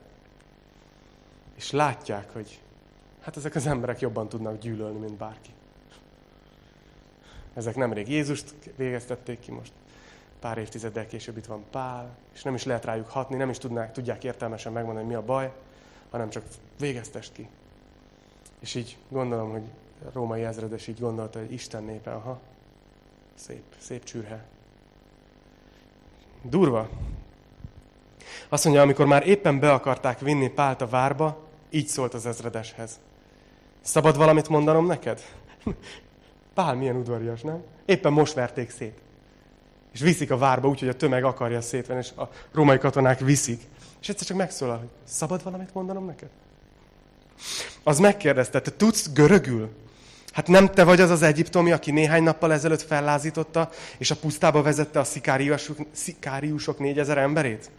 és 1.55 1.71
látják, 1.71 2.33
hogy 2.33 2.61
hát 3.21 3.37
ezek 3.37 3.55
az 3.55 3.67
emberek 3.67 4.01
jobban 4.01 4.29
tudnak 4.29 4.59
gyűlölni, 4.59 4.99
mint 4.99 5.17
bárki. 5.17 5.51
Ezek 7.55 7.77
nemrég 7.77 8.09
Jézust 8.09 8.55
végeztették 8.77 9.39
ki, 9.39 9.51
most 9.51 9.73
pár 10.41 10.59
évtizeddel 10.59 11.07
később 11.07 11.37
itt 11.37 11.47
van 11.47 11.65
Pál, 11.71 12.17
és 12.35 12.43
nem 12.43 12.55
is 12.55 12.65
lehet 12.65 12.85
rájuk 12.85 13.09
hatni, 13.09 13.37
nem 13.37 13.51
is 13.51 13.59
tudnák, 13.59 13.93
tudják 13.93 14.25
értelmesen 14.25 14.73
megmondani, 14.73 15.07
mi 15.07 15.15
a 15.15 15.25
baj, 15.25 15.53
hanem 16.11 16.31
csak 16.31 16.45
végeztest 16.79 17.33
ki. 17.33 17.49
És 18.61 18.75
így 18.75 18.97
gondolom, 19.09 19.51
hogy 19.51 19.65
a 20.07 20.11
római 20.13 20.45
ezredes 20.45 20.87
így 20.87 21.01
gondolta, 21.01 21.39
hogy 21.39 21.53
Isten 21.53 21.85
népe, 21.85 22.13
aha, 22.13 22.41
szép, 23.35 23.63
szép 23.79 24.05
csürhe. 24.05 24.45
Durva. 26.49 26.89
Azt 28.49 28.65
mondja, 28.65 28.83
amikor 28.83 29.07
már 29.07 29.27
éppen 29.27 29.59
be 29.59 29.73
akarták 29.73 30.21
vinni 30.21 30.49
Pált 30.49 30.81
a 30.81 30.87
várba, 30.87 31.47
így 31.71 31.87
szólt 31.87 32.15
az 32.15 32.27
ezredeshez. 32.27 33.01
Szabad 33.81 34.17
valamit 34.17 34.49
mondanom 34.49 34.87
neked? 34.87 35.23
Pál 36.55 36.75
milyen 36.75 36.97
udvarias, 36.97 37.41
nem? 37.41 37.63
Éppen 37.85 38.13
most 38.13 38.35
verték 38.35 38.71
szét. 38.71 38.99
És 39.93 40.01
viszik 40.01 40.31
a 40.31 40.39
várba 40.39 40.69
úgy, 40.69 40.79
hogy 40.79 40.89
a 40.89 40.97
tömeg 40.97 41.25
akarja 41.25 41.61
szétvenni, 41.61 42.01
és 42.01 42.11
a 42.17 42.31
római 42.53 42.79
katonák 42.79 43.21
viszik. 43.21 43.63
És 44.01 44.09
egyszer 44.09 44.27
csak 44.27 44.37
megszólal, 44.37 44.79
hogy 44.79 44.89
szabad 45.05 45.43
valamit 45.43 45.75
mondanom 45.75 46.07
neked? 46.07 46.29
Az 47.83 47.99
megkérdezte, 47.99 48.61
te 48.61 48.77
tudsz 48.77 49.13
görögül? 49.13 49.71
Hát 50.37 50.47
nem 50.47 50.67
te 50.67 50.85
vagy 50.85 51.01
az 51.01 51.11
az 51.11 51.23
egyiptomi, 51.23 51.73
aki 51.73 51.91
néhány 51.91 52.23
nappal 52.23 52.53
ezelőtt 52.53 52.83
fellázította, 52.83 53.71
és 53.99 54.11
a 54.11 54.17
pusztába 54.17 54.63
vezette 54.63 54.99
a 54.99 55.05
szikáriusok, 55.05 55.77
szikáriusok 55.93 56.79
négyezer 56.79 57.19
emberét? 57.19 57.71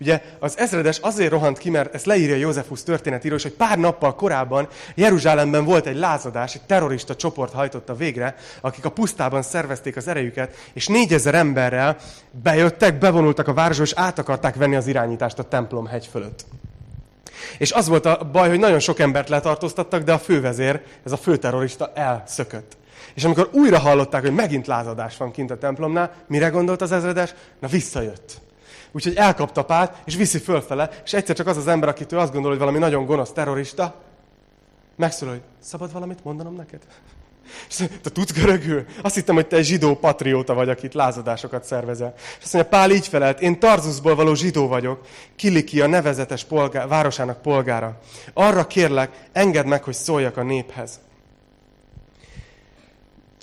Ugye 0.00 0.22
az 0.38 0.58
ezredes 0.58 0.98
azért 0.98 1.30
rohant 1.30 1.58
ki, 1.58 1.70
mert 1.70 1.94
ezt 1.94 2.06
leírja 2.06 2.34
Józsefus 2.34 2.82
történetíró, 2.82 3.36
hogy 3.42 3.52
pár 3.52 3.78
nappal 3.78 4.14
korábban 4.14 4.68
Jeruzsálemben 4.94 5.64
volt 5.64 5.86
egy 5.86 5.96
lázadás, 5.96 6.54
egy 6.54 6.62
terrorista 6.62 7.16
csoport 7.16 7.52
hajtotta 7.52 7.94
végre, 7.94 8.36
akik 8.60 8.84
a 8.84 8.90
pusztában 8.90 9.42
szervezték 9.42 9.96
az 9.96 10.08
erejüket, 10.08 10.56
és 10.72 10.86
négyezer 10.86 11.34
emberrel 11.34 11.96
bejöttek, 12.42 12.98
bevonultak 12.98 13.48
a 13.48 13.54
városba, 13.54 13.82
és 13.82 13.92
át 13.96 14.18
akarták 14.18 14.54
venni 14.54 14.76
az 14.76 14.86
irányítást 14.86 15.38
a 15.38 15.48
templom 15.48 15.86
hegy 15.86 16.06
fölött. 16.06 16.44
És 17.58 17.72
az 17.72 17.88
volt 17.88 18.06
a 18.06 18.28
baj, 18.32 18.48
hogy 18.48 18.58
nagyon 18.58 18.78
sok 18.78 18.98
embert 18.98 19.28
letartóztattak, 19.28 20.02
de 20.02 20.12
a 20.12 20.18
fővezér, 20.18 20.82
ez 21.04 21.12
a 21.12 21.16
főterrorista 21.16 21.92
elszökött. 21.94 22.76
És 23.14 23.24
amikor 23.24 23.48
újra 23.52 23.78
hallották, 23.78 24.20
hogy 24.20 24.34
megint 24.34 24.66
lázadás 24.66 25.16
van 25.16 25.30
kint 25.30 25.50
a 25.50 25.58
templomnál, 25.58 26.12
mire 26.26 26.48
gondolt 26.48 26.80
az 26.80 26.92
ezredes? 26.92 27.34
Na 27.58 27.68
visszajött. 27.68 28.40
Úgyhogy 28.92 29.16
elkapta 29.16 29.64
Pált, 29.64 29.92
és 30.04 30.16
viszi 30.16 30.38
fölfele, 30.38 30.90
és 31.04 31.12
egyszer 31.12 31.36
csak 31.36 31.46
az 31.46 31.56
az 31.56 31.66
ember, 31.68 31.88
akitől 31.88 32.20
azt 32.20 32.32
gondol, 32.32 32.50
hogy 32.50 32.58
valami 32.58 32.78
nagyon 32.78 33.04
gonosz 33.06 33.32
terrorista, 33.32 33.94
megszólal, 34.96 35.34
hogy 35.34 35.42
szabad 35.60 35.92
valamit 35.92 36.24
mondanom 36.24 36.54
neked? 36.54 36.80
És 37.68 37.76
te 38.02 38.10
tudsz 38.10 38.32
görögül? 38.32 38.84
Azt 39.02 39.14
hittem, 39.14 39.34
hogy 39.34 39.46
te 39.46 39.62
zsidó 39.62 39.94
patrióta 39.94 40.54
vagy, 40.54 40.68
akit 40.68 40.94
lázadásokat 40.94 41.64
szervezel. 41.64 42.14
És 42.16 42.44
azt 42.44 42.52
mondja, 42.52 42.70
Pál 42.70 42.90
így 42.90 43.08
felelt, 43.08 43.40
én 43.40 43.58
Tarzuszból 43.58 44.14
való 44.14 44.34
zsidó 44.34 44.68
vagyok, 44.68 45.06
Kiliki 45.36 45.80
a 45.80 45.86
nevezetes 45.86 46.44
polgár, 46.44 46.88
városának 46.88 47.42
polgára. 47.42 47.98
Arra 48.32 48.66
kérlek, 48.66 49.28
engedd 49.32 49.66
meg, 49.66 49.84
hogy 49.84 49.94
szóljak 49.94 50.36
a 50.36 50.42
néphez. 50.42 51.00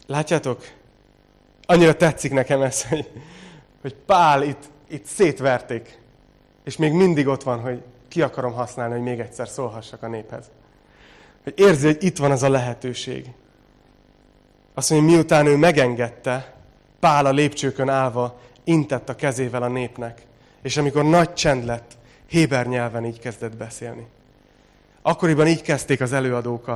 Látjátok? 0.07 0.67
Annyira 1.65 1.95
tetszik 1.95 2.31
nekem 2.31 2.61
ez, 2.61 2.83
hogy, 2.83 3.09
hogy 3.81 3.95
Pál 4.05 4.43
itt 4.43 4.69
itt 4.89 5.05
szétverték, 5.05 5.99
és 6.63 6.77
még 6.77 6.91
mindig 6.91 7.27
ott 7.27 7.43
van, 7.43 7.59
hogy 7.59 7.83
ki 8.07 8.21
akarom 8.21 8.53
használni, 8.53 8.93
hogy 8.93 9.03
még 9.03 9.19
egyszer 9.19 9.47
szólhassak 9.47 10.03
a 10.03 10.07
néphez. 10.07 10.45
Hogy 11.43 11.53
érzi, 11.55 11.85
hogy 11.85 12.03
itt 12.03 12.17
van 12.17 12.31
az 12.31 12.43
a 12.43 12.49
lehetőség. 12.49 13.31
Azt 14.79 14.89
mondja, 14.89 15.09
miután 15.09 15.45
ő 15.45 15.55
megengedte, 15.55 16.53
Pál 16.99 17.25
a 17.25 17.31
lépcsőkön 17.31 17.89
állva 17.89 18.39
intett 18.63 19.09
a 19.09 19.15
kezével 19.15 19.63
a 19.63 19.67
népnek, 19.67 20.21
és 20.61 20.77
amikor 20.77 21.03
nagy 21.03 21.33
csend 21.33 21.65
lett, 21.65 21.97
Héber 22.27 22.67
nyelven 22.67 23.05
így 23.05 23.19
kezdett 23.19 23.57
beszélni. 23.57 24.07
Akkoriban 25.01 25.47
így 25.47 25.61
kezdték 25.61 26.01
az 26.01 26.13
előadók 26.13 26.67
a, 26.67 26.75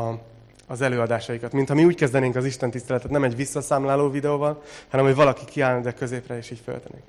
a 0.00 0.20
az 0.66 0.80
előadásaikat. 0.80 1.52
Mint 1.52 1.68
ha 1.68 1.74
mi 1.74 1.84
úgy 1.84 1.94
kezdenénk 1.94 2.36
az 2.36 2.44
Isten 2.44 2.70
tiszteletet, 2.70 3.10
nem 3.10 3.24
egy 3.24 3.36
visszaszámláló 3.36 4.10
videóval, 4.10 4.62
hanem 4.88 5.06
hogy 5.06 5.14
valaki 5.14 5.44
kiállna 5.44 5.80
de 5.82 5.92
középre, 5.92 6.36
és 6.36 6.50
így 6.50 6.62
föltenék. 6.64 7.02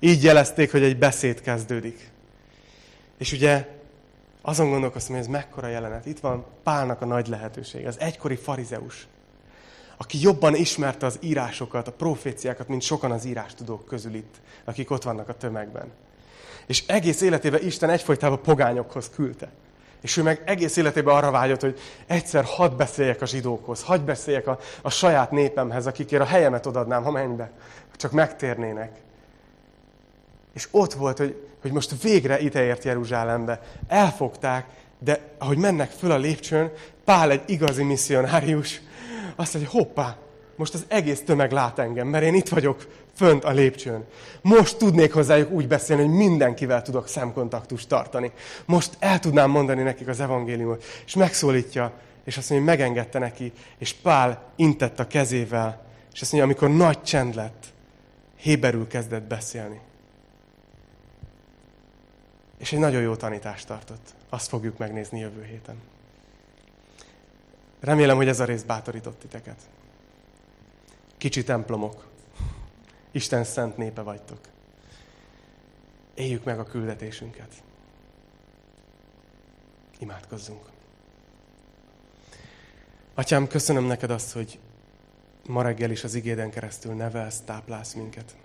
Így 0.00 0.22
jelezték, 0.22 0.70
hogy 0.70 0.82
egy 0.82 0.98
beszéd 0.98 1.40
kezdődik. 1.40 2.10
És 3.18 3.32
ugye 3.32 3.77
azon 4.48 4.70
gondolkoztam, 4.70 5.14
hogy 5.14 5.24
ez 5.24 5.30
mekkora 5.30 5.68
jelenet. 5.68 6.06
Itt 6.06 6.20
van 6.20 6.44
Pálnak 6.62 7.02
a 7.02 7.06
nagy 7.06 7.28
lehetőség, 7.28 7.86
az 7.86 8.00
egykori 8.00 8.36
farizeus, 8.36 9.06
aki 9.96 10.20
jobban 10.20 10.54
ismerte 10.54 11.06
az 11.06 11.18
írásokat, 11.20 11.88
a 11.88 11.92
proféciákat, 11.92 12.68
mint 12.68 12.82
sokan 12.82 13.10
az 13.10 13.24
írástudók 13.24 13.84
közül 13.84 14.14
itt, 14.14 14.34
akik 14.64 14.90
ott 14.90 15.02
vannak 15.02 15.28
a 15.28 15.36
tömegben. 15.36 15.92
És 16.66 16.86
egész 16.86 17.20
életében 17.20 17.64
Isten 17.64 17.90
egyfolytában 17.90 18.42
pogányokhoz 18.42 19.10
küldte. 19.10 19.48
És 20.00 20.16
ő 20.16 20.22
meg 20.22 20.42
egész 20.44 20.76
életében 20.76 21.14
arra 21.14 21.30
vágyott, 21.30 21.60
hogy 21.60 21.78
egyszer 22.06 22.44
hadd 22.44 22.76
beszéljek 22.76 23.22
a 23.22 23.26
zsidókhoz, 23.26 23.82
hadd 23.82 24.04
beszéljek 24.04 24.46
a, 24.46 24.58
a 24.82 24.90
saját 24.90 25.30
népemhez, 25.30 25.86
akikért 25.86 26.22
a 26.22 26.26
helyemet 26.26 26.66
odadnám, 26.66 27.02
ha 27.02 27.10
mennybe, 27.10 27.50
csak 27.96 28.12
megtérnének. 28.12 28.98
És 30.54 30.68
ott 30.70 30.92
volt, 30.92 31.18
hogy, 31.18 31.47
hogy 31.60 31.72
most 31.72 32.02
végre 32.02 32.40
ideért 32.40 32.84
Jeruzsálembe. 32.84 33.60
Elfogták, 33.88 34.66
de 34.98 35.20
ahogy 35.38 35.56
mennek 35.56 35.90
föl 35.90 36.10
a 36.10 36.18
lépcsőn, 36.18 36.70
Pál 37.04 37.30
egy 37.30 37.42
igazi 37.46 37.82
misszionárius. 37.82 38.80
Azt 39.36 39.54
mondja, 39.54 39.72
hoppá, 39.72 40.16
most 40.56 40.74
az 40.74 40.84
egész 40.88 41.22
tömeg 41.24 41.52
lát 41.52 41.78
engem, 41.78 42.06
mert 42.06 42.24
én 42.24 42.34
itt 42.34 42.48
vagyok 42.48 42.86
fönt 43.14 43.44
a 43.44 43.50
lépcsőn. 43.50 44.04
Most 44.40 44.76
tudnék 44.76 45.12
hozzájuk 45.12 45.50
úgy 45.50 45.68
beszélni, 45.68 46.02
hogy 46.02 46.14
mindenkivel 46.14 46.82
tudok 46.82 47.08
szemkontaktust 47.08 47.88
tartani. 47.88 48.32
Most 48.64 48.96
el 48.98 49.18
tudnám 49.18 49.50
mondani 49.50 49.82
nekik 49.82 50.08
az 50.08 50.20
evangéliumot. 50.20 50.84
És 51.06 51.14
megszólítja, 51.14 51.92
és 52.24 52.36
azt 52.36 52.50
mondja, 52.50 52.68
hogy 52.68 52.78
megengedte 52.78 53.18
neki, 53.18 53.52
és 53.78 53.92
Pál 53.92 54.52
intett 54.56 55.00
a 55.00 55.06
kezével, 55.06 55.82
és 56.12 56.20
azt 56.20 56.32
mondja, 56.32 56.50
amikor 56.50 56.76
nagy 56.76 57.02
csend 57.02 57.34
lett, 57.34 57.66
Héberül 58.36 58.86
kezdett 58.86 59.22
beszélni. 59.22 59.80
És 62.58 62.72
egy 62.72 62.78
nagyon 62.78 63.02
jó 63.02 63.16
tanítást 63.16 63.66
tartott. 63.66 64.14
Azt 64.28 64.48
fogjuk 64.48 64.78
megnézni 64.78 65.18
jövő 65.18 65.44
héten. 65.44 65.80
Remélem, 67.80 68.16
hogy 68.16 68.28
ez 68.28 68.40
a 68.40 68.44
rész 68.44 68.62
bátorított 68.62 69.18
titeket. 69.18 69.68
Kicsi 71.16 71.44
templomok. 71.44 72.06
Isten 73.10 73.44
szent 73.44 73.76
népe 73.76 74.02
vagytok. 74.02 74.40
Éljük 76.14 76.44
meg 76.44 76.58
a 76.58 76.64
küldetésünket. 76.64 77.52
Imádkozzunk. 79.98 80.66
Atyám, 83.14 83.46
köszönöm 83.46 83.84
neked 83.84 84.10
azt, 84.10 84.32
hogy 84.32 84.58
ma 85.46 85.62
reggel 85.62 85.90
is 85.90 86.04
az 86.04 86.14
igéden 86.14 86.50
keresztül 86.50 86.94
nevelsz, 86.94 87.40
táplálsz 87.40 87.92
minket. 87.92 88.36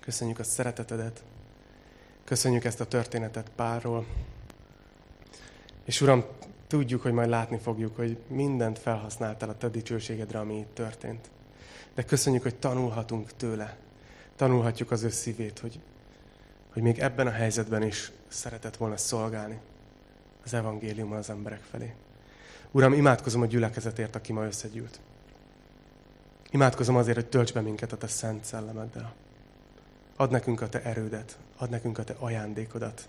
Köszönjük 0.00 0.38
a 0.38 0.44
szeretetedet. 0.44 1.22
Köszönjük 2.30 2.64
ezt 2.64 2.80
a 2.80 2.84
történetet 2.84 3.50
párról. 3.56 4.06
És 5.84 6.00
Uram, 6.00 6.24
tudjuk, 6.66 7.02
hogy 7.02 7.12
majd 7.12 7.28
látni 7.28 7.58
fogjuk, 7.58 7.96
hogy 7.96 8.18
mindent 8.26 8.78
felhasználtál 8.78 9.48
a 9.48 9.56
te 9.56 9.68
dicsőségedre, 9.68 10.38
ami 10.38 10.58
itt 10.58 10.74
történt. 10.74 11.30
De 11.94 12.02
köszönjük, 12.04 12.42
hogy 12.42 12.54
tanulhatunk 12.54 13.36
tőle. 13.36 13.76
Tanulhatjuk 14.36 14.90
az 14.90 15.02
ő 15.02 15.08
szívét, 15.08 15.58
hogy, 15.58 15.80
hogy 16.72 16.82
még 16.82 16.98
ebben 16.98 17.26
a 17.26 17.30
helyzetben 17.30 17.82
is 17.82 18.12
szeretett 18.28 18.76
volna 18.76 18.96
szolgálni 18.96 19.58
az 20.44 20.54
evangéliummal 20.54 21.18
az 21.18 21.30
emberek 21.30 21.62
felé. 21.70 21.94
Uram, 22.70 22.92
imádkozom 22.92 23.42
a 23.42 23.46
gyülekezetért, 23.46 24.16
aki 24.16 24.32
ma 24.32 24.44
összegyűlt. 24.44 25.00
Imádkozom 26.50 26.96
azért, 26.96 27.16
hogy 27.16 27.28
tölts 27.28 27.52
be 27.52 27.60
minket 27.60 27.92
a 27.92 27.96
te 27.96 28.06
szent 28.06 28.44
szellemeddel. 28.44 29.14
Ad 30.16 30.30
nekünk 30.30 30.60
a 30.60 30.68
te 30.68 30.82
erődet, 30.82 31.38
ad 31.60 31.70
nekünk 31.70 31.98
a 31.98 32.04
te 32.04 32.14
ajándékodat, 32.18 33.08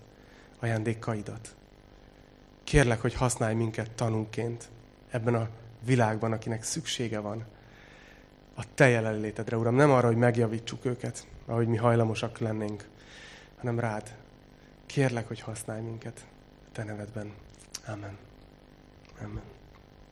ajándékaidat. 0.60 1.54
Kérlek, 2.64 3.00
hogy 3.00 3.14
használj 3.14 3.54
minket 3.54 3.90
tanúként 3.90 4.68
ebben 5.10 5.34
a 5.34 5.48
világban, 5.84 6.32
akinek 6.32 6.62
szüksége 6.62 7.18
van 7.18 7.44
a 8.54 8.74
Te 8.74 8.88
jelenlétedre, 8.88 9.56
Uram. 9.56 9.74
Nem 9.74 9.90
arra, 9.90 10.06
hogy 10.06 10.16
megjavítsuk 10.16 10.84
őket, 10.84 11.26
ahogy 11.46 11.66
mi 11.66 11.76
hajlamosak 11.76 12.38
lennénk, 12.38 12.88
hanem 13.56 13.80
rád. 13.80 14.16
Kérlek, 14.86 15.28
hogy 15.28 15.40
használj 15.40 15.82
minket 15.82 16.26
a 16.66 16.72
Te 16.72 16.84
nevedben. 16.84 17.32
Amen. 17.86 18.18
Amen. 19.22 19.61